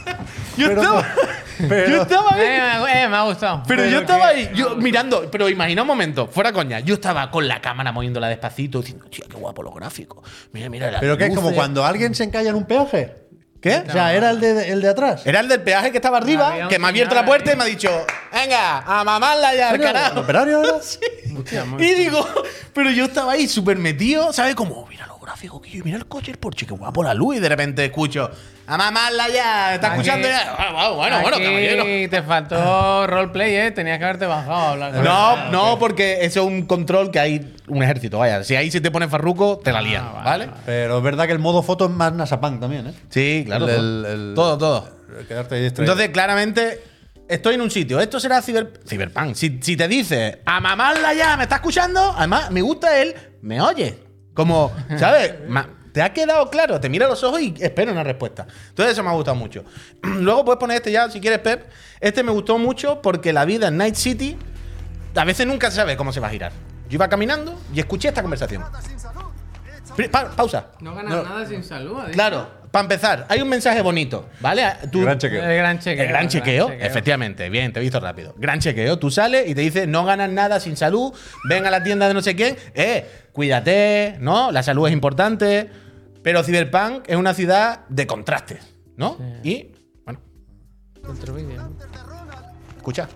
[0.56, 1.06] Yo Pero- estaba,
[1.68, 2.42] pero- yo estaba ahí.
[2.42, 3.62] Eh, me- eh, me ha gustado.
[3.66, 7.30] Pero, yo que- estaba ahí, yo mirando, pero imagina un momento, fuera coña, yo estaba
[7.30, 10.28] con la cámara moviéndola despacito, diciendo, tío, qué guapo los gráficos.
[10.52, 11.56] Mira, mira, las Pero que es como luces".
[11.56, 13.14] cuando alguien se encalla en un peaje.
[13.60, 13.84] ¿Qué?
[13.86, 15.22] O sea, era el de, el de atrás.
[15.26, 17.54] Era el del peaje que estaba arriba, Había que me ha abierto la puerta ahí.
[17.54, 17.90] y me ha dicho,
[18.32, 20.20] venga, a mamarla ya, al ¿El carajo.
[20.20, 20.62] operario?
[21.38, 22.26] Hostia, muy- Y digo,
[22.72, 24.54] pero yo estaba ahí súper metido, ¿sabes?
[24.54, 27.36] Como, mira los gráficos que yo, mira el coche, el Porsche, qué guapo la luz.
[27.36, 28.30] Y de repente escucho,
[28.66, 30.54] a mamarla ya, ¿está Aquí- escuchando ya?
[30.58, 31.84] Ah, bueno, bueno, bueno, caballero.
[32.10, 33.70] te faltó roleplay, ¿eh?
[33.70, 37.20] Tenías que haberte bajado a hablar con No, no, porque eso es un control que
[37.20, 38.42] hay un ejército, vaya.
[38.44, 40.48] Si ahí se te pone farruco, te la lían, vale, ¿vale?
[40.66, 42.94] Pero es verdad que el modo foto es más Nasapunk también, ¿eh?
[43.08, 43.68] Sí, claro.
[43.68, 43.80] El- todo.
[43.80, 44.88] el- el- todo, todo.
[45.28, 45.92] Quedarte ahí distraído.
[45.92, 46.82] Entonces, claramente,
[47.28, 48.00] estoy en un sitio.
[48.00, 49.34] Esto será ciber, Cyberpunk.
[49.34, 52.14] Si, si te dice, a mamarla ya, ¿me está escuchando?
[52.16, 54.09] Además, me gusta él, me oye.
[54.34, 55.34] Como, ¿sabes?
[55.48, 58.46] Ma- te ha quedado claro, te mira a los ojos y espera una respuesta.
[58.68, 59.64] Entonces, eso me ha gustado mucho.
[60.02, 61.68] Luego puedes poner este ya, si quieres, Pep.
[62.00, 64.36] Este me gustó mucho porque la vida en Night City
[65.16, 66.52] a veces nunca se sabe cómo se va a girar.
[66.88, 68.62] Yo iba caminando y escuché esta conversación.
[70.12, 70.66] Pa- pausa.
[70.80, 71.22] No ganas No.
[71.24, 71.98] nada sin salud.
[71.98, 72.12] ¿ha dicho?
[72.12, 74.64] Claro, para empezar, hay un mensaje bonito, ¿vale?
[74.92, 75.42] Tú- Gran chequeo.
[75.44, 76.02] El gran chequeo.
[76.04, 78.34] el gran chequeo, efectivamente, bien, te he visto rápido.
[78.38, 81.12] Gran chequeo, tú sales y te dice, no ganas nada sin salud,
[81.48, 84.52] ven a la tienda de no sé quién, eh, cuídate, ¿no?
[84.52, 85.68] La salud es importante,
[86.22, 89.16] pero Cyberpunk es una ciudad de contrastes, ¿no?
[89.42, 89.72] Y,
[90.04, 90.20] bueno,
[91.08, 91.70] Otro vídeo.
[92.76, 93.08] escucha.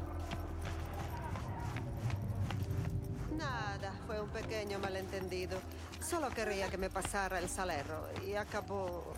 [3.37, 5.59] Nada, fue un pequeño malentendido.
[6.01, 9.15] Solo quería que me pasara el salero y acabó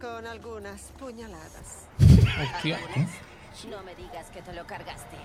[0.00, 1.86] con algunas puñaladas.
[2.54, 2.78] Hostia.
[3.70, 5.16] No me digas que te lo cargaste.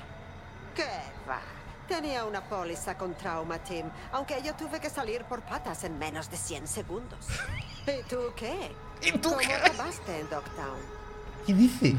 [0.75, 0.87] ¿Qué
[1.29, 1.41] va?
[1.87, 6.29] Tenía una póliza con Trauma Team, aunque yo tuve que salir por patas en menos
[6.31, 7.27] de 100 segundos.
[7.87, 8.71] ¿Y tú qué?
[9.01, 9.53] ¿Y tú ¿Cómo qué?
[9.53, 11.00] acabaste en Dogtown?
[11.45, 11.95] ¿Qué dice?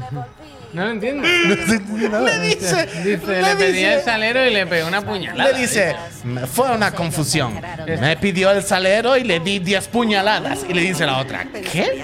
[0.73, 1.27] No lo entiendo.
[1.47, 2.23] No se entiende nada.
[2.37, 5.51] Le dice, Dice, le le pedí dice- el salero y le pegó una puñalada.
[5.51, 7.59] Le dice, "Me- fue una confusión.
[7.99, 10.65] Me pidió el salero y le di 10 puñaladas.
[10.67, 12.01] Y le dice la otra, ¿qué?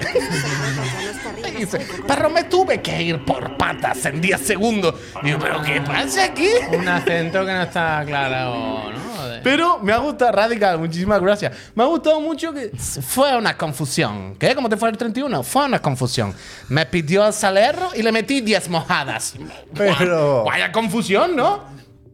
[1.10, 4.94] Estarían dice, pero me tuve que ir por patas en 10 segundos.
[5.22, 6.48] Digo, pero ¿qué pasa aquí?
[6.72, 9.09] Un acento que no está claro, ¿no?
[9.42, 11.52] Pero me ha gustado Radical, muchísimas gracias.
[11.74, 14.36] Me ha gustado mucho que fue una confusión.
[14.36, 14.54] ¿Qué?
[14.54, 15.42] ¿Cómo te fue el 31?
[15.42, 16.34] Fue una confusión.
[16.68, 19.34] Me pidió el salero y le metí 10 mojadas.
[19.74, 21.64] Pero- Vaya confusión, ¿no?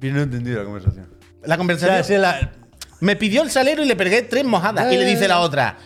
[0.01, 1.09] Bien no he entendido la conversación.
[1.45, 2.05] La O conversación.
[2.05, 2.53] sea, sí, la-
[3.01, 4.91] Me pidió el salero y le pegué tres mojadas.
[4.93, 5.77] Y le dice la otra,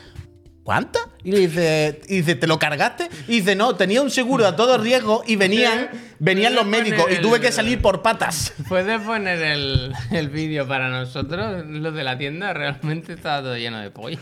[1.25, 3.09] Y le dice, y dice, ¿te lo cargaste?
[3.29, 7.16] Y dice, no, tenía un seguro a todo riesgo y venían, venían los médicos y
[7.21, 8.55] tuve que salir por patas.
[8.68, 11.64] ¿Puedes poner el, el vídeo para nosotros?
[11.66, 14.21] Los de la tienda realmente está todo lleno de pollas.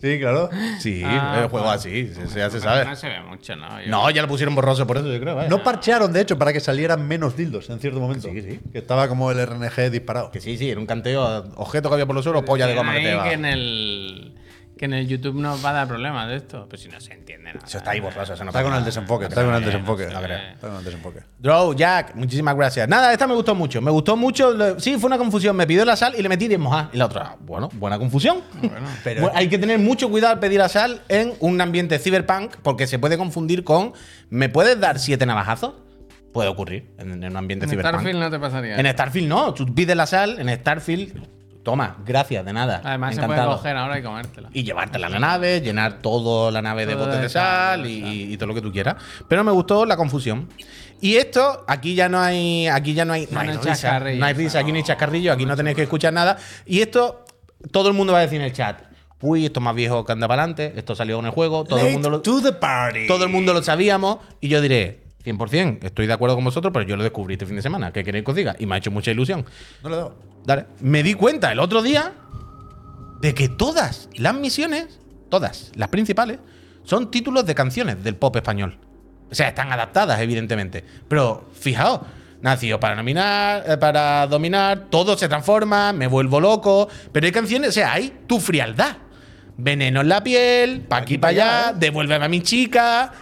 [0.00, 0.48] Sí, claro.
[0.78, 1.80] Sí, Ah, el juego pues.
[1.80, 2.94] así, se, se- ya se No sabe.
[2.94, 3.82] se ve mucho, ¿no?
[3.82, 5.34] Yo- No, ya lo pusieron borroso por eso, yo creo.
[5.34, 5.48] vaya.
[5.48, 8.28] No parchearon, de hecho, para que salieran menos dildos en cierto momento.
[8.32, 8.60] Sí, sí.
[8.70, 10.30] Que estaba como el RNG disparado.
[10.30, 12.92] Que sí, sí, era un canteo, objeto que había por los suelos, polla de goma
[12.92, 13.24] que Ahí te va.
[13.24, 14.34] que en el
[14.78, 16.66] que en el YouTube nos va a dar problemas de esto.
[16.68, 17.66] Pues si no se entiende nada.
[17.66, 20.06] Eso está ahí borroso, eso no Está con el desenfoque, No está con el desenfoque.
[20.06, 20.38] no creo.
[20.38, 21.20] Está con el desenfoque.
[21.38, 22.88] Drow, Jack, muchísimas gracias.
[22.88, 23.82] Nada, esta me gustó mucho.
[23.82, 24.78] Me gustó mucho.
[24.80, 25.54] Sí, fue una confusión.
[25.56, 26.88] Me pidió la sal y le metí 10 mojadas.
[26.94, 28.40] Y la otra, bueno, buena confusión.
[29.04, 32.56] pero- Bueno, hay que tener mucho cuidado al pedir la sal en un ambiente cyberpunk
[32.62, 33.92] porque se puede confundir con
[34.30, 35.74] ¿me puedes dar siete navajazos?
[36.32, 37.94] Puede ocurrir en, en un ambiente En cyberpunk.
[37.94, 38.76] Starfield no te pasaría.
[38.78, 39.54] En Starfield no.
[39.54, 41.26] Tú pides la sal, en Starfield,
[41.68, 42.80] toma, gracias, de nada.
[42.82, 44.48] Además se puede coger ahora y comértela.
[44.54, 47.90] Y llevártela a la nave, llenar toda la nave de botes de de sal, de
[47.90, 48.12] y, sal.
[48.14, 48.96] y todo lo que tú quieras.
[49.28, 50.48] Pero me gustó la confusión.
[51.02, 54.24] Y esto, aquí ya no hay, aquí ya no hay, no No hay risa, no
[54.24, 56.38] hay risa, aquí no hay chascarrillo, aquí no tenéis que escuchar nada.
[56.64, 57.26] Y esto,
[57.70, 58.80] todo el mundo va a decir en el chat,
[59.20, 61.86] uy, esto es más viejo que anda para adelante, esto salió en el juego, todo
[61.86, 63.06] el mundo lo, to the party.
[63.06, 66.86] todo el mundo lo sabíamos y yo diré, 100%, estoy de acuerdo con vosotros, pero
[66.86, 68.56] yo lo descubrí este fin de semana, ¿qué queréis que os diga?
[68.58, 69.44] Y me ha hecho mucha ilusión.
[69.82, 70.16] No le he dado.
[70.44, 70.66] Dale.
[70.80, 72.12] Me di cuenta el otro día
[73.20, 76.38] de que todas las misiones, todas las principales,
[76.84, 78.78] son títulos de canciones del pop español.
[79.30, 80.82] O sea, están adaptadas, evidentemente.
[81.06, 82.00] Pero fijaos,
[82.40, 86.88] nació para nominar, eh, para dominar, todo se transforma, me vuelvo loco.
[87.12, 88.96] Pero hay canciones, o sea, hay tu frialdad.
[89.56, 93.12] Veneno en la piel, pa' aquí, pa' allá, devuélveme a mi chica.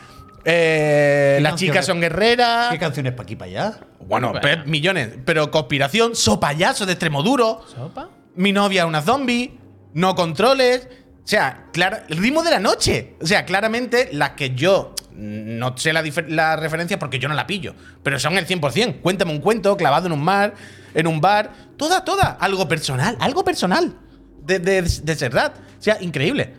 [0.49, 2.69] Eh, ¿Qué las chicas son guerreras.
[2.71, 3.81] ¿Qué canciones para aquí para allá?
[4.07, 5.11] Bueno, pe- millones.
[5.25, 7.63] Pero conspiración, sopayazo de extremo duro.
[7.75, 8.11] ¿Sopa?
[8.37, 9.59] Mi novia es una zombie.
[9.95, 10.87] No controles.
[11.25, 13.17] O sea, clara- el ritmo de la noche.
[13.21, 17.35] O sea, claramente las que yo no sé la, difer- la referencia porque yo no
[17.35, 17.75] la pillo.
[18.05, 19.01] Pero son el 100%.
[19.01, 20.55] Cuéntame un cuento clavado en un mar,
[20.95, 21.51] en un bar.
[21.77, 22.37] Toda, toda.
[22.41, 23.17] Algo personal.
[23.19, 23.97] Algo personal.
[24.43, 25.57] De, de, de Serrat.
[25.59, 26.55] O sea, increíble.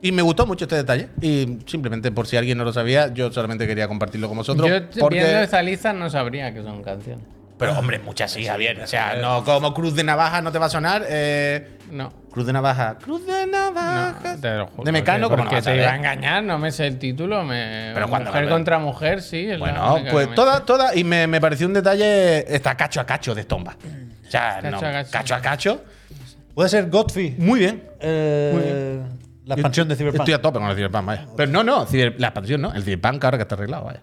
[0.00, 1.08] Y me gustó mucho este detalle.
[1.20, 4.68] Y simplemente por si alguien no lo sabía, yo solamente quería compartirlo con vosotros.
[4.68, 5.16] Yo porque...
[5.18, 7.24] viendo esa lista no sabría que son canciones.
[7.58, 8.80] Pero hombre, muchas sí, Javier.
[8.80, 11.04] O sea, no como Cruz de Navaja no te va a sonar.
[11.08, 12.12] eh, No.
[12.30, 12.98] Cruz de Navaja.
[13.02, 14.20] Cruz de Navaja.
[14.22, 14.84] No, te lo juro.
[14.84, 17.42] de Mecano, como no a te iba a engañar, no me sé el título.
[17.42, 17.90] Me...
[17.94, 19.48] Pero cuando mujer contra mujer, sí.
[19.58, 20.62] Bueno, pues que me toda, sé.
[20.66, 20.94] toda.
[20.94, 22.54] Y me, me pareció un detalle.
[22.54, 23.76] Está cacho a cacho de estomba.
[24.24, 25.10] O sea, Cacho no, a cacho.
[25.10, 25.84] cacho a cacho.
[26.54, 27.34] Puede ser Godfrey.
[27.38, 27.82] Muy bien.
[27.98, 29.00] Eh,
[29.48, 30.20] La expansión de Cyberpunk.
[30.20, 31.26] Estoy a tope con el Cyberpunk, vaya.
[31.36, 32.72] Pero no, no, ciber- la expansión no.
[32.74, 34.02] El Cyberpunk ahora que está arreglado, vaya.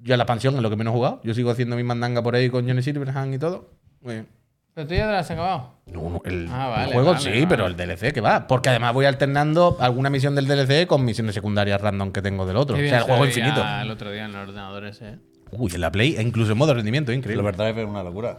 [0.00, 1.20] Yo a la expansión es lo que menos he jugado.
[1.24, 3.70] Yo sigo haciendo mi mandanga por ahí con Johnny Silverhand y todo.
[4.00, 4.28] Muy bien.
[4.74, 5.74] Pero tú ya te lo has acabado.
[5.86, 7.46] No, no, el, Ah, el juego vale, sí, vale.
[7.48, 8.46] pero el DLC que va.
[8.46, 12.56] Porque además voy alternando alguna misión del DLC con misiones secundarias random que tengo del
[12.56, 12.76] otro.
[12.76, 13.64] Qué O sea, el juego infinito.
[13.82, 15.08] El otro día en el ordenador ese.
[15.08, 15.18] ¿eh?
[15.50, 17.42] Uy, en la Play, e incluso en modo rendimiento, La increíble.
[17.42, 18.36] verdad es que es una locura.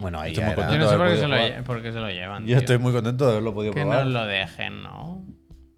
[0.00, 1.36] Bueno, ahí Estoy ya muy era- Yo no Contento sé por qué se, lo, podido
[1.46, 1.64] lle- jugar.
[1.64, 2.42] por qué se lo llevan.
[2.42, 2.56] Yo tío.
[2.58, 4.04] estoy muy contento de haberlo podido Que probar.
[4.04, 5.24] nos lo dejen, ¿no?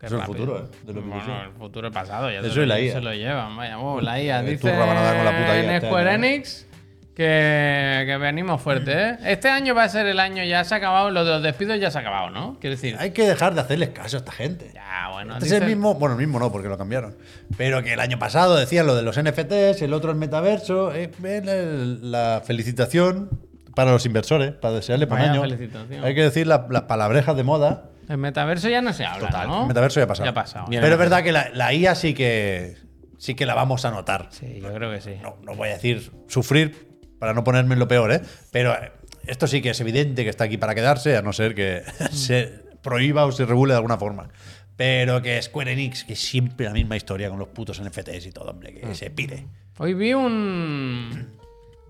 [0.05, 0.47] Qué Eso es el rápido.
[0.47, 0.77] futuro, ¿eh?
[0.87, 2.31] De lo que bueno, el futuro pasado.
[2.31, 2.93] Ya Eso se, y lo, la IA.
[2.93, 3.57] se lo llevan.
[3.57, 4.43] Vaya, oh, la IA.
[4.43, 6.35] Dice con la puta IA en este Square año, ¿eh?
[6.35, 6.67] Enix
[7.15, 9.17] que, que venimos fuerte, ¿eh?
[9.25, 11.79] Este año va a ser el año, ya se ha acabado, lo de los despidos
[11.81, 12.59] ya se ha acabado, ¿no?
[12.61, 14.71] Quiero decir, Hay que dejar de hacerles caso a esta gente.
[14.75, 15.35] ya, bueno.
[15.35, 17.17] Este es el dicen- mismo, bueno, el mismo no, porque lo cambiaron.
[17.57, 20.93] Pero que el año pasado decían lo de los NFTs, el otro el metaverso.
[20.95, 23.31] eh, ven el- la felicitación
[23.77, 25.43] para los inversores, para desearle buen Vaya año.
[25.43, 26.05] felicitación.
[26.05, 27.91] Hay que decir la- las palabrejas de moda.
[28.09, 29.63] El metaverso ya no se habla, Total, ¿no?
[29.63, 30.25] el metaverso ya ha pasado.
[30.27, 30.67] Ya ha pasado.
[30.69, 30.83] Bien.
[30.83, 32.77] Pero es verdad que la, la IA sí que
[33.19, 34.29] sí que la vamos a notar.
[34.31, 35.13] Sí, yo creo que sí.
[35.23, 36.89] No, no voy a decir sufrir
[37.19, 38.21] para no ponerme en lo peor, ¿eh?
[38.51, 38.93] Pero eh,
[39.27, 41.83] esto sí que es evidente que está aquí para quedarse, a no ser que
[42.13, 44.29] se prohíba o se regule de alguna forma.
[44.77, 48.51] Pero que Square Enix, que siempre la misma historia con los putos NFTs y todo,
[48.51, 49.47] hombre, que se pide.
[49.79, 51.31] Hoy vi un,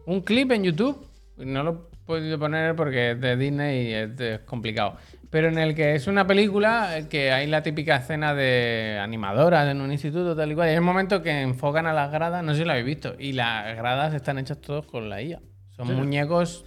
[0.07, 1.09] un clip en YouTube.
[1.39, 4.99] No lo he podido poner porque es de Disney y es, es complicado.
[5.35, 9.81] Pero en el que es una película que hay la típica escena de animadoras en
[9.81, 10.69] un instituto, tal y cual.
[10.69, 13.17] Y hay un momento que enfocan a las gradas, no sé si lo habéis visto.
[13.19, 15.41] Y las gradas están hechas todos con la IA.
[15.77, 16.65] Son muñecos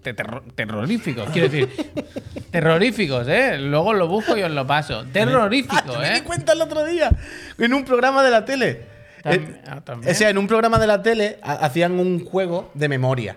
[0.00, 1.68] te- terro- terroríficos, quiero decir.
[2.52, 3.58] terroríficos, ¿eh?
[3.58, 5.04] Luego lo busco y os lo paso.
[5.12, 6.22] Terrorífico, Me di ¿eh?
[6.22, 7.10] cuenta el otro día
[7.58, 8.82] en un programa de la tele.
[9.24, 10.12] Tam- ah, también.
[10.12, 13.36] O sea, en un programa de la tele ha- hacían un juego de memoria.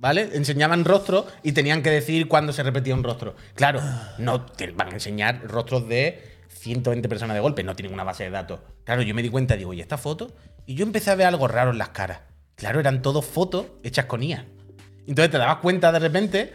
[0.00, 0.30] ¿Vale?
[0.32, 3.36] Enseñaban rostros y tenían que decir cuándo se repetía un rostro.
[3.54, 3.82] Claro,
[4.16, 8.24] no te van a enseñar rostros de 120 personas de golpe, no tienen una base
[8.24, 8.60] de datos.
[8.84, 10.34] Claro, yo me di cuenta, digo, ¿y esta foto?
[10.64, 12.20] Y yo empecé a ver algo raro en las caras.
[12.54, 14.46] Claro, eran todos fotos hechas con IA.
[15.06, 16.54] Entonces te dabas cuenta de repente,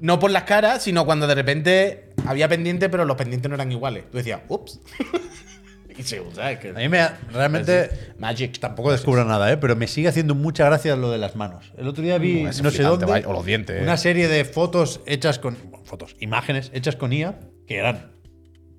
[0.00, 3.72] no por las caras, sino cuando de repente había pendientes, pero los pendientes no eran
[3.72, 4.04] iguales.
[4.10, 4.80] Tú decías, ups.
[5.98, 6.70] y se usa, es que.
[6.70, 8.58] A mí me realmente Magic.
[8.58, 9.56] tampoco descubro nada, ¿eh?
[9.56, 11.72] pero me sigue haciendo mucha gracia lo de las manos.
[11.76, 13.82] El otro día vi, Mm, no sé dónde, vaya, o los dientes, ¿eh?
[13.82, 15.56] una serie de fotos hechas con.
[15.70, 18.12] bueno, fotos, imágenes hechas con IA que eran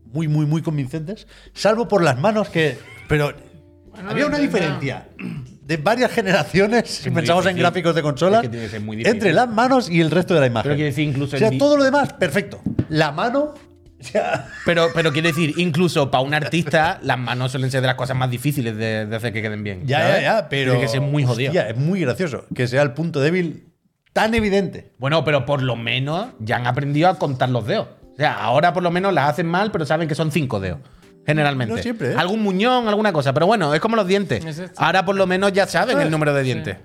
[0.05, 2.78] muy, muy, muy convincentes, salvo por las manos que.
[3.07, 3.34] Pero
[4.07, 5.07] había una diferencia
[5.61, 8.95] de varias generaciones, si pensamos en gráficos de consola, Es que tiene que ser muy
[8.95, 9.15] difícil.
[9.18, 10.63] entre las manos y el resto de la imagen.
[10.70, 12.61] Pero quiero decir, incluso o sea, todo lo demás, perfecto.
[12.89, 13.53] La mano.
[14.66, 18.16] Pero, pero quiero decir, incluso para un artista, las manos suelen ser de las cosas
[18.16, 19.88] más difíciles de, de hacer que queden bien.
[19.88, 20.16] Ya, ¿sabes?
[20.16, 20.74] ya, ya, pero.
[20.74, 21.50] Tiene que ser muy jodido.
[21.50, 23.74] hostia, es muy gracioso que sea el punto débil
[24.14, 24.93] tan evidente.
[24.98, 27.88] Bueno, pero por lo menos ya han aprendido a contar los dedos.
[28.14, 30.80] O sea, ahora por lo menos las hacen mal, pero saben que son cinco dedos.
[31.26, 31.76] Generalmente.
[31.76, 32.16] No siempre, ¿eh?
[32.18, 33.34] Algún muñón, alguna cosa.
[33.34, 34.43] Pero bueno, es como los dientes.
[34.45, 34.82] Es esto.
[34.82, 36.78] Ahora por lo menos ya saben el número de dientes.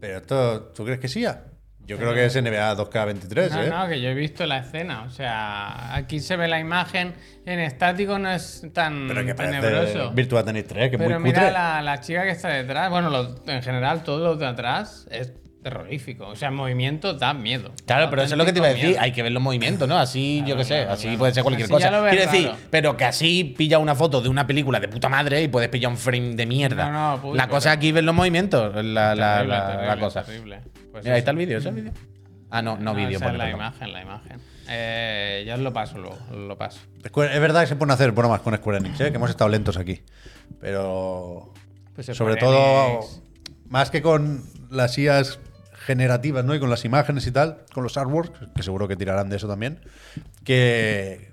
[0.00, 1.22] Pero esto, ¿tú crees que sí?
[1.22, 1.44] ya?
[1.90, 3.68] Yo creo que es NBA 2K23, No, ¿eh?
[3.68, 5.02] no, que yo he visto la escena.
[5.02, 7.14] O sea, aquí se ve la imagen
[7.44, 10.12] en estático, no es tan Pero que tenebroso.
[10.12, 11.52] Virtua Tennis 3, que es Pero muy mira cutre.
[11.52, 12.90] la, la chica que está detrás.
[12.90, 15.32] Bueno, los- en general, todos los de atrás es
[15.62, 16.26] terrorífico.
[16.28, 17.72] O sea, el movimiento da miedo.
[17.86, 18.96] Claro, pero eso es lo que te iba a decir.
[18.98, 19.98] Hay que ver los movimientos, ¿no?
[19.98, 21.18] Así, yo qué sé, claro, así claro.
[21.18, 21.84] puede ser cualquier Así cosa.
[21.86, 22.58] ya lo ves Quiero decir, raro.
[22.70, 25.90] pero que así pilla una foto de una película de puta madre y puedes pillar
[25.90, 26.90] un frame de mierda.
[26.90, 29.66] No, no, puy, la pero- cosa aquí es ver los movimientos, la, la, Terrible, la-
[29.66, 30.22] terrible, la cosa.
[30.24, 30.60] terrible.
[30.92, 31.92] Pues Mira, ahí está el vídeo, ¿ese es el vídeo?
[32.50, 33.54] Ah, no, no, vídeo, esa es la perdón.
[33.60, 34.40] imagen, la imagen.
[34.72, 36.80] Eh, ya os lo paso luego, lo paso.
[37.06, 39.10] Square- Es verdad que se pueden hacer bromas con Square Enix, ¿eh?
[39.10, 40.00] que hemos estado lentos aquí.
[40.60, 41.52] Pero.
[41.94, 43.22] Pues sobre todo, Enix.
[43.68, 45.38] más que con las IAs
[45.80, 46.54] generativas, ¿no?
[46.54, 49.48] Y con las imágenes y tal, con los artworks, que seguro que tirarán de eso
[49.48, 49.80] también,
[50.44, 51.32] que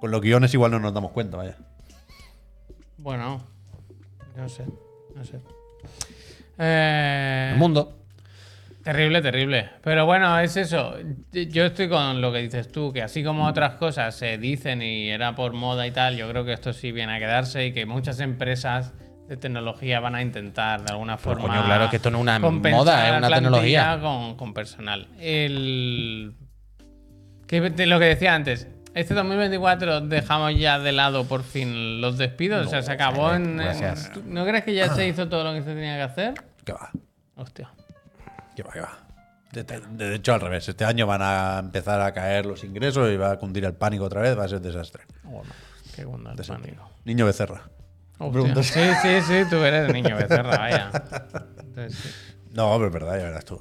[0.00, 1.56] con los guiones igual no nos damos cuenta, vaya.
[2.96, 3.44] Bueno,
[4.36, 4.64] no sé,
[5.14, 5.38] no sé.
[6.58, 7.98] Eh, El mundo.
[8.82, 9.70] Terrible, terrible.
[9.82, 10.94] Pero bueno, es eso.
[11.32, 15.08] Yo estoy con lo que dices tú, que así como otras cosas se dicen y
[15.08, 17.86] era por moda y tal, yo creo que esto sí viene a quedarse y que
[17.86, 18.92] muchas empresas
[19.28, 21.48] de tecnología van a intentar de alguna forma.
[21.48, 23.98] coño, claro, que esto no es una moda, es una tecnología.
[24.00, 25.08] Con, con personal.
[25.18, 26.34] El.
[27.46, 28.68] Que lo que decía antes.
[28.94, 32.66] Este 2024 dejamos ya de lado por fin los despidos.
[32.66, 34.12] o sea, se acabó en, en- gracias.
[34.12, 36.34] ¿tú ¿No crees que ya se hizo todo lo que se tenía que hacer?
[36.64, 36.90] Que va,
[37.36, 37.70] Hostia.
[38.54, 38.98] que va, que va.
[39.52, 40.68] De, de- de hecho, al revés.
[40.68, 44.04] Este año van a empezar a caer los ingresos y va a cundir el pánico
[44.04, 44.38] otra vez.
[44.38, 45.04] Va a ser desastre.
[45.96, 46.90] Qué bueno el pánico.
[47.04, 47.62] Niño Becerra.
[48.18, 48.62] Hostia.
[48.62, 50.90] Sí, sí, sí, tú eres niño becerra, vaya.
[51.60, 52.08] Entonces, sí.
[52.52, 53.60] No, pero es verdad, ya verás tú.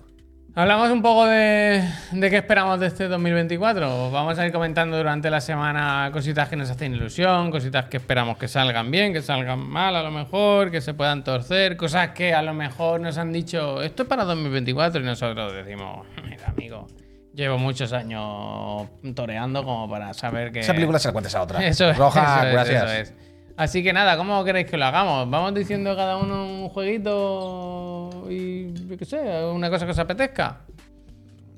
[0.56, 4.12] Hablamos un poco de, de qué esperamos de este 2024.
[4.12, 8.38] Vamos a ir comentando durante la semana cositas que nos hacen ilusión, cositas que esperamos
[8.38, 12.36] que salgan bien, que salgan mal a lo mejor, que se puedan torcer, cosas que
[12.36, 16.86] a lo mejor nos han dicho esto es para 2024 y nosotros decimos, mira amigo,
[17.34, 20.60] llevo muchos años toreando como para saber que...
[20.60, 21.60] Esa película se la cuentes a otra.
[21.66, 22.84] Eso es, Roja, eso es, gracias.
[22.84, 23.14] eso es.
[23.56, 25.30] Así que nada, ¿cómo queréis que lo hagamos?
[25.30, 30.62] ¿Vamos diciendo cada uno un jueguito y yo qué sé, una cosa que os apetezca?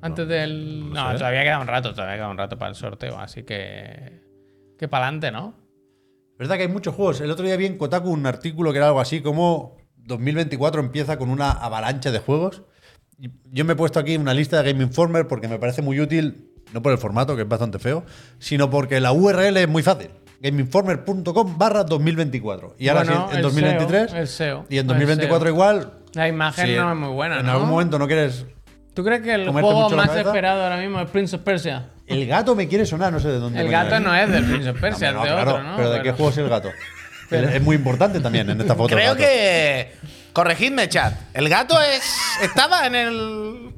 [0.02, 0.92] Antes del...
[0.92, 4.22] No, todavía queda un rato, todavía queda un rato para el sorteo, así que...
[4.78, 5.56] Que para adelante, ¿no?
[6.38, 7.22] verdad que hay muchos juegos.
[7.22, 11.18] El otro día vi en Kotaku un artículo que era algo así como 2024 empieza
[11.18, 12.64] con una avalancha de juegos.
[13.52, 16.52] Yo me he puesto aquí una lista de Game Informer porque me parece muy útil,
[16.74, 18.04] no por el formato, que es bastante feo,
[18.38, 20.10] sino porque la URL es muy fácil.
[20.52, 22.76] gameinformer.com barra 2024.
[22.80, 24.10] Y ahora Bueno, sí, en el 2023.
[24.12, 25.54] SEO, el SEO, y en el 2024 SEO.
[25.54, 25.94] igual.
[26.14, 27.52] La imagen si no es muy buena, En ¿no?
[27.54, 28.46] algún momento no quieres...
[28.94, 30.30] ¿Tú crees que el juego más cabeza?
[30.30, 31.88] esperado ahora mismo es Prince of Persia?
[32.08, 33.60] El gato me quiere sonar, no sé de dónde.
[33.60, 35.76] El gato no es del Prince of Persia, No, es de claro, otro, ¿no?
[35.76, 36.70] Pero ¿de qué juego es el gato?
[37.32, 38.94] Es muy importante también en esta foto.
[38.94, 39.18] el Creo gato.
[39.26, 39.92] que.
[40.32, 41.14] Corregidme, chat.
[41.34, 42.04] El gato es.
[42.44, 43.74] Estaba en el.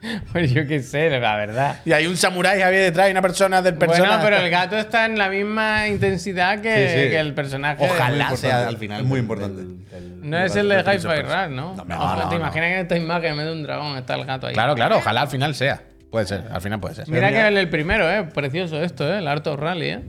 [0.32, 1.80] Pues yo qué sé, la verdad.
[1.84, 4.08] Y hay un samurái había detrás y una persona del personaje.
[4.08, 7.10] Bueno, pero el gato está en la misma intensidad que, Sí, sí.
[7.10, 7.84] que el personaje.
[7.84, 9.00] Ojalá sea al final.
[9.02, 9.62] Es muy importante.
[9.62, 11.22] del- del- No es el de Hi-Fi.
[11.22, 11.74] Rush, ¿no?
[11.74, 14.14] No, no, no, ¿Te imaginas que en esta imagen en vez de un dragón está
[14.14, 14.54] el gato ahí?
[14.54, 15.82] Claro, claro, ojalá al final sea.
[16.10, 17.08] Puede ser, al final puede ser.
[17.08, 18.24] Mira mira- que el, el primero, ¿eh?
[18.32, 19.18] Precioso esto, ¿eh?
[19.18, 20.00] El Art of Rally, ¿eh?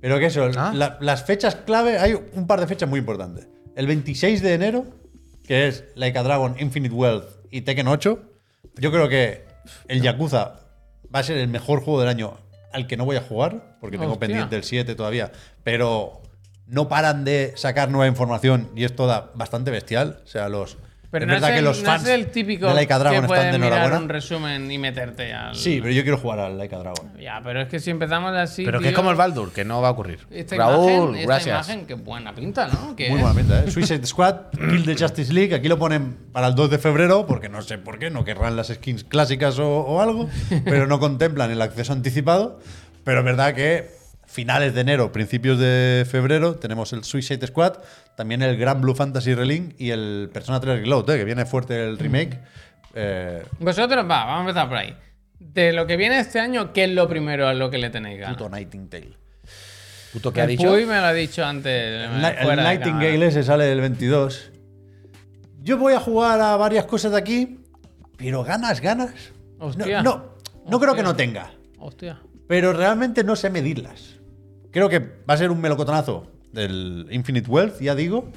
[0.00, 0.72] Pero que eso, Ah.
[0.74, 3.48] la- las fechas clave, hay un par de fechas muy importantes.
[3.74, 4.84] El 26 de enero,
[5.46, 8.28] que es Like a Dragon, Infinite Wealth y Tekken 8.
[8.76, 9.44] Yo creo que
[9.88, 10.60] el Yakuza
[11.14, 12.38] va a ser el mejor juego del año
[12.72, 14.28] al que no voy a jugar, porque tengo Hostia.
[14.28, 15.30] pendiente el 7 todavía.
[15.62, 16.22] Pero
[16.66, 20.20] no paran de sacar nueva información y es toda bastante bestial.
[20.24, 20.78] O sea, los.
[21.12, 22.98] Pero es no verdad es, que el, los no fans es el típico de Laika
[22.98, 23.98] Dragon que están de mirar enhorabuena.
[23.98, 25.54] un resumen y meterte al...
[25.54, 27.12] Sí, pero yo quiero jugar al Laika Dragon.
[27.20, 28.64] Ya, pero es que si empezamos así.
[28.64, 30.20] Pero que es tío, como el Baldur, que no va a ocurrir.
[30.30, 31.68] Esta Raúl, imagen, esta gracias.
[31.68, 32.94] imagen, qué buena pinta, ¿no?
[32.96, 33.70] Muy buena pinta, ¿eh?
[33.70, 35.54] Suicide Squad, Kill the Justice League.
[35.54, 38.56] Aquí lo ponen para el 2 de febrero, porque no sé por qué, no querrán
[38.56, 40.30] las skins clásicas o, o algo,
[40.64, 42.58] pero no contemplan el acceso anticipado.
[43.04, 44.01] Pero es verdad que
[44.32, 47.74] finales de enero, principios de febrero, tenemos el Suicide Squad,
[48.16, 51.18] también el Gran Blue Fantasy Relink y el Persona 3 Reload, ¿eh?
[51.18, 52.38] que viene fuerte el remake.
[52.94, 54.96] Eh, Vosotros, va, vamos a empezar por ahí.
[55.38, 58.20] De lo que viene este año, ¿qué es lo primero a lo que le tenéis
[58.20, 58.38] ganas?
[58.38, 59.12] puto Nightingale.
[60.14, 60.68] ¿Puto qué ha dicho?
[60.68, 62.08] Puy me lo ha dicho antes.
[62.10, 64.50] El, Nightingale ese sale el 22.
[65.60, 67.60] Yo voy a jugar a varias cosas de aquí,
[68.16, 69.12] pero ganas, ganas.
[69.58, 70.24] No, no,
[70.66, 72.18] no creo que no tenga, Hostia.
[72.48, 74.11] pero realmente no sé medirlas.
[74.72, 78.30] Creo que va a ser un melocotonazo del Infinite Wealth, ya digo.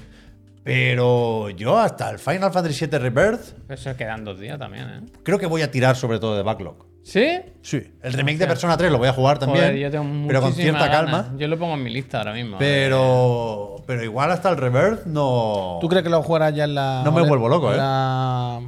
[0.63, 5.01] Pero yo hasta el Final Fantasy VII Rebirth Eso quedan dos días también, ¿eh?
[5.23, 6.87] creo que voy a tirar sobre todo de backlog.
[7.03, 7.27] ¿Sí?
[7.61, 7.93] Sí.
[8.01, 10.53] El remake de Persona 3 lo voy a jugar también, Joder, yo tengo pero con
[10.53, 11.11] cierta ganas.
[11.25, 11.37] calma.
[11.37, 12.57] Yo lo pongo en mi lista ahora mismo.
[12.57, 15.77] Pero, pero igual hasta el Rebirth no.
[15.81, 17.03] ¿Tú crees que lo jugarás ya en la.
[17.05, 17.77] No me vuelvo loco, ¿eh?
[17.77, 18.59] la-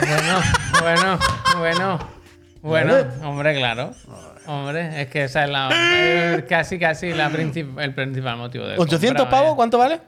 [0.00, 0.38] Bueno,
[0.80, 1.18] bueno,
[1.58, 1.98] bueno.
[2.62, 2.94] Bueno,
[3.28, 3.90] hombre, claro.
[4.46, 5.70] Hombre, es que esa es la.
[5.72, 8.78] eh, casi, casi la princip- el principal motivo de.
[8.78, 9.54] 800 compra, pavos.
[9.56, 10.00] ¿cuánto vale?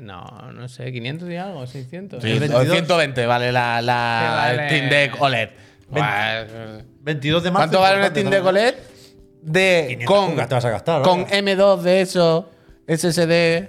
[0.00, 2.22] No, no sé, 500 y algo, 600.
[2.22, 2.68] Sí, El 22.
[2.70, 5.48] 120 vale la, la vale- Steam Deck OLED.
[5.88, 6.44] Buah,
[7.02, 7.58] 22 de marzo.
[7.68, 8.46] ¿Cuánto vale un importante Steam Deck.
[8.46, 8.74] OLED?
[9.42, 11.38] De 500 con, cucas te vas a gastar, con vaya.
[11.38, 12.50] M2 de eso,
[12.86, 13.68] SSD.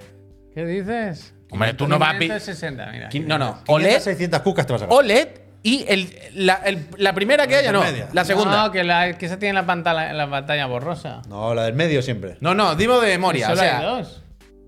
[0.54, 1.34] ¿Qué dices?
[1.50, 3.08] Hombre, tú no vas a pi- 560, mira.
[3.10, 4.98] Qui- No, no, 500, OLED, 600 cucas te vas a gastar.
[5.04, 5.28] OLED
[5.62, 8.08] y el, la, el- la primera que haya, no, intermedia.
[8.12, 8.64] la segunda.
[8.64, 11.22] No, que, la, que esa tiene la pantalla, la pantalla borrosa.
[11.28, 12.36] No, la del medio siempre.
[12.40, 13.46] No, no, dimo de memoria.
[13.48, 14.22] Solo o sea, hay dos.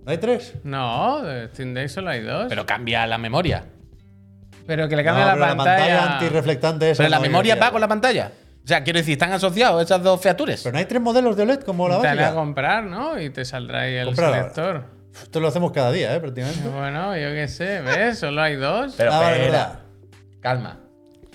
[0.05, 0.55] ¿No hay tres?
[0.65, 2.45] No, de Steam Deck solo hay dos.
[2.45, 3.65] Pero, Pero cambia la memoria.
[4.67, 6.13] que le No, cambie pero la pantalla.
[6.15, 8.31] antirreflectante esa Pero la no, memoria va con la pantalla.
[8.63, 10.63] O sea, quiero decir, están asociados esas dos features.
[10.63, 12.35] Pero no hay tres modelos de OLED como la Te la a básica.
[12.35, 13.21] comprar, ¿no?
[13.21, 14.85] Y te saldrá ahí el selector.
[15.23, 16.21] Esto lo hacemos cada día, ¿eh?
[16.21, 16.67] Prácticamente.
[16.69, 18.19] Bueno, yo qué sé, ¿ves?
[18.19, 18.95] Solo hay dos.
[18.97, 19.79] Pero Ah, vale, espera, verdad.
[20.41, 20.81] calma.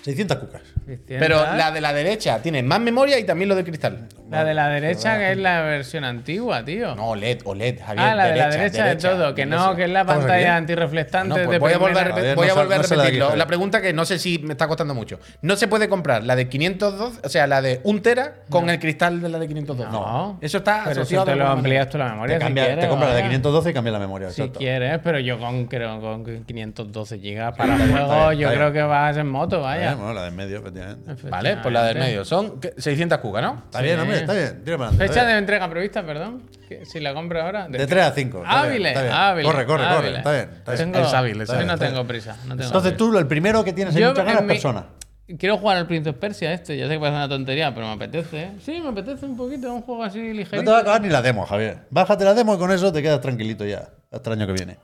[0.04, 0.62] 600 cucas.
[1.08, 4.08] Pero la de la derecha tiene más memoria y también lo de cristal.
[4.30, 6.96] La de la derecha, que es la versión antigua, tío.
[6.96, 8.06] No, OLED, OLED, Javier.
[8.06, 9.34] ah, la de la derecha, de todo.
[9.36, 12.36] Que no, que es la ¿Estamos pantalla antirreflectante No, pues de voy a volver, a
[12.36, 13.36] voy a volver a repetirlo.
[13.36, 15.20] La pregunta que no sé si me está costando mucho.
[15.42, 18.80] No se puede comprar la de 512, o sea, la de 1 tera con el
[18.80, 19.92] cristal de la de 512.
[19.92, 20.38] No.
[20.42, 22.80] Eso está Pero asociado eso te lo amplías tú la memoria Te, si quieres.
[22.80, 23.30] te compras la de vaya.
[23.30, 24.30] 512 y cambia la memoria.
[24.30, 24.60] Si exacto.
[24.60, 28.48] quieres, pero yo con, creo, con 512 gigas para está bien, está juego, bien, yo
[28.48, 29.96] está creo que vas en moto, vaya.
[29.96, 31.16] Bueno, la del medio, efectivamente.
[31.30, 32.26] Vale, pues la del medio.
[32.26, 32.74] Son ¿qué?
[32.78, 33.64] 600 cucas, ¿no?
[33.66, 34.64] Está bien, hombre, está bien.
[34.64, 35.14] Tira para adelante.
[35.14, 36.44] Fecha de entrega prevista, perdón.
[36.86, 37.68] Si la compro ahora.
[37.68, 38.38] De 3 a 5.
[38.44, 39.96] está bien, Hábiles, hábiles, Corre, corre, corre.
[39.98, 40.18] hábiles.
[40.20, 40.50] Está bien.
[40.58, 40.92] está bien.
[40.92, 42.36] Tengo, Es hábil, es yo hábil, no tengo prisa.
[42.46, 42.98] No tengo Entonces prisa.
[42.98, 44.86] tú, el primero que tienes en muchas ganas es persona.
[45.38, 46.76] Quiero jugar al Prince of Persia este.
[46.76, 48.44] Ya sé que parece una tontería, pero me apetece.
[48.44, 48.52] ¿eh?
[48.66, 49.72] Sí, me apetece un poquito.
[49.72, 50.64] Un juego así No ligerito.
[50.64, 51.78] te va a acabar ni la demo, Javier.
[51.92, 53.90] Bájate la demo y con eso te quedas tranquilito ya.
[54.12, 54.78] Hasta el año que viene.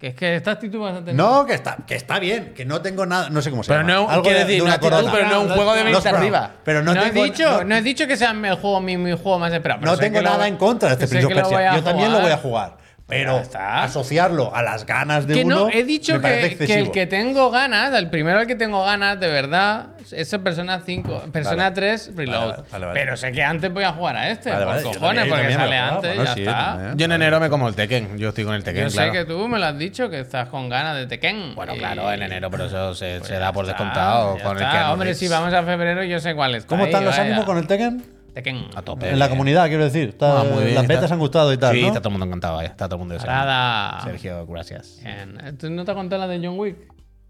[0.00, 1.14] Que es que esta actitud tener.
[1.14, 3.82] No, que está, que está bien, que no tengo nada, no sé cómo se Pero
[3.82, 3.92] llama.
[3.92, 5.12] no, Algo de- decir, de una actitud, corona.
[5.12, 6.50] pero no un juego de No, venirse pero- arriba.
[6.64, 8.96] Pero no, No, he tengo, dicho, no- no, he dicho que sea el juego, mi,
[8.96, 9.80] mi juego más esperado.
[9.82, 11.72] pero no tengo lo nada en contra de este Prince of que lo voy Persia.
[11.72, 12.79] a Yo también lo voy a jugar.
[13.10, 13.82] Pero Ya está.
[13.82, 15.56] asociarlo a las ganas de Que uno.
[15.66, 18.84] no, he dicho me que, que el que tengo ganas, el primero al que tengo
[18.84, 21.74] ganas, de verdad, es el Persona 5, Persona Vale.
[21.74, 22.40] 3 Reload.
[22.50, 23.00] Vale, vale, vale.
[23.00, 26.14] Pero sé que antes voy a jugar a este, Vale, por cojones, porque sale antes
[26.16, 26.54] Bueno, ya sí, está.
[26.74, 26.98] también.
[26.98, 28.16] Yo en enero me como el Tekken.
[28.18, 29.12] Yo estoy con el Tekken, Yo claro.
[29.12, 31.54] sé que tú me lo has dicho, que estás con ganas de Tekken.
[31.54, 34.56] Bueno, Y- claro, en enero, pero eso se, pues se da por está, descontado con
[34.58, 34.64] el.
[34.70, 36.64] Keanu Hombre, si vamos a febrero, yo sé cuál es.
[36.64, 38.02] ¿Cómo están los ánimos con el Tekken?
[38.34, 38.66] Tekken?
[38.74, 39.10] A tope.
[39.10, 40.10] En la comunidad, quiero decir.
[40.10, 41.74] Está- Ah, muy bien, las está- betas han gustado y tal.
[41.74, 41.88] Sí, ¿no?
[41.88, 42.68] está todo el mundo encantado, vaya.
[42.68, 43.16] Está todo el mundo.
[44.04, 45.00] Sergio, gracias.
[45.02, 45.56] Bien.
[45.58, 46.76] ¿Tú no te has contado la de John Wick?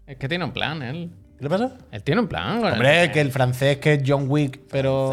[0.07, 1.09] Es que tiene un plan, él.
[1.41, 1.71] ¿Qué le pasa?
[1.91, 2.59] Él tiene un plan.
[2.59, 3.11] con el Hombre, Tekken.
[3.13, 5.09] que el francés que es John Wick, pero.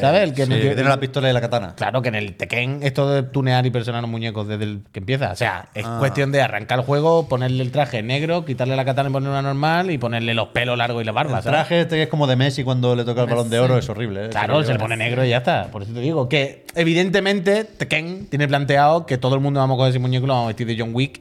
[0.00, 0.22] ¿Sabes?
[0.22, 1.74] El que sí, metió- que tiene la pistola y la katana.
[1.76, 5.00] Claro que en el Tekken esto de tunear y personar los muñecos desde el que
[5.00, 5.30] empieza.
[5.32, 5.96] O sea, es Ah.
[5.98, 9.42] cuestión de arrancar el juego, ponerle el traje negro, quitarle la katana y ponerle una
[9.42, 11.36] normal y ponerle los pelos largos y la barba.
[11.36, 11.58] El ¿sabes?
[11.58, 13.86] traje este que es como de Messi cuando le toca el balón de oro es
[13.90, 14.24] horrible.
[14.24, 14.28] ¿eh?
[14.30, 15.66] Claro, Es se le pone negro y ya está.
[15.70, 19.76] Por eso te digo que, evidentemente, Tekken tiene planteado que todo el mundo vamos a
[19.76, 21.20] coger ese muñeco y lo vamos a vestir de John Wick,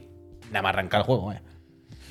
[0.51, 1.33] nada más arrancar el juego.
[1.33, 1.41] eh.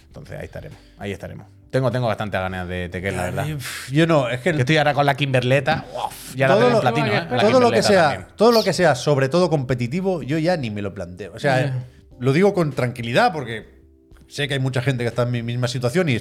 [0.09, 0.77] Entonces ahí estaremos.
[0.99, 1.47] Ahí estaremos.
[1.71, 3.47] Tengo, tengo bastante ganas de Tekken, la verdad.
[3.91, 5.85] Yo no, es que Que estoy ahora con la Kimberleta.
[5.93, 7.27] uf, ya la Todo tengo en platino, ¿eh?
[7.31, 8.27] La todo lo que sea, también.
[8.37, 11.33] todo lo que sea, sobre todo competitivo, yo ya ni me lo planteo.
[11.35, 11.73] O sea, eh,
[12.21, 13.83] lo digo con tranquilidad porque
[14.29, 16.21] sé que hay mucha gente que está en mi misma situación y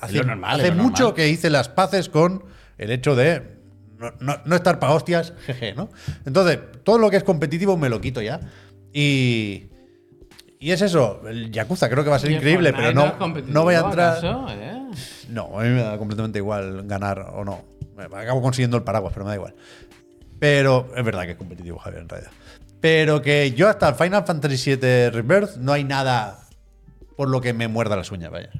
[0.00, 1.14] hace, normal, hace mucho normal.
[1.14, 2.44] que hice las paces con
[2.78, 3.56] el hecho de
[3.98, 5.90] no, no- no estar para hostias, jeje, ¿no?
[6.24, 8.40] Entonces, todo lo que es competitivo me lo quito ya.
[8.92, 9.66] Y.
[10.58, 13.14] Y es eso, el Yakuza creo que va a ser ¿Y el increíble, pero no,
[13.46, 14.12] no voy a entrar.
[14.16, 14.46] acaso?
[14.48, 14.75] ¿Eh?
[15.28, 17.64] No, a mí me da completamente igual ganar o no.
[18.16, 19.54] Acabo consiguiendo el paraguas, pero me da igual.
[20.38, 22.30] Pero es verdad que es competitivo, Javier, en realidad.
[22.80, 26.40] Pero que yo hasta el Final Fantasy VII Rebirth no hay nada
[27.16, 28.50] por lo que me muerda las uñas, vaya.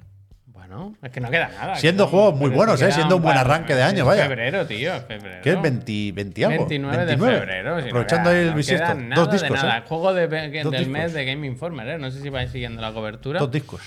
[0.47, 1.77] Bueno, es que no queda nada.
[1.77, 2.91] Siendo juegos muy buenos, ¿eh?
[2.91, 4.27] Siendo un buen arranque de año, vaya.
[4.27, 5.41] febrero, tío, febrero.
[5.43, 6.67] ¿Qué es 20, 20 algo?
[6.67, 7.77] 29 de febrero.
[7.79, 8.87] si no Aprovechando queda- ahí el no bisiesto.
[8.89, 9.79] Dos nada de discos, nada.
[9.79, 9.83] ¿eh?
[9.87, 10.89] Juego de, del discos.
[10.89, 11.99] mes de Game Informer, ¿eh?
[11.99, 13.39] No sé si vais siguiendo la cobertura.
[13.39, 13.83] Dos discos.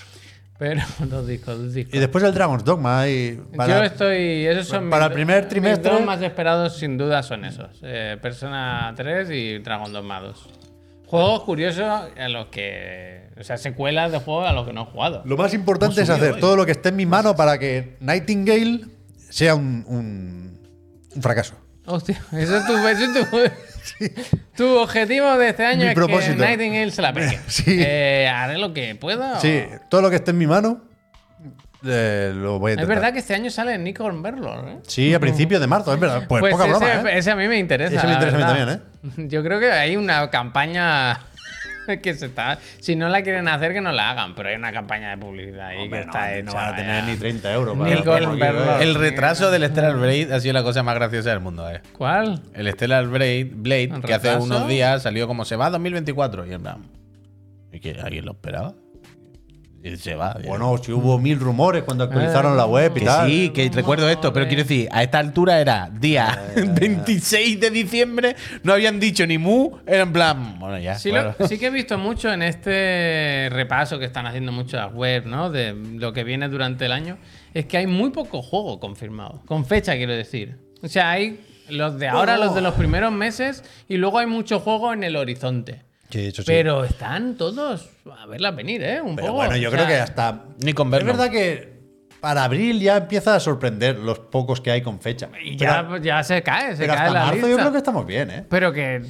[0.59, 1.95] Pero dos discos, dos discos.
[1.95, 3.41] Y después el Dragon's Dogma ahí.
[3.55, 4.45] para- Yo estoy.
[4.45, 8.17] Esos son para mis el primer trimestre- dos más esperados, sin duda, son esos: eh,
[8.21, 10.49] Persona 3 y Dragon Dogma 2.
[11.07, 13.29] Juegos curiosos a los que.
[13.39, 15.23] O sea, secuelas de juegos a los que no he jugado.
[15.25, 18.81] Lo más importante es hacer todo lo que esté en mi mano para que Nightingale
[19.29, 20.59] sea un, un-
[21.15, 21.55] un fracaso.
[21.85, 23.37] Hostia, eso es tu, eso es tu,
[24.55, 26.37] tu objetivo de este año Mi es propósito.
[26.37, 27.39] que Nightingale se la pegue.
[27.47, 27.63] Sí.
[27.79, 29.39] Eh, haré lo que pueda.
[29.39, 30.81] Sí, todo lo que esté en mi mano
[31.85, 32.95] eh, lo voy a Es intentar.
[32.97, 34.79] verdad que este año sale Nico Berlor, ¿eh?
[34.85, 36.25] Sí, a principios de marzo, es verdad.
[36.27, 37.17] Pues, poca ese, broma, ¿eh?
[37.17, 37.95] ese a mí me interesa.
[37.95, 39.27] Ese me interesa a mí también, ¿eh?
[39.29, 41.19] Yo creo que hay una campaña
[42.01, 42.59] que se está.
[42.79, 45.67] Si no la quieren hacer, que no la hagan, pero hay una campaña de publicidad
[45.67, 46.53] ahí Hombre, que no, está no hecha.
[46.53, 47.13] van a tener vaya.
[47.13, 47.77] ni 30 euros.
[47.77, 48.81] Ni para- el Berlor.
[48.81, 51.81] El retraso del Stellar Blade ha sido la cosa más graciosa del mundo, eh.
[51.93, 52.41] ¿Cuál?
[52.53, 56.45] El Stellar Blade, Blade ¿Un que hace unos días salió como se va 2024.
[56.47, 56.77] Y en plan.
[57.71, 58.73] ¿Y que alguien lo esperaba?
[59.81, 60.37] Y se va.
[60.45, 63.29] Bueno, si hubo mil rumores cuando actualizaron la web y Que tal.
[63.29, 68.35] sí, que recuerdo esto, pero quiero decir, a esta altura era día 26 de diciembre,
[68.63, 70.95] no habían dicho ni mu, era en plan, bueno, ya.
[70.95, 71.33] Sí, bueno.
[71.39, 75.49] lo- sí que he visto mucho en este repaso que están haciendo muchas web, ¿no?
[75.49, 77.17] De lo que viene durante el año,
[77.53, 79.41] es que hay muy poco juego confirmado.
[79.45, 80.57] Con fecha, quiero decir.
[80.81, 81.39] O sea, hay
[81.69, 85.15] los de ahora, los de los primeros meses, y luego hay mucho juego en el
[85.15, 85.83] horizonte.
[86.09, 86.47] Sí, eso sí.
[86.47, 89.01] Pero están todos a verla venir, ¿eh?
[89.01, 89.37] Un Pero poco.
[89.39, 90.45] bueno, yo O creo que hasta.
[90.63, 91.79] Ni con Es verdad que
[92.19, 95.29] para abril ya empieza a sorprender los pocos que hay con fecha.
[95.43, 97.49] Y ya, pero, ya se cae, se pero cae hasta la marzo lista.
[97.49, 98.45] yo creo que estamos bien, ¿eh?
[98.49, 99.01] Pero que.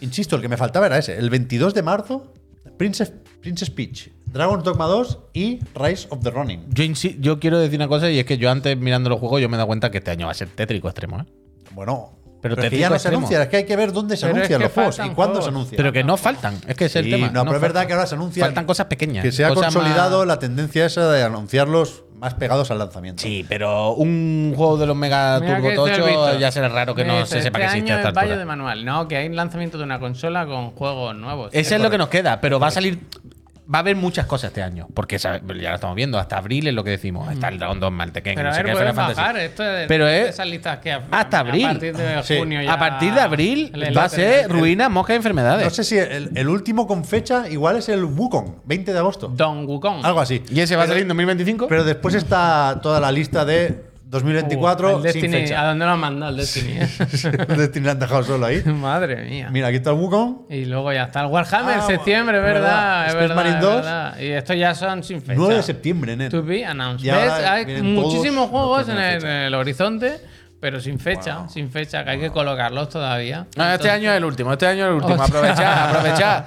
[0.00, 1.16] Insisto, el que me faltaba era ese.
[1.16, 2.32] El 22 de marzo,
[2.76, 6.64] Princess, Princess Peach, Dragon's Dogma 2 y Rise of the Ronin.
[6.68, 6.84] Yo,
[7.20, 9.54] yo quiero decir una cosa y es que yo antes mirando los juegos yo me
[9.54, 11.24] he dado cuenta que este año va a ser tétrico extremo, ¿eh?
[11.72, 13.16] Bueno, Pero pero, es que ya no se extremo.
[13.18, 14.98] anuncia, es que hay que ver dónde se Pero es anuncian que los juegos y
[14.98, 15.44] faltan cuándo juegos.
[15.46, 15.76] se anuncian.
[15.78, 17.30] Pero que no faltan, es que es el Sí, tema.
[17.30, 18.46] no, pero es verdad que ahora se anuncian.
[18.46, 19.24] Faltan cosas pequeñas.
[19.24, 23.22] Que se ha consolidado más- la tendencia esa de anunciarlos más pegados al lanzamiento.
[23.22, 26.38] Sí, pero un juego de los Mega Mira Turbo que esto he Tocho visto.
[26.38, 28.84] ya será raro que no Dice, se sepa que este existe es Valle de manual.
[28.84, 31.48] No, que hay lanzamiento de una consola con juegos nuevos.
[31.52, 33.00] Ese es lo que nos queda, pero va a salir.
[33.72, 36.74] Va a haber muchas cosas este año, porque ya lo estamos viendo, hasta abril es
[36.74, 37.32] lo que decimos.
[37.32, 40.06] Está el Dragon Dogma, el Tekken, Pero no a sé qué, bajar esto de, Pero
[40.06, 41.64] es- esas listas que a- hasta abril.
[41.64, 42.36] A partir de Sí.
[42.38, 45.64] junio ya- A partir de abril va a ser ruina, mosca y enfermedades.
[45.64, 49.28] No sé si el, el último con fecha igual es el Wukong, 20 de agosto.
[49.28, 50.04] Don Wukong.
[50.04, 50.42] Algo así.
[50.50, 51.66] ¿Y ese va a salir en 2025?
[51.66, 55.90] Pero después está toda la lista de 2024 Uh, el sin Destiny, ¿A dónde lo
[55.92, 56.72] han mandado el Destiny?
[56.78, 56.88] eh?
[57.56, 58.62] Destiny lo han dejado solo ahí.
[58.64, 59.48] Madre mía.
[59.50, 60.46] Mira, aquí está el Wukong.
[60.48, 62.60] Y luego ya está el Warhammer, Ah, septiembre, es ¿verdad?
[62.62, 63.08] verdad.
[63.08, 63.74] Es verdad, Marine es 2.
[63.74, 64.18] verdad.
[64.20, 65.34] Y estos ya son sin fecha.
[65.36, 66.30] 9 de septiembre, nen.
[66.30, 67.08] To be announced.
[67.10, 70.18] Hay muchísimos juegos en el, en el horizonte,
[70.60, 71.48] pero sin fecha.
[71.48, 73.38] Sin fecha, que hay que colocarlos todavía.
[73.56, 75.14] No, este Entonces- año es el último, este año es el último.
[75.22, 76.44] Aprovechad, aprovechad.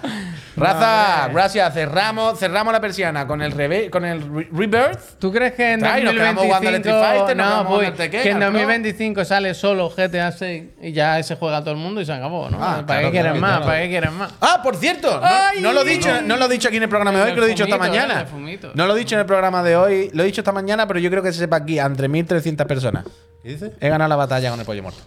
[0.57, 1.33] Raza, Vale.
[1.33, 1.73] gracias.
[1.73, 5.17] Cerramos, cerramos la persiana con el, reve- con el re- Rebirth.
[5.19, 7.67] ¿Tú crees que en Ay, nos quedamos jugando al 2025 Street Fighter, nos no, quedamos
[7.67, 8.59] jugando al Tekken, que en al Pro?
[8.59, 12.49] 2025 sale solo GTA 6 y ya se juega todo el mundo y se acabó,
[12.49, 12.57] ¿no?
[12.61, 13.49] Ah, ¿Para claro, qué quieren claro, más?
[13.51, 13.65] claro.
[13.65, 14.33] ¿Para qué quieren más?
[14.41, 15.21] Ah, por cierto,
[15.61, 17.39] no, lo he dicho, no lo he dicho aquí en el programa de hoy, que
[17.39, 18.25] lo he dicho esta mañana.
[18.25, 18.71] fumito.
[18.73, 20.99] No lo he dicho en el programa de hoy, lo he dicho esta mañana, pero
[20.99, 23.05] yo creo que se sepa aquí, entre 1.300 personas.
[23.43, 23.73] ¿Qué dice?
[23.79, 25.01] He ganado la batalla con el pollo muerto.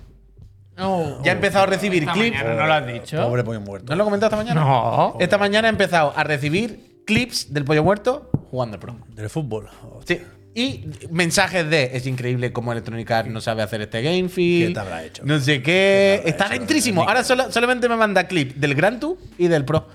[0.80, 1.22] No.
[1.22, 2.36] Ya he empezado a recibir Esta clips.
[2.36, 3.22] mañana no lo has dicho.
[3.22, 3.90] Pobre pollo muerto.
[3.92, 4.60] ¿No lo he comentado esta mañana?
[4.60, 5.16] No.
[5.20, 8.96] Esta mañana he empezado a recibir clips del pollo muerto jugando el pro.
[9.14, 9.68] Del fútbol.
[10.06, 10.20] Sí.
[10.52, 14.68] Y mensajes de es increíble cómo Electronic Arts no sabe hacer este game feel.
[14.68, 15.22] ¿Qué te habrá hecho?
[15.24, 16.20] No sé qué.
[16.24, 17.02] ¿Qué Está lentrísimo.
[17.06, 19.86] Ahora solo- solamente me manda clip del Gran Tour y del Pro.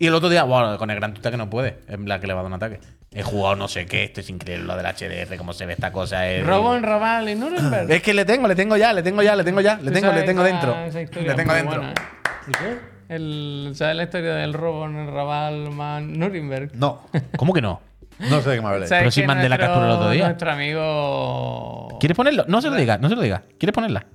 [0.00, 1.80] Y el otro día, bueno, con el Gran está que no puede.
[1.86, 2.80] En la que le va a dar un ataque.
[3.12, 4.04] He jugado no sé qué.
[4.04, 6.26] Esto es increíble lo del HDR, cómo se ve esta cosa.
[6.26, 7.90] Es, Robo en Raval y Nuremberg.
[7.92, 10.10] es que le tengo, le tengo ya, le tengo ya, le tengo ya, le tengo,
[10.10, 10.74] le tengo dentro.
[10.86, 11.82] Le tengo dentro.
[11.82, 12.78] ¿eh?
[13.10, 16.74] El, ¿Sabes la historia del robo en el Raval man Nuremberg?
[16.76, 17.02] No,
[17.36, 17.82] ¿Cómo que no?
[18.20, 18.88] no sé de qué me habléis.
[18.88, 20.24] ¿Sabes Pero si que mandé la captura el otro día.
[20.24, 21.98] Nuestro amigo.
[22.00, 22.46] ¿Quieres ponerlo?
[22.48, 23.42] No se lo diga, no se lo diga.
[23.58, 24.06] ¿Quieres ponerla?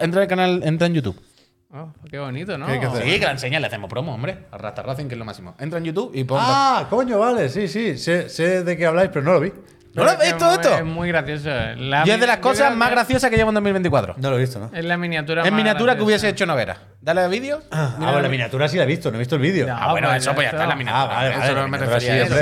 [0.00, 1.20] Entra al canal, entra en YouTube.
[1.70, 2.66] Oh, qué bonito, ¿no?
[2.66, 4.46] Sí, que la enseña, le hacemos promo, hombre.
[4.50, 5.54] A Rasta Racing, que es lo máximo.
[5.58, 6.38] Entra en YouTube y pon.
[6.40, 7.98] Ah, coño, vale, sí, sí.
[7.98, 9.52] Sé, sé de qué habláis, pero no lo vi.
[9.94, 10.74] ¿No lo todo es esto?
[10.78, 11.48] Es muy gracioso.
[11.76, 14.14] La Y es de las cosas más graciosas que llevo en 2024.
[14.18, 14.70] No lo he visto, ¿no?
[14.72, 16.76] Es la miniatura más miniatura que hubiese hecho Novera.
[17.00, 17.62] Dale a vídeo.
[17.70, 19.66] Ah, Mira bueno, la- la miniatura sí la he visto, no he visto el vídeo.
[19.66, 19.76] No.
[19.78, 21.04] Ah, bueno, pues eso pues ya está en la miniatura.
[21.04, 22.22] Ah, vale, eso vale, me sí, refería.
[22.22, 22.32] Es,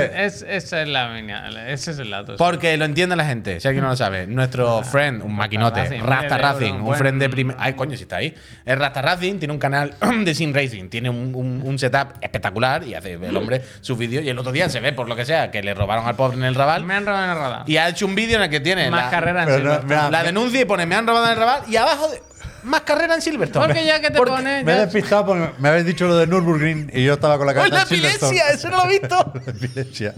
[0.41, 1.69] es- esa es la miniatura.
[1.69, 2.35] Ese es el dato.
[2.37, 4.25] Porque lo entiende la gente, si alguien no lo sabe.
[4.27, 7.55] Nuestro friend, un maquinote, Racing, Rasta Racing, un buen- friend de primer.
[7.59, 8.33] Ay, coño, si está ahí.
[8.65, 9.93] Es Rasta Racing, tiene un canal
[10.25, 14.23] de Sim Racing, tiene un, un- un setup espectacular y hace el hombre sus vídeos.
[14.25, 16.35] Y el otro día se ve, por lo que sea, que le robaron al pobre
[16.37, 16.83] en el Raval.
[16.83, 17.36] Me han robado en el
[17.67, 20.09] Y ha hecho un vídeo en el que tiene Más la, carreras en no, mira,
[20.09, 22.21] la denuncia y pone me han robado en el Raval y abajo de,
[22.63, 23.65] más carrera en Silverstone.
[23.65, 24.63] Porque ya que te Porque- pone.
[24.63, 27.53] Me he despistado porque me habéis dicho lo de Nürburgring y yo estaba con la
[27.53, 28.31] ¡Oh, cabeza la en Silverstone.
[28.37, 28.53] epilepsia!
[28.53, 29.33] ¡Eso no lo he visto!
[29.45, 30.13] La epilepsia.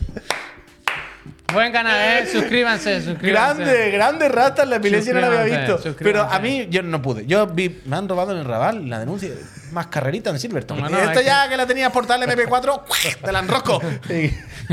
[1.52, 2.28] Buen canal, eh.
[2.32, 3.64] Suscríbanse, suscríbanse.
[3.64, 5.96] Grande, grande rata, la epilepsia no la había visto.
[5.98, 7.26] Pero a mí yo no pude.
[7.26, 9.30] Yo vi, me han robado en el Raval la denuncia.
[9.72, 10.82] Más carrerita en Silverstone.
[10.82, 11.58] Bueno, y esto es ya que...
[11.58, 12.82] la tenías portal MP4,
[13.24, 13.82] te la enrosco.
[14.10, 14.14] y,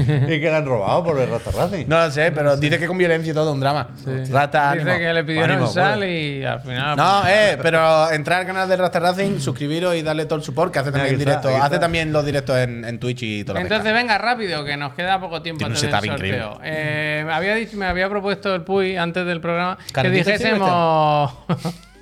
[0.01, 1.85] y que le han robado por el Rata Racing.
[1.89, 3.89] No lo sé, pero dice que con violencia y todo, un drama.
[4.31, 4.99] Rata, Dice ánimo.
[4.99, 6.13] que le pidieron Ánimo, sal bueno.
[6.13, 6.97] y al final.
[6.97, 10.73] No, eh, pero entrar al canal de Rasta Racing, suscribiros y darle todo el support
[10.73, 11.63] que hace también está, directo.
[11.65, 14.95] Hace también los directos en, en Twitch y todo lo Entonces venga rápido, que nos
[14.95, 16.41] queda poco tiempo antes del setup increíble.
[16.43, 16.61] sorteo.
[16.65, 21.33] Eh, había dicho, me había propuesto el Puy antes del programa que ¿Carnita dijésemos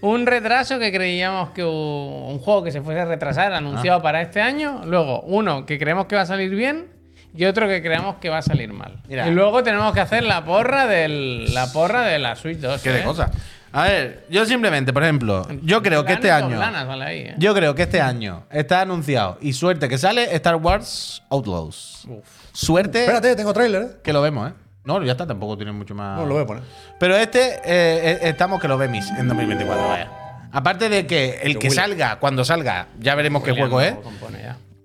[0.00, 3.58] un retraso que creíamos que un juego que se fuese a retrasar Ah.
[3.58, 6.86] anunciado para este año, luego uno que creemos que va a salir bien
[7.34, 9.02] y otro que creemos que va a salir mal.
[9.08, 9.28] Mira.
[9.28, 12.82] Y luego tenemos que hacer la porra del la porra de la Switch 2.
[12.82, 13.04] Qué de ¿eh?
[13.04, 13.30] cosa.
[13.72, 16.56] A ver, yo simplemente, por ejemplo, yo creo que este año.
[16.56, 17.34] planas, vale ahí, ¿eh?
[17.36, 22.08] Yo creo que este año está anunciado y suerte que sale Star Wars Outlaws.
[22.52, 23.88] Suerte Espérate, tengo tráiler, ¿eh?
[24.02, 24.54] que lo vemos, ¿eh?
[24.86, 26.18] No, ya está, tampoco tiene mucho más.
[26.18, 26.62] No, lo voy a poner.
[26.98, 30.10] Pero este eh, eh, estamos que lo vemos en 2024, vaya.
[30.52, 33.94] Aparte de que el que salga, cuando salga, ya veremos qué juego es.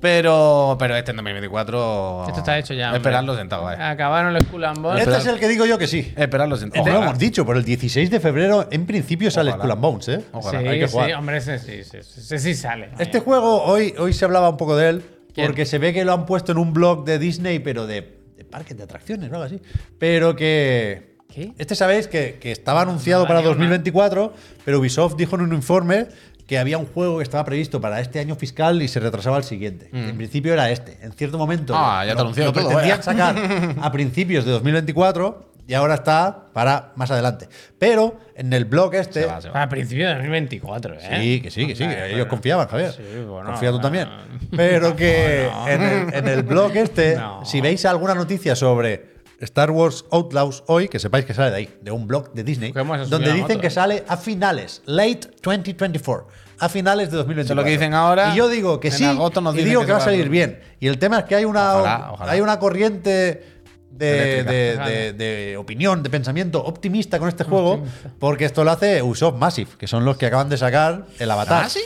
[0.02, 2.26] Pero, pero este en 2024.
[2.28, 2.94] Esto está hecho ya.
[2.96, 3.92] Esperarlo sentado, vaya.
[3.92, 5.08] Acabaron los Bones.
[5.08, 6.12] Este es el que digo yo que sí.
[6.18, 6.82] Esperarlo sentado.
[6.82, 7.12] Ojo, lo Ojalá.
[7.12, 9.62] hemos dicho, pero el 16 de febrero en principio sale Ojalá.
[9.64, 10.26] Skull and Bones, ¿eh?
[10.32, 10.60] Ojalá.
[10.60, 11.14] Sí, hay que sí, jugar.
[11.14, 12.90] hombre, ese sí, sí, sí, ese sí sale.
[12.98, 15.06] Este juego, hoy, hoy se hablaba un poco de él,
[15.36, 15.46] ¿Quién?
[15.46, 18.50] porque se ve que lo han puesto en un blog de Disney, pero de, de
[18.50, 19.60] parques de atracciones o algo así.
[20.00, 21.12] Pero que.
[21.34, 21.54] ¿Qué?
[21.58, 23.56] Este sabéis que, que estaba anunciado No, para ni una.
[23.56, 24.34] 2024,
[24.66, 26.08] pero Ubisoft dijo en un informe
[26.46, 29.46] que había un juego que estaba previsto para este año fiscal y se retrasaba al
[29.46, 29.90] siguiente.
[29.94, 30.98] En principio era este.
[31.02, 31.78] En cierto momento Mm.
[31.80, 33.04] Ah, ya te lo, anunció lo todo, pretendían vaya.
[33.04, 37.48] sacar a principios de 2024 y ahora está para más adelante.
[37.80, 39.22] Pero en el blog este.
[39.22, 39.62] Se va, se va.
[39.62, 41.00] A principios de 2024, ¿eh?
[41.00, 42.92] Sí, que sí, que sí, que ellos confiaban, Javier.
[42.92, 44.10] Sí, bueno, Confía tú también.
[44.54, 47.46] Pero que en, el, en el blog este, No.
[47.46, 51.70] si veis alguna noticia sobre Star Wars Outlaws hoy, que sepáis que sale de ahí,
[51.82, 53.72] de un blog de Disney, donde dicen moto, que ¿eh?
[53.72, 56.28] sale a finales, late 2024,
[56.60, 57.44] a finales de 2024.
[57.44, 58.34] Eso es lo que dicen ahora.
[58.34, 60.60] Y yo digo que En sí, y digo que va a salir bien.
[60.82, 62.32] Y el tema es que hay una, Ojalá, ojalá.
[62.34, 63.61] Hay una corriente
[64.06, 64.52] de, Eléctrica.
[64.52, 64.90] de- Ojalá.
[64.90, 67.84] de- de opinión, de pensamiento optimista con este juego,
[68.20, 71.64] porque esto lo hace Ubisoft Massive, que son los que acaban de sacar el Avatar.
[71.66, 71.82] ¿Ah, sí?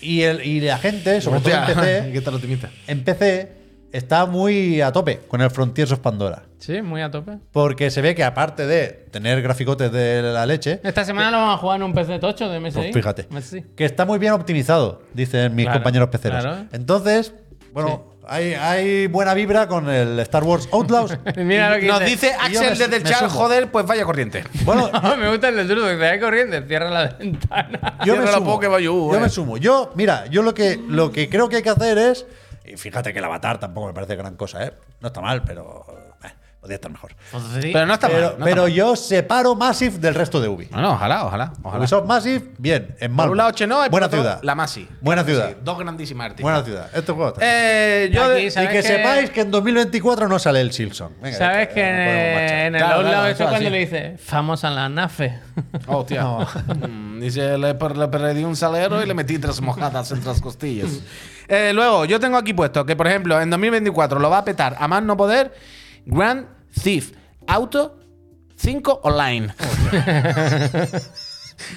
[0.00, 2.70] Y, el, y la gente, sobre todo en PC, ¿Qué tal optimista?
[2.86, 3.52] en PC
[3.92, 6.42] está muy a tope con el Frontiers of Pandora.
[6.58, 7.38] Sí, muy a tope.
[7.52, 11.54] Porque se ve que aparte de tener graficotes de la leche, Esta semana lo vamos
[11.54, 12.78] a jugar en un PC tocho de MSI.
[12.78, 13.62] pues fíjate, MSI.
[13.74, 16.42] que está muy bien optimizado, dicen mis Claro, compañeros peceros.
[16.42, 16.66] claro.
[16.72, 17.32] Entonces,
[17.72, 21.18] bueno, hay, hay buena vibra con el Star Wars Outlaws.
[21.36, 22.32] Mira lo que Nos dice.
[22.34, 23.30] Axel me- desde el me chat, sumo.
[23.30, 24.44] joder, pues vaya corriente.
[24.64, 27.98] bueno, me gusta el del truco, que hay corriente, cierra la ventana.
[28.04, 28.58] yo me sumo.
[28.58, 29.20] Bayou, yo eh.
[29.20, 29.56] me sumo.
[29.56, 32.26] Yo, mira, yo lo que, lo que creo que hay que hacer es.
[32.64, 34.72] Y fíjate que el avatar tampoco me parece gran cosa, ¿eh?
[35.00, 36.05] No está mal, pero.
[36.66, 37.12] Podría estar mejor.
[37.62, 38.24] Pero no está pero mal.
[38.30, 38.72] no está pero mal.
[38.72, 40.68] yo separo Massive del resto de Ubi.
[40.72, 41.52] No, no, ojalá, ojalá.
[41.62, 41.78] ojalá.
[41.80, 43.32] Ubisoft Massive, bien, en Por Malmo.
[43.32, 44.38] un lado Chenoa y por Buena otro ciudad.
[44.42, 44.88] la Masi.
[45.00, 45.50] Buena Sí, ciudad.
[45.62, 46.42] dos grandísimas artistas.
[46.42, 46.90] Buena ciudad.
[46.92, 47.40] Este juego está.
[47.44, 50.72] Eh, yo Aquí, de- y ¿sabes que, que- sepáis que en 2024 no sale el
[50.72, 51.12] Silson.
[51.22, 53.70] Venga, ¿Sabes que en, el Claro, claro, eso eso es cuando así.
[53.70, 55.38] le dice famosa la nafe?
[55.86, 56.24] Hostia.
[56.86, 57.74] Mm, Dice, le, le
[58.08, 60.90] perdí un salero y le metí tres mojadas entre las costillas.
[61.48, 64.74] Eh, luego, yo tengo aquí puesto que, por ejemplo, en 2024 lo va a petar
[64.80, 65.54] a más no poder
[66.04, 66.44] Grand
[66.82, 67.12] Thief
[67.46, 67.98] Auto
[68.56, 69.52] 5 Online.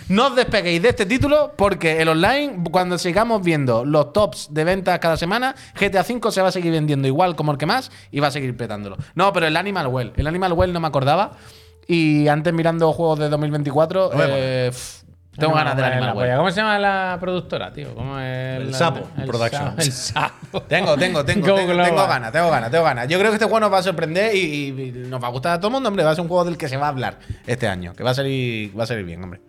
[0.10, 4.64] no os despeguéis de este título porque el online, cuando sigamos viendo los tops de
[4.64, 7.92] ventas cada semana, GTA V se va a seguir vendiendo igual como el que más
[8.12, 8.98] y va a seguir petándolo.
[9.16, 10.14] No, pero el Animal Well.
[10.16, 11.32] El Animal Well no me acordaba.
[11.88, 14.26] Y antes mirando juegos de 2024, vemos.
[14.30, 15.04] eh, pff,
[15.40, 16.28] tengo No, ganas del la Animal polla.
[16.28, 16.38] Well.
[16.38, 17.96] ¿Cómo se llama la productora, tío?
[17.96, 19.76] ¿Cómo es El la- Sapo el Productions.
[19.76, 20.62] Sa- El Sapo.
[20.68, 23.08] Tengo, tengo, tengo, Go tengo, tengo ganas, tengo ganas, tengo ganas.
[23.08, 25.58] Yo creo que este juego nos va a sorprender y, nos va a gustar a
[25.60, 26.04] todo el mundo, hombre.
[26.04, 28.12] Va a ser un juego del que se va a hablar este año, que va
[28.12, 29.42] a salir, va a salir bien, hombre.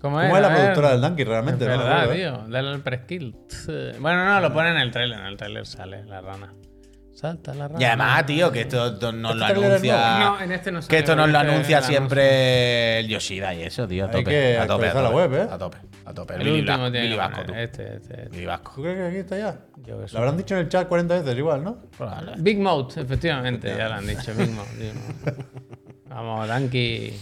[0.00, 1.66] ¿Cómo ¿Cómo es la productora del Donkey Es realmente?
[1.66, 2.16] No lo verdad, ¿eh?
[2.16, 2.44] tío.
[2.48, 3.34] Dale al preskill.
[3.98, 5.18] Bueno, no, lo pone en el trailer.
[5.18, 6.52] En el trailer sale la rana.
[7.18, 7.80] Salta la rama.
[7.80, 10.18] Y además, tío, que esto, esto nos lo ¿Este es anuncia.
[10.20, 13.62] No, en este no Que sale, esto nos lo este anuncia siempre el Yoshida y
[13.64, 14.04] eso, tío.
[14.04, 14.24] A Hay tope.
[14.30, 15.48] que a tope, a actualizar la tope, web, ¿eh?
[15.52, 16.34] A tope, a tope.
[16.34, 17.54] El Billy último Bla- tiene Billy que Vasco, tú.
[17.54, 18.28] Este, este, este.
[18.30, 18.72] Billy Vasco.
[18.76, 19.58] ¿Tú crees que aquí está ya?
[19.84, 20.12] Yo que.
[20.12, 21.82] Lo habrán dicho en el chat 40 veces igual, ¿no?
[21.96, 22.32] Probable.
[22.38, 24.32] Big Mode, efectivamente, ya lo han dicho.
[24.36, 24.68] Big Mode.
[24.78, 25.44] Big Mode.
[26.08, 27.14] Vamos, Danky.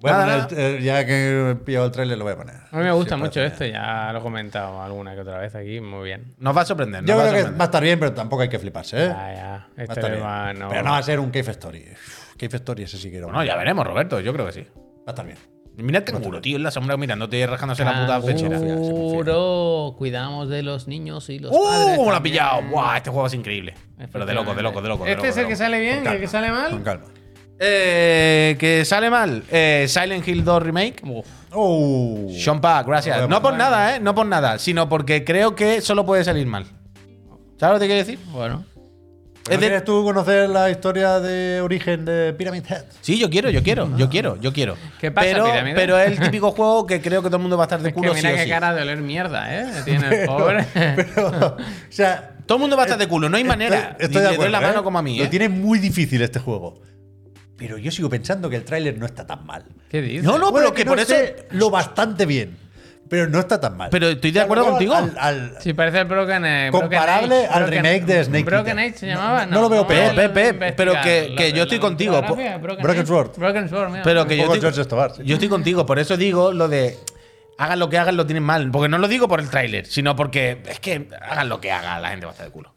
[0.00, 2.54] Voy a Nada, poner, eh, ya que he pillado el trailer, lo voy a poner.
[2.70, 5.38] A mí me gusta Sí, mucho parece este, ya lo he comentado alguna que otra
[5.38, 6.34] vez aquí, muy bien.
[6.38, 7.02] Nos va a sorprender.
[7.02, 7.60] nos Yo va a creo que sorprender.
[7.60, 9.08] va a estar bien, pero tampoco hay que fliparse, ¿eh?
[9.08, 9.48] Ya, ya.
[9.48, 10.22] Va a Este estar bien.
[10.24, 10.68] va, no.
[10.68, 11.84] Pero no va a ser un Cave Story.
[11.92, 13.26] Uf, Cave Story ese sí quiero.
[13.26, 14.20] Bueno, ya veremos, Roberto.
[14.20, 14.66] Yo creo que sí.
[14.76, 15.38] Va a estar bien.
[15.76, 18.58] Mira el canguro, tío, en la sombra mirándote y rajándose la puta pechera.
[18.60, 21.64] Seguro, cuidamos de los niños y los ¡Uh!
[21.64, 21.96] padres.
[21.96, 22.32] ¿Cómo lo ha también.
[22.34, 22.62] pillado?
[22.70, 22.96] ¡Buah!
[22.98, 23.74] Este juego es increíble.
[24.12, 25.04] Pero de loco, de loco, de loco.
[25.04, 26.82] de ¿Este loco, es de el que sale bien y el que sale Con mal?
[26.84, 27.06] calma.
[27.58, 29.42] Eh, que sale mal.
[29.50, 31.02] Eh, Silent Hill 2 Remake.
[31.04, 31.26] Uf.
[31.52, 32.28] Oh.
[32.36, 33.28] Sean Park, gracias.
[33.28, 34.00] No por nada, ¿eh?
[34.00, 34.58] No por nada.
[34.58, 36.66] Sino porque creo que solo puede salir mal.
[37.58, 38.18] ¿Sabes lo que quiero decir?
[38.32, 38.64] Bueno.
[39.44, 42.84] ¿Pero Es de- ¿Quieres tú conocer la historia de origen de Pyramid Head?
[43.02, 44.74] Sí, yo quiero, yo quiero, yo quiero, yo quiero.
[44.98, 47.64] ¿Qué pasa, pero, pero es el típico juego que creo que todo el mundo va
[47.64, 48.48] a estar de Es que culo mira sí o qué sí.
[48.50, 49.66] cara de oler mierda, ¿eh?
[49.84, 50.64] Tiene el pobre.
[50.72, 51.28] Pero,
[51.58, 51.58] o
[51.90, 53.96] sea, Todo el mundo va a estar de culo, no hay manera.
[54.00, 54.52] Estoy, de le doy acuerdo.
[54.52, 54.82] la mano ¿eh?
[54.82, 55.28] como a mí, Lo ¿eh?
[55.28, 56.80] tiene muy difícil este juego.
[57.56, 59.64] Pero yo sigo pensando que el tráiler no está tan mal.
[59.88, 60.24] ¿Qué dices?
[60.24, 61.14] No, no, Puede pero que por eso.
[61.14, 62.58] esté lo bastante bien.
[63.08, 63.90] Pero no está tan mal.
[63.90, 64.94] Pero estoy de acuerdo contigo.
[64.94, 67.46] al- al- Sí, parece el Broken eh, Broken Comparable Age.
[67.48, 68.78] al Broken- remake de Snake Broken.
[68.78, 69.46] Age se No, llamaba.
[69.46, 70.14] no lo veo peor.
[70.14, 70.74] lo- Pe, pe, investigar.
[70.76, 73.06] pero que- que de yo la estoy contigo, fotografía, Broken, Broken Age.
[73.06, 73.36] Sword.
[73.38, 74.02] Broken Sword, mira.
[74.02, 75.22] Pero que yo estoy, George Estobar, sí.
[75.24, 76.98] yo estoy contigo, por eso digo lo de.
[77.58, 78.70] Hagan lo que hagan, lo tienen mal.
[78.72, 82.00] Porque no lo digo por el tráiler, sino porque es que hagan lo que haga,
[82.00, 82.74] la gente va a estar de culo.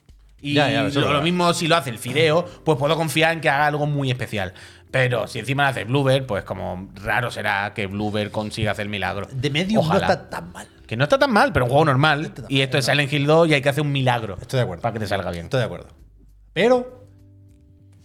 [0.48, 3.50] Y Ya, ya, lo, mismo si lo hace el Fideo, pues puedo confiar en que
[3.50, 4.54] haga algo muy especial.
[4.92, 9.28] Pero si encima lo hace Bluebird, pues como raro será que Bluebird consiga hacer milagro.
[9.32, 10.08] de medio Ojalá.
[10.08, 10.68] no está tan mal.
[10.88, 12.32] Que no está tan mal, pero un juego normal.
[12.48, 14.38] Y esto es Silent Hill 2 y hay que hacer un milagro.
[14.40, 14.82] Estoy de acuerdo.
[14.82, 15.46] Para que te salga bien.
[15.46, 15.88] Estoy de acuerdo.
[16.54, 17.06] Pero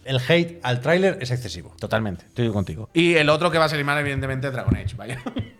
[0.03, 1.73] el hate al tráiler es excesivo.
[1.79, 2.89] Totalmente, estoy contigo.
[2.93, 5.21] Y el otro que va a salir mal, evidentemente, es Dragon Age, vaya.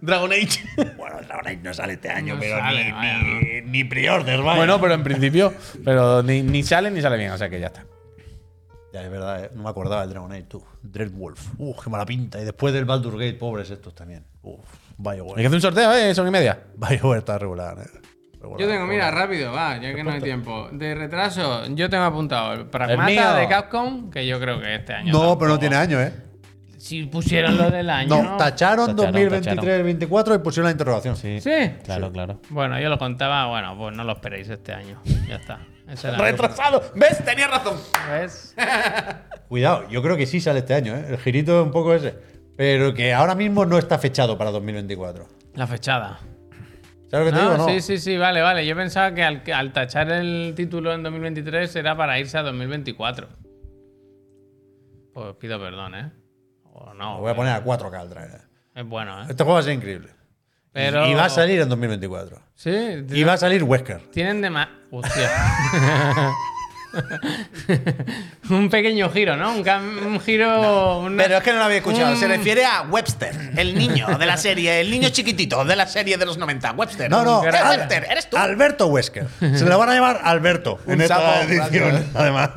[0.00, 0.64] Dragon Age.
[0.96, 4.40] Bueno, Dragon Age no sale este año, No pero sale, ni, vaya, ni, ni pre-order,
[4.42, 4.56] vaya.
[4.56, 5.52] bueno, pero en principio.
[5.84, 7.84] Pero ni, ni sale ni sale bien, o sea que ya está.
[8.92, 9.50] Ya, es verdad, ¿eh?
[9.54, 10.62] no me acordaba del Dragon Age, tú.
[10.82, 11.40] Dreadwolf.
[11.58, 12.40] Uf, qué mala pinta.
[12.40, 14.24] Y después del Baldur Gate, pobres estos también.
[14.42, 15.40] Uf, Hay que BioWare.
[15.46, 16.14] hacer un sorteo, ¿eh?
[16.14, 16.58] Son y media.
[16.76, 17.86] BioWare está regular, ¿eh?
[18.34, 19.28] Regular, Yo tengo, mira, regular.
[19.28, 20.68] rápido, va, ya que no hay tiempo.
[20.72, 22.66] De retraso, yo tengo apuntado el.
[22.66, 25.12] Pragmata de Capcom, que yo creo que este año.
[25.12, 26.12] No, pero no tiene año, ¿eh?
[26.82, 28.08] Si pusieron lo del año.
[28.08, 31.14] No, tacharon Tacharon, 2023-2024 y pusieron la interrogación.
[31.16, 31.38] Sí.
[31.84, 32.40] Claro, claro.
[32.50, 35.00] Bueno, yo lo contaba, bueno, pues no lo esperéis este año.
[35.28, 35.60] Ya está.
[36.18, 36.82] Retrasado.
[36.96, 37.24] ¿Ves?
[37.24, 37.78] Tenía razón.
[38.10, 38.56] ¿Ves?
[39.48, 41.06] Cuidado, yo creo que sí sale este año, ¿eh?
[41.10, 42.16] El girito es un poco ese.
[42.56, 45.28] Pero que ahora mismo no está fechado para 2024.
[45.54, 46.18] La fechada.
[47.08, 47.56] ¿Sabes lo que te No, digo?
[47.58, 47.68] No.
[47.68, 48.66] Sí, sí, sí, vale, vale.
[48.66, 52.42] Yo pensaba que al, que al tachar el título en 2023 era para irse a
[52.42, 53.28] 2024.
[55.14, 56.21] Pues pido perdón, ¿eh?
[56.72, 57.14] O no.
[57.16, 58.40] Lo voy a poner a 4K al trailer.
[58.74, 59.26] Es bueno, ¿eh?
[59.28, 60.10] Este juego va a ser increíble.
[60.72, 61.06] Pero.
[61.06, 62.38] Y- Y va a salir en 2024.
[62.54, 64.10] Sí, Y va a salir Wesker.
[64.10, 64.68] Tienen de más.
[64.90, 65.30] Hostia.
[68.50, 69.52] un pequeño giro, ¿no?
[69.54, 70.98] Un, giro.
[71.00, 72.12] una- Pero es que no lo había escuchado.
[72.12, 75.86] un- Se refiere a Webster, el niño de la serie, el niño chiquitito de la
[75.86, 76.72] serie de los 90.
[76.72, 77.10] Webster.
[77.10, 78.36] No, no, Eres Webster, eres tú.
[78.36, 79.26] Alberto Wesker.
[79.40, 82.10] Se le van a llamar Alberto en esta sapo, edición, gracias.
[82.16, 82.50] además.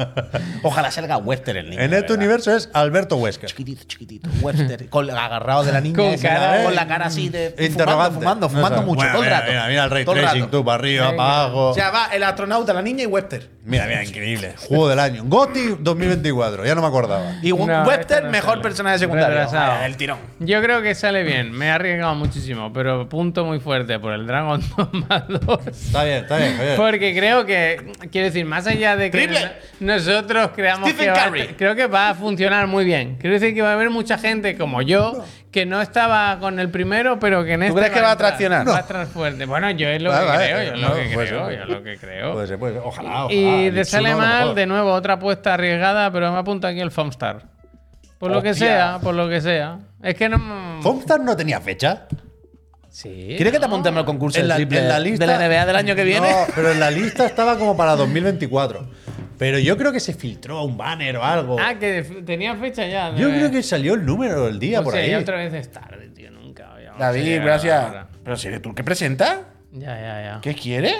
[0.63, 1.81] Ojalá salga Webster el niño.
[1.81, 3.49] En este universo es Alberto Wesker.
[3.49, 4.29] Chiquitito, chiquitito.
[4.41, 4.89] Webster.
[4.89, 5.95] Con, agarrado de la niña.
[5.95, 7.55] Con esa, cara- con la cara así de.
[7.59, 8.15] Interrogante.
[8.15, 8.95] Fumando, fumando, mucho.
[8.97, 9.51] Bueno, todo el mira, rato.
[9.51, 11.69] Mira, mira el ray el tracing, tú, para arriba, para abajo.
[11.69, 13.49] O sea, va el astronauta, la niña y Webster.
[13.63, 14.24] Mira, mira, increíble.
[14.57, 15.23] Juego del año.
[15.25, 17.33] GOTY 2024, ya no me acordaba.
[17.41, 18.61] Y No, Webster, este no mejor sale.
[18.61, 19.35] personaje secundario.
[19.37, 19.83] Retrasado.
[19.85, 20.17] El tirón.
[20.39, 21.51] Yo creo que sale bien.
[21.51, 25.67] Me he arriesgado muchísimo, pero punto muy fuerte por el Dragon Dogma 2.
[25.67, 26.57] Está bien, está bien.
[26.57, 26.75] Javier.
[26.75, 29.51] Porque creo que, quiero decir, más allá de que Triple.
[29.79, 31.47] nosotros creamos Stephen que va, Curry.
[31.57, 33.17] creo que va a funcionar muy bien.
[33.19, 35.23] Quiero decir que va a haber mucha gente como yo
[35.55, 38.27] que no estaba con el primero, pero que en este crees que va a entrar-
[38.31, 38.67] traccionar?
[38.67, 39.45] Va a entrar fuerte.
[39.45, 41.17] Bueno, yo es lo Vale, que vale, creo, yo es no, lo que creo,
[41.47, 41.57] ser.
[41.57, 42.33] yo es lo que creo.
[42.33, 42.81] Puede ser, puede ser.
[42.85, 43.33] Ojalá, ojalá.
[43.33, 46.91] y de El sale mal, de nuevo, otra apuesta arriesgada, pero me apunta aquí el
[46.91, 47.43] Foamstar.
[48.19, 49.79] Por lo que sea, por lo que sea.
[50.03, 50.79] Es que no.
[50.81, 52.07] ¿Foamstar no tenía fecha?
[52.89, 53.33] Sí.
[53.35, 55.25] ¿Quieres que te apuntemos al concurso En la, triple en la lista.
[55.25, 56.29] de la NBA del año que viene?
[56.31, 58.87] No, pero en la lista estaba como para 2024.
[59.37, 61.57] Pero yo creo que se filtró un banner o algo.
[61.59, 63.13] Ah, que tenía fecha ya.
[63.15, 65.11] yo creo que salió el número del día O por sea, ahí.
[65.11, 66.31] ya otra vez es tarde, tío.
[66.31, 66.73] Nunca.
[66.75, 68.05] a David, gracias.
[68.23, 69.49] ¿Pero si eres tú el que presenta?
[69.71, 70.39] Ya, ya, ya.
[70.41, 70.95] ¿Qué quieres?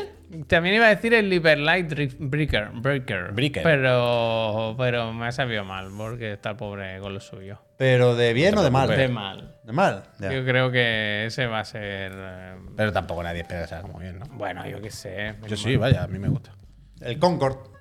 [0.48, 1.88] También iba a decir el Liberlight
[2.20, 2.70] Breaker.
[2.74, 3.32] Breaker.
[3.32, 3.64] Breaker.
[3.64, 7.62] Pero, pero me ha sabido mal, porque está el pobre con lo suyo.
[7.78, 8.90] Pero de bien o de mal.
[8.90, 9.56] De mal.
[9.64, 10.04] De mal.
[10.20, 10.34] ya.
[10.34, 12.12] Yo creo que ese va a ser.
[12.16, 14.26] eh, Pero tampoco nadie espera que salga muy bien, ¿no?
[14.32, 15.36] bueno, yo qué sé.
[15.48, 16.52] Yo sí, vaya, a mí me gusta.
[17.00, 17.75] El Concord.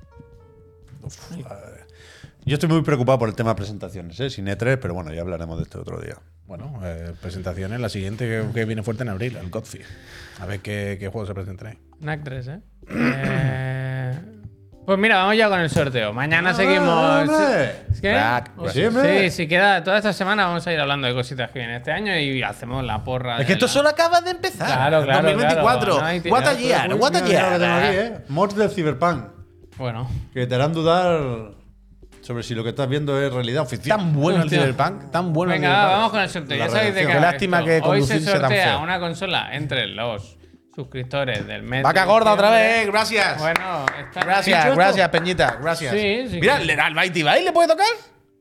[1.05, 1.43] Uf, eh,
[2.45, 4.29] yo estoy muy preocupado por el tema de presentaciones, ¿eh?
[4.31, 6.17] sin E3, pero bueno, ya hablaremos de esto otro día.
[6.47, 9.83] Bueno, eh, presentaciones, la siguiente que, que viene fuerte en abril, el Godfrey.
[10.41, 11.79] A ver qué, qué juego se presentará ahí.
[12.01, 12.61] NAC 3, ¿eh?
[12.91, 14.13] Eh,
[14.85, 16.13] Pues mira, vamos ya con el sorteo.
[16.13, 16.89] Mañana seguimos.
[17.31, 17.87] hombre.
[17.91, 18.21] ¿Es que?
[18.57, 21.61] Pues Sí, sí, si queda toda esta semana vamos a ir hablando de cositas que
[21.61, 23.39] vienen este año y hacemos la porra.
[23.39, 24.67] Es que esto la- solo acaba de empezar.
[24.67, 25.97] Claro, claro, 2024.
[25.99, 26.19] claro.
[26.21, 28.07] No what a year, what a Mira lo que tengo aquí, year.
[28.13, 28.25] ¿eh?
[28.29, 29.25] Mods del Cyberpunk,
[29.77, 31.51] Bueno, que te harán dudar
[32.23, 33.99] sobre si lo que estás viendo es realidad oficial.
[33.99, 34.61] Tan bueno el Hostia.
[34.61, 35.97] Cyberpunk, tan bueno el venga, Cyberpunk.
[35.97, 36.59] vamos con el sorteo.
[36.59, 37.67] La Ya sabéis de qué lástima esto.
[37.67, 38.81] que Hoy se tan sortea feo.
[38.83, 40.39] una consola entre los
[40.75, 41.83] suscriptores del mes.
[41.83, 43.39] Vaca gorda otra vez, gracias.
[43.39, 45.93] Bueno, está Gracias, ¿Dicho gracias, Peñita, gracias.
[45.93, 47.43] Sí, sí Mira, que- ¿le da al Mighty Bye?
[47.45, 47.87] ¿Le puede tocar?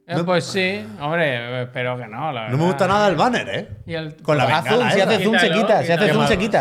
[0.06, 2.32] Eh, pues sí, hombre, espero que no.
[2.32, 3.70] La No me gusta nada el banner, ¿eh?
[3.86, 6.14] Y el- Con la Haz bengala zoom, si hace zoom se Quítalo, quita, si hace
[6.14, 6.60] zoom se quita.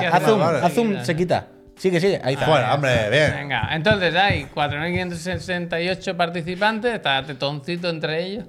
[0.64, 1.46] Haz zoom, se quita.
[1.82, 2.46] Sigue, sigue, ahí está.
[2.46, 3.32] Bueno, hombre, bien.
[3.40, 8.44] Venga, entonces hay 4.568 participantes, está Tetoncito entre ellos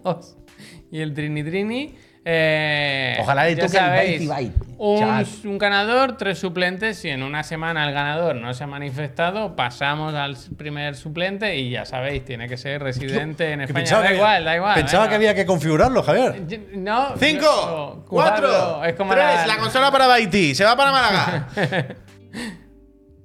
[0.92, 1.96] y el Trini Trini.
[2.26, 6.98] Eh, Ojalá le toque el sabéis, Bitey Bite, un, un ganador, tres suplentes.
[7.00, 11.72] Si en una semana el ganador no se ha manifestado, pasamos al primer suplente y
[11.72, 13.80] ya sabéis, tiene que ser residente en España.
[13.84, 14.76] pensaba Da que- igual, da igual.
[14.76, 15.10] Pensaba venga.
[15.10, 16.48] que había que configurarlo, Javier.
[16.48, 19.26] Yo- No, Cinco, yo- cuatro, Es como tres.
[19.26, 20.54] la, La consola para Baiti.
[20.54, 21.48] Se va para Málaga.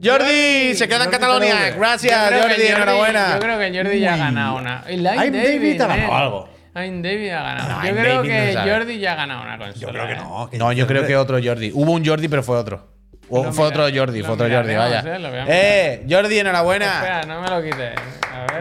[0.03, 1.11] Jordi se queda en.
[1.11, 2.67] Yo Gracias, Jordi.
[2.67, 3.35] Enhorabuena.
[3.35, 4.85] Yo creo que Jordi ya ha ganado una.
[4.89, 5.89] Y la Aim David ha eh.
[5.89, 6.49] ganado algo.
[6.75, 7.69] Aim David ha ganado.
[7.69, 8.71] No, yo creo David que.
[8.71, 9.81] Jordi ya ha ganado una consola.
[9.81, 10.17] Yo creo que eh.
[10.17, 10.51] no.
[10.53, 11.73] No, yo creo que otro Jordi.
[11.75, 12.87] Hubo un Jordi, pero fue otro.
[13.31, 15.03] O fue otro Jordi, fue otro Jordi, vaya.
[15.05, 16.87] eh, Eh, Jordi, enhorabuena.
[16.95, 17.91] Espera, no me lo quites.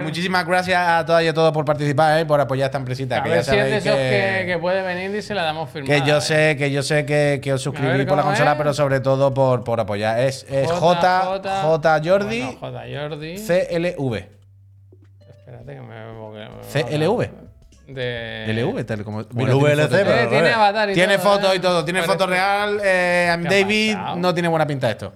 [0.03, 3.17] Muchísimas gracias a todas y a todos por participar, eh, por apoyar esta empresita.
[3.19, 5.21] A que ver ya si es de sabéis esos que, que, que puede venir y
[5.21, 5.93] se la damos firmada.
[6.03, 6.21] que yo eh.
[6.21, 8.57] sé, que yo sé que, que os suscribís por la ¿cómo consola, es?
[8.57, 10.19] pero sobre todo por, por apoyar.
[10.19, 11.21] Es, es J,
[11.61, 13.35] J, Jordi Bueno, J Jordi.
[13.35, 14.15] CLV.
[15.39, 15.97] Espérate que me.
[16.71, 17.29] CLV.
[17.87, 18.45] De.
[18.53, 19.21] LV, tal como.
[19.21, 21.55] el tiene VLC, foto- pero- Eh, tiene avatar y Tiene todo, foto eh.
[21.55, 22.79] y todo, tiene foto real.
[22.83, 25.13] Eh, I'm ¿Qué ha David, no tiene buena pinta esto.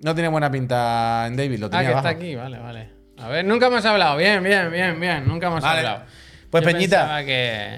[0.00, 2.08] No tiene buena pinta en David, lo Ah, tenía que abajo.
[2.08, 2.97] está aquí, vale, vale.
[3.20, 4.16] A ver, nunca hemos hablado.
[4.16, 5.26] Bien, bien, bien, bien.
[5.26, 5.78] Nunca hemos Vale.
[5.80, 6.04] hablado.
[6.50, 6.98] Pues, Yo Peñita.
[7.00, 7.74] pensaba que.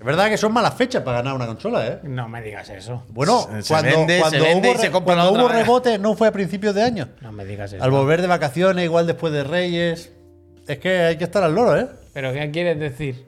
[0.00, 1.98] Es verdad que son malas fechas para ganar una consola, ¿eh?
[2.02, 3.04] No me digas eso.
[3.10, 5.30] Bueno, Se- se cuando, vende, se cuando vende hubo, y se re- compra cuando la
[5.30, 5.58] otra hubo vez.
[5.58, 7.08] rebote no fue a principios de año.
[7.20, 7.84] No me digas eso.
[7.84, 10.12] Al volver de vacaciones, igual después de Reyes.
[10.66, 11.86] Es que hay que estar al loro, ¿eh?
[12.14, 13.26] ¿Pero qué quieres decir?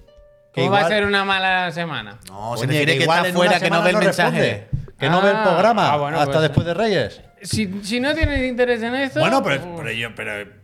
[0.52, 2.18] Que ¿Cómo va a igual- ser una mala semana?
[2.28, 4.40] No, se Oye, refiere que, igual está fuera, que no semana ve el mensaje.
[4.40, 7.20] responde, que no ve el Ah, programa ah, bueno, hasta pues- después de Reyes.
[7.42, 9.20] Si, si no tienes interés en esto.
[9.20, 10.63] Bueno, pero, pero yo pero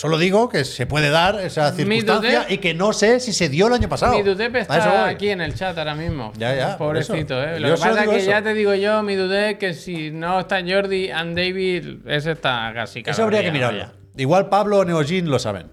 [0.00, 3.66] solo digo que se puede dar esa circunstancia y que no sé si se dio
[3.66, 4.14] el año pasado.
[4.16, 6.32] Mi Dudep está aquí en el chat ahora mismo.
[6.38, 7.42] Ya, ya, Pobrecito.
[7.42, 7.60] ¿eh?
[7.60, 8.30] Lo Yo que pasa es que eso.
[8.30, 12.72] ya te digo yo, mi Dudep, que si no está Jordi and David, ese está
[12.74, 13.78] casi Eso habría que mirarlo.
[13.80, 13.92] vaya.
[14.16, 15.66] Igual Pablo o Neogin lo saben.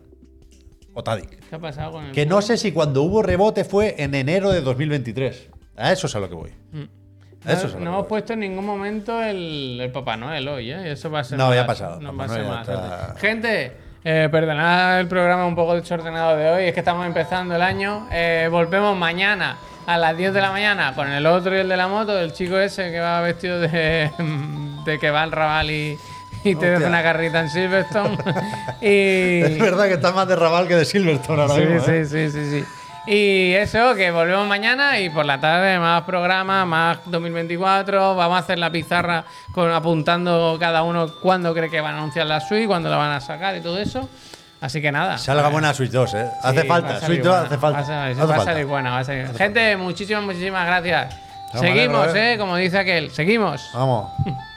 [0.93, 1.39] O Tadic.
[1.49, 4.51] ¿Qué ha pasado con el Que no sé si cuando hubo rebote fue en enero
[4.51, 5.49] de 2023.
[5.77, 6.51] A eso es a lo que voy.
[7.45, 8.09] A eso es a No, lo no que hemos voy.
[8.09, 10.91] puesto en ningún momento el, el Papá Noel hoy, ¿eh?
[10.91, 12.01] Eso va a ser No, más- ya ha pasado.
[12.01, 12.67] No va a ser ya más.
[12.67, 13.15] está-.
[13.19, 13.71] Gente,
[14.09, 18.07] eh, perdonad el programa un poco desordenado de hoy, es que estamos empezando el año.
[18.09, 21.75] Eh, volvemos mañana a las 10 de la mañana con el otro y el de
[21.75, 24.09] la moto, el chico ese que va vestido de,
[24.85, 25.99] de que va al Raval y,
[26.45, 26.87] y te Hostia.
[26.87, 28.17] una carrita en Silverstone.
[28.81, 31.75] y, Es verdad que está más de Raval que de Silverstone ahora Sí, mismo.
[31.91, 32.05] ¿eh?
[32.05, 32.65] sí, sí, sí, sí.
[33.07, 38.15] Y eso, que volvemos mañana y por la tarde más programas, más 2024.
[38.15, 39.23] Vamos a hacer la pizarra
[39.53, 43.11] con, apuntando cada uno cuándo cree que van a anunciar la suite, cuándo la van
[43.13, 44.09] a sacar y todo eso.
[44.59, 45.17] Así que nada.
[45.17, 46.29] Salga buena Switch 2, ¿eh?
[46.43, 46.99] hace Sí, falta.
[46.99, 47.79] Switch 2 buena, hace falta.
[47.79, 49.37] Va a salir, va a salir buena, va a salir.
[49.37, 51.15] Gente, muchísimas, muchísimas gracias.
[51.53, 52.37] No, Seguimos, alegro, ¿eh?
[52.37, 53.11] Como dice aquel.
[53.11, 53.69] Seguimos.
[53.73, 54.11] Vamos.